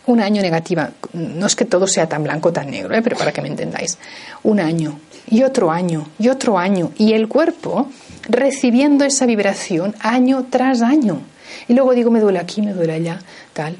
un 0.05 0.19
año 0.19 0.41
negativa, 0.41 0.91
no 1.13 1.45
es 1.45 1.55
que 1.55 1.65
todo 1.65 1.87
sea 1.87 2.07
tan 2.07 2.23
blanco, 2.23 2.51
tan 2.51 2.69
negro, 2.69 2.93
¿eh? 2.93 3.01
pero 3.01 3.17
para 3.17 3.31
que 3.31 3.41
me 3.41 3.47
entendáis, 3.47 3.97
un 4.43 4.59
año 4.59 4.99
y 5.29 5.43
otro 5.43 5.71
año 5.71 6.09
y 6.19 6.27
otro 6.27 6.57
año, 6.57 6.91
y 6.97 7.13
el 7.13 7.27
cuerpo 7.27 7.87
recibiendo 8.27 9.05
esa 9.05 9.25
vibración 9.25 9.95
año 9.99 10.45
tras 10.49 10.81
año. 10.81 11.21
Y 11.67 11.73
luego 11.73 11.93
digo, 11.93 12.11
me 12.11 12.19
duele 12.19 12.39
aquí, 12.39 12.61
me 12.61 12.73
duele 12.73 12.93
allá, 12.93 13.19
tal. 13.53 13.77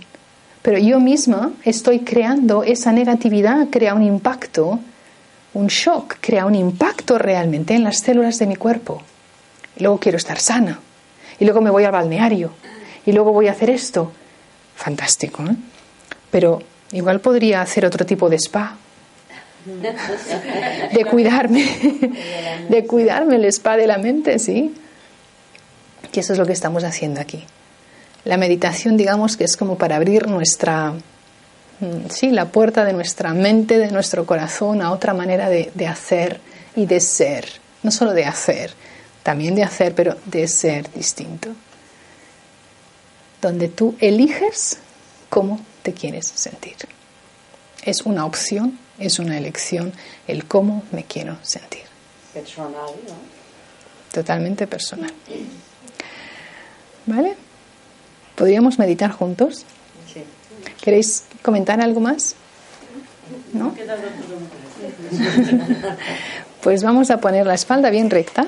Pero 0.61 0.77
yo 0.77 0.99
misma 0.99 1.51
estoy 1.63 1.99
creando 1.99 2.63
esa 2.63 2.91
negatividad, 2.91 3.67
crea 3.69 3.93
un 3.93 4.03
impacto, 4.03 4.79
un 5.53 5.67
shock, 5.67 6.15
crea 6.21 6.45
un 6.45 6.55
impacto 6.55 7.17
realmente 7.17 7.75
en 7.75 7.83
las 7.83 7.99
células 7.99 8.39
de 8.39 8.47
mi 8.47 8.55
cuerpo. 8.55 9.01
Y 9.75 9.83
luego 9.83 9.99
quiero 9.99 10.17
estar 10.17 10.39
sana. 10.39 10.79
Y 11.39 11.45
luego 11.45 11.61
me 11.61 11.69
voy 11.69 11.83
al 11.83 11.91
balneario. 11.91 12.51
Y 13.05 13.11
luego 13.11 13.33
voy 13.33 13.47
a 13.47 13.51
hacer 13.51 13.69
esto. 13.69 14.11
Fantástico, 14.75 15.43
¿eh? 15.43 15.55
Pero 16.31 16.61
igual 16.91 17.19
podría 17.19 17.61
hacer 17.61 17.85
otro 17.85 18.05
tipo 18.05 18.29
de 18.29 18.37
spa. 18.37 18.77
De 19.65 21.05
cuidarme. 21.05 21.65
De 22.69 22.85
cuidarme 22.85 23.35
el 23.35 23.45
spa 23.45 23.77
de 23.77 23.87
la 23.87 23.97
mente, 23.97 24.39
¿sí? 24.39 24.73
Y 26.11 26.19
eso 26.19 26.33
es 26.33 26.39
lo 26.39 26.45
que 26.45 26.53
estamos 26.53 26.83
haciendo 26.83 27.21
aquí. 27.21 27.43
La 28.23 28.37
meditación, 28.37 28.97
digamos 28.97 29.35
que 29.35 29.43
es 29.43 29.57
como 29.57 29.77
para 29.77 29.95
abrir 29.95 30.27
nuestra, 30.27 30.93
sí, 32.09 32.29
la 32.29 32.45
puerta 32.45 32.85
de 32.85 32.93
nuestra 32.93 33.33
mente, 33.33 33.77
de 33.77 33.91
nuestro 33.91 34.25
corazón 34.25 34.81
a 34.81 34.91
otra 34.91 35.13
manera 35.13 35.49
de, 35.49 35.71
de 35.73 35.87
hacer 35.87 36.39
y 36.75 36.85
de 36.85 36.99
ser. 36.99 37.45
No 37.81 37.91
solo 37.91 38.13
de 38.13 38.25
hacer, 38.25 38.73
también 39.23 39.55
de 39.55 39.63
hacer, 39.63 39.93
pero 39.95 40.15
de 40.25 40.47
ser 40.47 40.91
distinto. 40.93 41.49
Donde 43.41 43.67
tú 43.67 43.95
eliges 43.99 44.77
cómo 45.29 45.59
te 45.81 45.93
quieres 45.93 46.27
sentir. 46.27 46.75
Es 47.83 48.03
una 48.03 48.25
opción, 48.25 48.79
es 48.99 49.19
una 49.19 49.37
elección, 49.37 49.93
el 50.27 50.45
cómo 50.45 50.83
me 50.91 51.03
quiero 51.03 51.37
sentir. 51.41 51.83
Personal, 52.33 52.91
¿no? 53.07 53.15
Totalmente 54.11 54.67
personal. 54.67 55.13
¿Vale? 57.05 57.35
¿Podríamos 58.35 58.79
meditar 58.79 59.11
juntos? 59.11 59.65
Sí. 60.11 60.23
¿Queréis 60.81 61.25
comentar 61.41 61.81
algo 61.81 61.99
más? 61.99 62.35
¿No? 63.53 63.75
Pues 66.63 66.81
vamos 66.81 67.11
a 67.11 67.19
poner 67.19 67.45
la 67.45 67.55
espalda 67.55 67.89
bien 67.89 68.09
recta. 68.09 68.47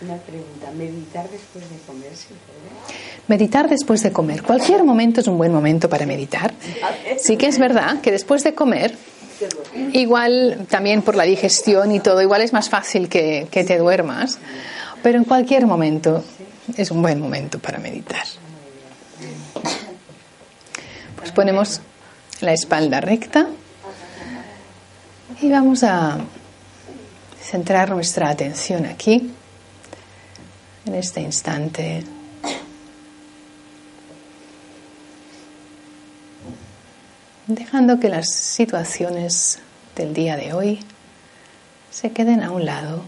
Una 0.00 0.16
pregunta, 0.16 0.69
meditar 0.80 1.28
después 1.28 1.68
de 1.68 1.76
comer, 1.86 2.16
¿sí? 2.16 2.28
Meditar 3.28 3.68
después 3.68 4.02
de 4.02 4.12
comer. 4.12 4.42
Cualquier 4.42 4.82
momento 4.82 5.20
es 5.20 5.26
un 5.26 5.36
buen 5.36 5.52
momento 5.52 5.88
para 5.88 6.06
meditar. 6.06 6.52
Sí 7.18 7.36
que 7.36 7.46
es 7.46 7.58
verdad 7.58 8.00
que 8.00 8.10
después 8.10 8.42
de 8.44 8.54
comer, 8.54 8.96
igual 9.92 10.66
también 10.68 11.02
por 11.02 11.16
la 11.16 11.24
digestión 11.24 11.92
y 11.92 12.00
todo, 12.00 12.22
igual 12.22 12.42
es 12.42 12.52
más 12.52 12.68
fácil 12.68 13.08
que, 13.08 13.46
que 13.50 13.64
te 13.64 13.78
duermas, 13.78 14.38
pero 15.02 15.18
en 15.18 15.24
cualquier 15.24 15.66
momento 15.66 16.24
es 16.76 16.90
un 16.90 17.02
buen 17.02 17.20
momento 17.20 17.58
para 17.58 17.78
meditar. 17.78 18.24
Pues 21.16 21.32
ponemos 21.32 21.80
la 22.40 22.52
espalda 22.52 23.00
recta 23.00 23.48
y 25.42 25.50
vamos 25.50 25.84
a 25.84 26.18
centrar 27.42 27.90
nuestra 27.90 28.30
atención 28.30 28.86
aquí, 28.86 29.30
en 30.90 30.96
este 30.96 31.20
instante. 31.20 32.04
dejando 37.46 37.98
que 37.98 38.08
las 38.08 38.32
situaciones 38.32 39.58
del 39.96 40.14
día 40.14 40.36
de 40.36 40.52
hoy 40.52 40.80
se 41.90 42.12
queden 42.12 42.44
a 42.44 42.52
un 42.52 42.64
lado. 42.64 43.04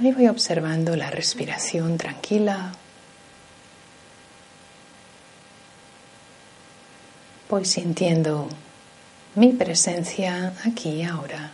Y 0.00 0.12
voy 0.12 0.26
observando 0.26 0.96
la 0.96 1.10
respiración 1.10 1.98
tranquila. 1.98 2.72
Voy 7.48 7.64
sintiendo 7.64 8.48
mi 9.36 9.52
presencia 9.52 10.52
aquí 10.64 10.90
y 10.90 11.02
ahora. 11.04 11.52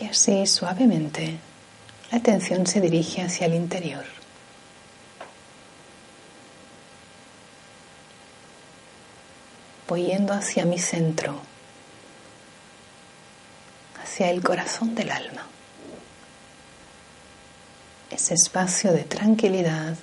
Y 0.00 0.06
así 0.06 0.46
suavemente 0.46 1.38
la 2.10 2.18
atención 2.18 2.66
se 2.66 2.80
dirige 2.80 3.22
hacia 3.22 3.46
el 3.46 3.54
interior. 3.54 4.04
Voy 9.86 10.06
yendo 10.06 10.32
hacia 10.32 10.64
mi 10.64 10.78
centro, 10.78 11.40
hacia 14.02 14.30
el 14.30 14.42
corazón 14.42 14.94
del 14.94 15.10
alma. 15.10 15.46
Ese 18.10 18.34
espacio 18.34 18.92
de 18.92 19.04
tranquilidad, 19.04 19.96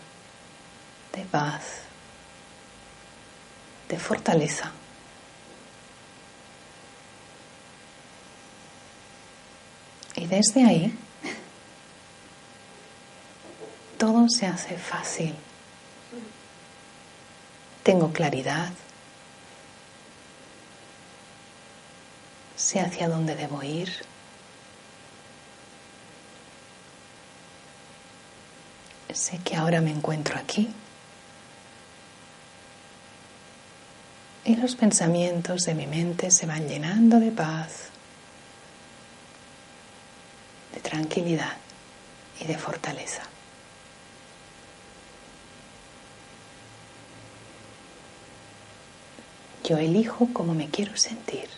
de 1.14 1.24
paz, 1.26 1.64
de 3.90 3.98
fortaleza. 3.98 4.72
Desde 10.30 10.66
ahí 10.66 10.94
todo 13.98 14.28
se 14.30 14.46
hace 14.46 14.78
fácil. 14.78 15.34
Tengo 17.84 18.12
claridad. 18.12 18.70
Sé 22.56 22.82
hacia 22.82 23.08
dónde 23.08 23.36
debo 23.36 23.64
ir. 23.64 23.90
Sé 29.14 29.40
que 29.40 29.56
ahora 29.56 29.80
me 29.80 29.92
encuentro 29.92 30.38
aquí. 30.38 30.70
Y 34.44 34.56
los 34.58 34.76
pensamientos 34.76 35.64
de 35.64 35.74
mi 35.74 35.88
mente 35.88 36.32
se 36.32 36.46
van 36.46 36.68
llenando 36.68 37.20
de 37.20 37.32
paz 37.32 37.92
de 40.74 40.80
tranquilidad 40.82 41.58
y 42.40 42.46
de 42.46 42.58
fortaleza. 42.58 43.24
Yo 49.64 49.78
elijo 49.78 50.30
cómo 50.34 50.54
me 50.54 50.70
quiero 50.70 50.96
sentir. 50.96 51.50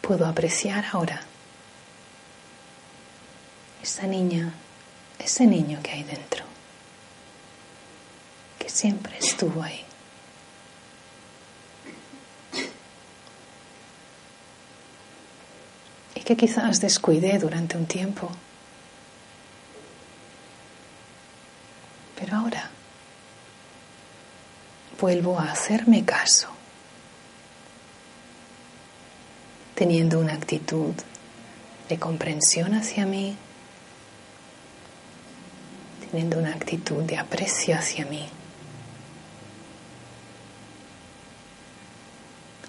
Puedo 0.00 0.24
apreciar 0.24 0.84
ahora 0.92 1.20
esa 3.82 4.06
niña, 4.06 4.52
ese 5.18 5.46
niño 5.46 5.80
que 5.82 5.90
hay 5.90 6.04
dentro, 6.04 6.44
que 8.58 8.68
siempre 8.68 9.18
estuvo 9.18 9.62
ahí. 9.62 9.84
Y 16.14 16.15
que 16.26 16.36
quizás 16.36 16.80
descuidé 16.80 17.38
durante 17.38 17.76
un 17.76 17.86
tiempo. 17.86 18.28
Pero 22.18 22.36
ahora 22.36 22.68
vuelvo 25.00 25.38
a 25.38 25.52
hacerme 25.52 26.04
caso, 26.04 26.48
teniendo 29.76 30.18
una 30.18 30.32
actitud 30.32 30.94
de 31.88 31.98
comprensión 31.98 32.74
hacia 32.74 33.06
mí, 33.06 33.36
teniendo 36.10 36.38
una 36.38 36.50
actitud 36.50 37.04
de 37.04 37.18
aprecio 37.18 37.76
hacia 37.76 38.04
mí, 38.06 38.26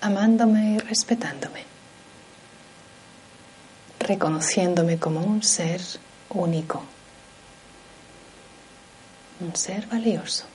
amándome 0.01 0.74
y 0.76 0.78
respetándome, 0.78 1.76
reconociéndome 4.08 4.97
como 4.97 5.22
un 5.22 5.43
ser 5.43 5.82
único, 6.30 6.82
un 9.39 9.55
ser 9.55 9.86
valioso. 9.88 10.45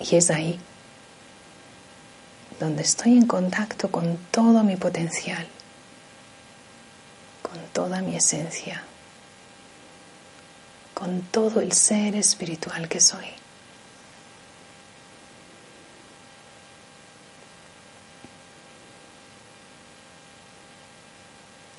Y 0.00 0.16
es 0.16 0.30
ahí 0.30 0.60
donde 2.60 2.82
estoy 2.82 3.12
en 3.12 3.26
contacto 3.26 3.90
con 3.90 4.16
todo 4.30 4.62
mi 4.62 4.76
potencial, 4.76 5.46
con 7.42 7.58
toda 7.72 8.00
mi 8.02 8.16
esencia, 8.16 8.82
con 10.94 11.22
todo 11.22 11.60
el 11.60 11.72
ser 11.72 12.16
espiritual 12.16 12.88
que 12.88 13.00
soy. 13.00 13.26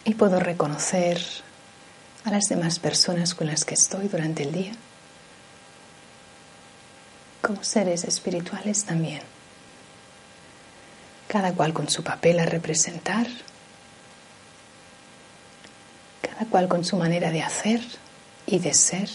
Y 0.05 0.13
puedo 0.13 0.39
reconocer 0.39 1.21
a 2.23 2.31
las 2.31 2.45
demás 2.45 2.79
personas 2.79 3.35
con 3.35 3.47
las 3.47 3.65
que 3.65 3.73
estoy 3.73 4.07
durante 4.07 4.43
el 4.43 4.51
día 4.53 4.73
como 7.47 7.63
seres 7.63 8.03
espirituales 8.03 8.83
también, 8.83 9.21
cada 11.27 11.53
cual 11.53 11.73
con 11.73 11.89
su 11.89 12.03
papel 12.03 12.39
a 12.39 12.45
representar, 12.45 13.27
cada 16.21 16.45
cual 16.49 16.67
con 16.67 16.85
su 16.85 16.95
manera 16.97 17.31
de 17.31 17.43
hacer 17.43 17.81
y 18.45 18.59
de 18.59 18.73
ser. 18.73 19.09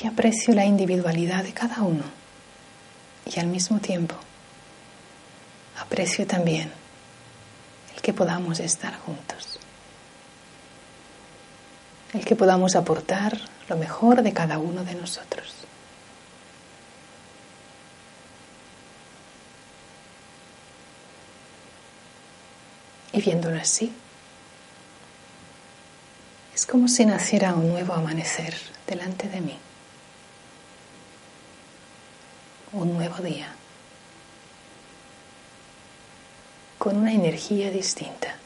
Y 0.00 0.06
aprecio 0.06 0.54
la 0.54 0.64
individualidad 0.64 1.44
de 1.44 1.52
cada 1.52 1.82
uno. 1.82 2.04
Y 3.26 3.38
al 3.38 3.46
mismo 3.46 3.78
tiempo 3.78 4.16
aprecio 5.78 6.26
también 6.26 6.72
el 7.94 8.02
que 8.02 8.12
podamos 8.12 8.58
estar 8.58 8.96
juntos 8.98 9.60
el 12.12 12.24
que 12.24 12.36
podamos 12.36 12.76
aportar 12.76 13.38
lo 13.68 13.76
mejor 13.76 14.22
de 14.22 14.32
cada 14.32 14.58
uno 14.58 14.84
de 14.84 14.94
nosotros. 14.94 15.54
Y 23.12 23.20
viéndolo 23.20 23.60
así, 23.60 23.92
es 26.54 26.66
como 26.66 26.88
si 26.88 27.04
naciera 27.04 27.54
un 27.54 27.68
nuevo 27.68 27.92
amanecer 27.92 28.54
delante 28.86 29.28
de 29.28 29.40
mí, 29.40 29.58
un 32.72 32.94
nuevo 32.94 33.22
día, 33.22 33.54
con 36.78 36.96
una 36.96 37.12
energía 37.12 37.70
distinta. 37.70 38.41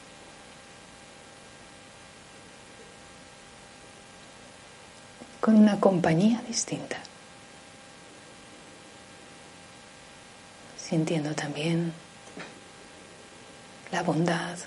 Con 5.47 5.55
una 5.55 5.79
compañía 5.79 6.41
distinta. 6.45 6.97
Sintiendo 10.77 11.33
también 11.35 11.93
la 13.89 14.03
bondad 14.03 14.57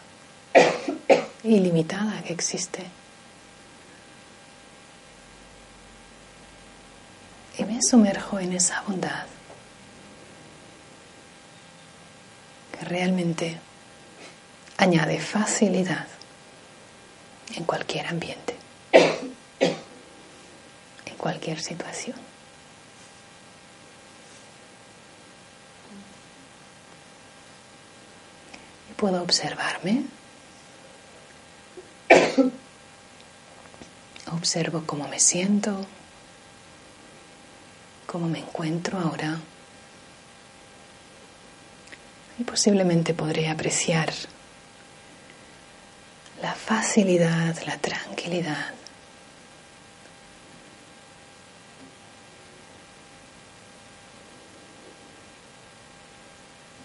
ilimitada 1.45 2.23
que 2.23 2.33
existe. 2.33 2.87
Y 7.59 7.65
me 7.65 7.83
sumerjo 7.83 8.39
en 8.39 8.55
esa 8.55 8.81
bondad 8.81 9.27
que 12.73 12.87
realmente 12.87 13.61
añade 14.79 15.21
facilidad 15.21 16.07
en 17.55 17.65
cualquier 17.65 18.07
ambiente 18.07 18.60
cualquier 21.21 21.61
situación. 21.61 22.17
Y 28.91 28.95
puedo 28.95 29.23
observarme. 29.23 30.05
Observo 34.33 34.85
cómo 34.87 35.07
me 35.09 35.21
siento, 35.21 35.85
cómo 38.07 38.27
me 38.29 38.39
encuentro 38.39 38.99
ahora. 38.99 39.39
Y 42.39 42.45
posiblemente 42.45 43.13
podré 43.13 43.51
apreciar 43.51 44.11
la 46.41 46.55
facilidad, 46.55 47.61
la 47.67 47.77
tranquilidad 47.77 48.80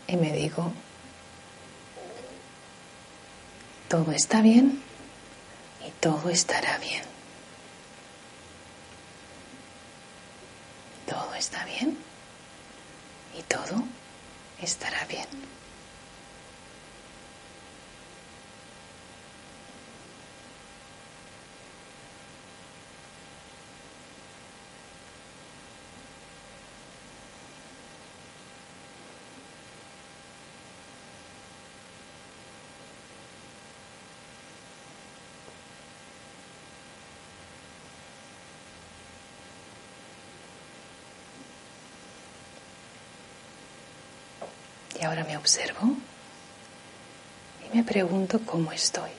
y 0.07 0.15
me 0.17 0.31
digo, 0.31 0.71
todo 3.87 4.11
está 4.11 4.41
bien 4.41 4.81
y 5.85 5.91
todo 5.99 6.29
estará 6.29 6.77
bien. 6.79 7.03
Todo 11.07 11.33
está 11.35 11.63
bien 11.65 11.97
y 13.37 13.41
todo 13.43 13.83
estará 14.61 15.05
bien. 15.05 15.54
Ahora 45.05 45.23
me 45.23 45.37
observo 45.37 45.95
y 47.63 47.77
me 47.77 47.83
pregunto 47.83 48.39
cómo 48.43 48.71
estoy. 48.71 49.11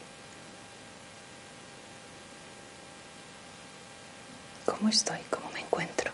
¿Cómo 4.64 4.88
estoy? 4.88 5.20
¿Cómo 5.30 5.48
me 5.52 5.60
encuentro? 5.60 6.10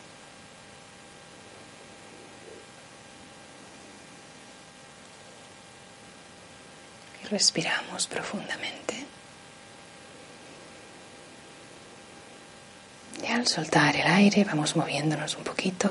Y 7.25 7.29
respiramos 7.29 8.07
profundamente. 8.07 9.07
Y 13.23 13.27
al 13.27 13.47
soltar 13.47 13.97
el 13.97 14.07
aire 14.07 14.45
vamos 14.45 14.77
moviéndonos 14.77 15.37
un 15.37 15.45
poquito. 15.45 15.91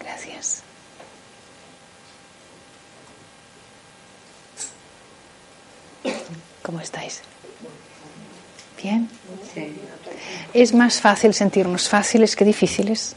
Gracias. 0.00 0.62
¿Cómo 6.62 6.80
estáis? 6.80 7.22
¿Bien? 8.82 9.08
¿Es 10.56 10.72
más 10.72 11.02
fácil 11.02 11.34
sentirnos 11.34 11.86
fáciles 11.86 12.34
que 12.34 12.46
difíciles? 12.46 13.14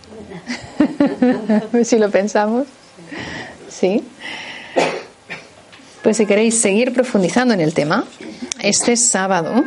si 1.86 1.98
lo 1.98 2.12
pensamos. 2.12 2.68
¿Sí? 3.70 4.04
Pues 6.04 6.18
si 6.18 6.26
queréis 6.26 6.60
seguir 6.60 6.92
profundizando 6.94 7.54
en 7.54 7.62
el 7.62 7.74
tema, 7.74 8.04
este 8.62 8.98
sábado 8.98 9.64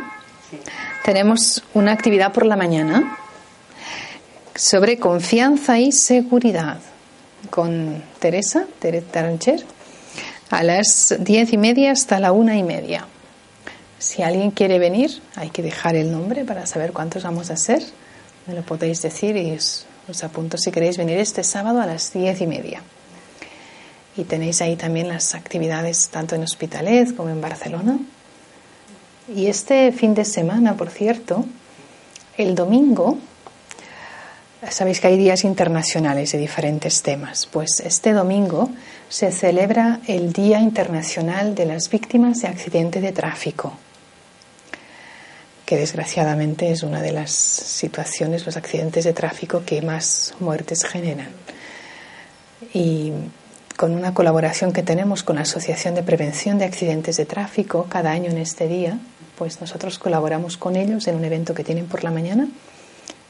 tenemos 1.03 1.63
una 1.73 1.93
actividad 1.93 2.31
por 2.31 2.45
la 2.45 2.55
mañana 2.55 3.17
sobre 4.53 4.99
confianza 4.99 5.79
y 5.79 5.91
seguridad 5.91 6.77
con 7.49 8.03
Teresa, 8.19 8.65
Teresa 8.77 9.07
Tarancher, 9.11 9.65
a 10.51 10.61
las 10.61 11.15
diez 11.17 11.51
y 11.51 11.57
media 11.57 11.93
hasta 11.93 12.19
la 12.19 12.33
una 12.33 12.55
y 12.55 12.61
media. 12.61 13.07
Si 14.03 14.21
alguien 14.21 14.51
quiere 14.51 14.79
venir, 14.79 15.21
hay 15.37 15.49
que 15.49 15.61
dejar 15.61 15.95
el 15.95 16.11
nombre 16.11 16.43
para 16.43 16.65
saber 16.65 16.91
cuántos 16.91 17.23
vamos 17.23 17.49
a 17.49 17.55
ser. 17.55 17.81
Me 18.47 18.53
lo 18.53 18.61
podéis 18.61 19.01
decir 19.01 19.37
y 19.37 19.53
os, 19.53 19.85
os 20.09 20.25
apunto 20.25 20.57
si 20.57 20.71
queréis 20.71 20.97
venir 20.97 21.17
este 21.19 21.41
sábado 21.41 21.79
a 21.79 21.85
las 21.85 22.11
diez 22.11 22.41
y 22.41 22.45
media. 22.45 22.81
Y 24.17 24.25
tenéis 24.25 24.61
ahí 24.61 24.75
también 24.75 25.07
las 25.07 25.33
actividades 25.35 26.09
tanto 26.09 26.35
en 26.35 26.43
Hospitalet 26.43 27.15
como 27.15 27.29
en 27.29 27.39
Barcelona. 27.39 27.97
Y 29.33 29.47
este 29.47 29.93
fin 29.93 30.13
de 30.13 30.25
semana, 30.25 30.75
por 30.75 30.89
cierto, 30.89 31.45
el 32.37 32.55
domingo, 32.55 33.17
sabéis 34.69 34.99
que 34.99 35.07
hay 35.07 35.17
días 35.17 35.45
internacionales 35.45 36.33
de 36.33 36.39
diferentes 36.39 37.03
temas. 37.03 37.45
Pues 37.45 37.79
este 37.79 38.11
domingo 38.11 38.69
se 39.07 39.31
celebra 39.31 40.01
el 40.07 40.33
Día 40.33 40.59
Internacional 40.59 41.55
de 41.55 41.67
las 41.67 41.89
Víctimas 41.89 42.41
de 42.41 42.49
Accidente 42.49 42.99
de 42.99 43.13
Tráfico, 43.13 43.77
que 45.73 45.79
desgraciadamente 45.79 46.69
es 46.69 46.83
una 46.83 47.01
de 47.01 47.11
las 47.11 47.31
situaciones, 47.31 48.45
los 48.45 48.57
accidentes 48.57 49.05
de 49.05 49.13
tráfico 49.13 49.63
que 49.65 49.81
más 49.81 50.35
muertes 50.39 50.83
generan. 50.83 51.29
Y 52.75 53.11
con 53.75 53.95
una 53.95 54.13
colaboración 54.13 54.71
que 54.71 54.83
tenemos 54.83 55.23
con 55.23 55.37
la 55.37 55.41
Asociación 55.41 55.95
de 55.95 56.03
Prevención 56.03 56.59
de 56.59 56.65
Accidentes 56.65 57.17
de 57.17 57.25
Tráfico 57.25 57.87
cada 57.89 58.11
año 58.11 58.29
en 58.29 58.37
este 58.37 58.67
día, 58.67 58.99
pues 59.35 59.61
nosotros 59.61 59.97
colaboramos 59.97 60.57
con 60.57 60.75
ellos 60.75 61.07
en 61.07 61.15
un 61.15 61.25
evento 61.25 61.55
que 61.55 61.63
tienen 61.63 61.87
por 61.87 62.03
la 62.03 62.11
mañana 62.11 62.47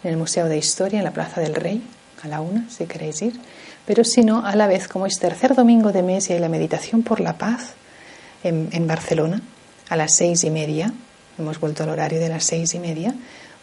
en 0.03 0.09
el 0.09 0.17
Museo 0.17 0.49
de 0.49 0.57
Historia 0.57 0.99
en 0.99 1.05
la 1.05 1.13
Plaza 1.13 1.39
del 1.39 1.55
Rey, 1.55 1.81
a 2.23 2.27
la 2.27 2.41
una, 2.41 2.69
si 2.69 2.87
queréis 2.87 3.21
ir. 3.21 3.39
Pero 3.85 4.03
si 4.03 4.25
no, 4.25 4.45
a 4.45 4.53
la 4.57 4.67
vez, 4.67 4.89
como 4.89 5.05
es 5.05 5.17
tercer 5.17 5.55
domingo 5.55 5.93
de 5.93 6.03
mes 6.03 6.29
y 6.29 6.33
hay 6.33 6.39
la 6.39 6.49
meditación 6.49 7.03
por 7.03 7.21
la 7.21 7.37
paz 7.37 7.75
en, 8.43 8.67
en 8.73 8.85
Barcelona, 8.85 9.41
a 9.87 9.95
las 9.95 10.13
seis 10.13 10.43
y 10.43 10.49
media, 10.49 10.91
hemos 11.38 11.59
vuelto 11.59 11.84
al 11.84 11.89
horario 11.89 12.19
de 12.19 12.29
las 12.29 12.43
seis 12.43 12.73
y 12.73 12.79
media, 12.79 13.13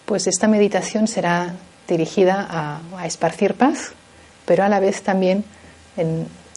pues 0.05 0.27
esta 0.27 0.49
meditación 0.49 1.07
será 1.07 1.55
dirigida 1.89 2.47
a, 2.51 3.07
esparcir 3.07 3.55
paz, 3.55 3.93
pero 4.47 4.65
a 4.65 4.69
la 4.69 4.81
vez 4.81 5.03
también 5.03 5.45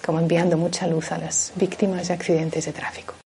como 0.06 0.20
enviando 0.20 0.58
mucha 0.58 0.88
luz 0.88 1.12
a 1.12 1.18
las 1.18 1.54
víctimas 1.56 2.08
de 2.08 2.14
accidentes 2.14 2.66
de 2.66 2.74
tráfico. 2.74 3.23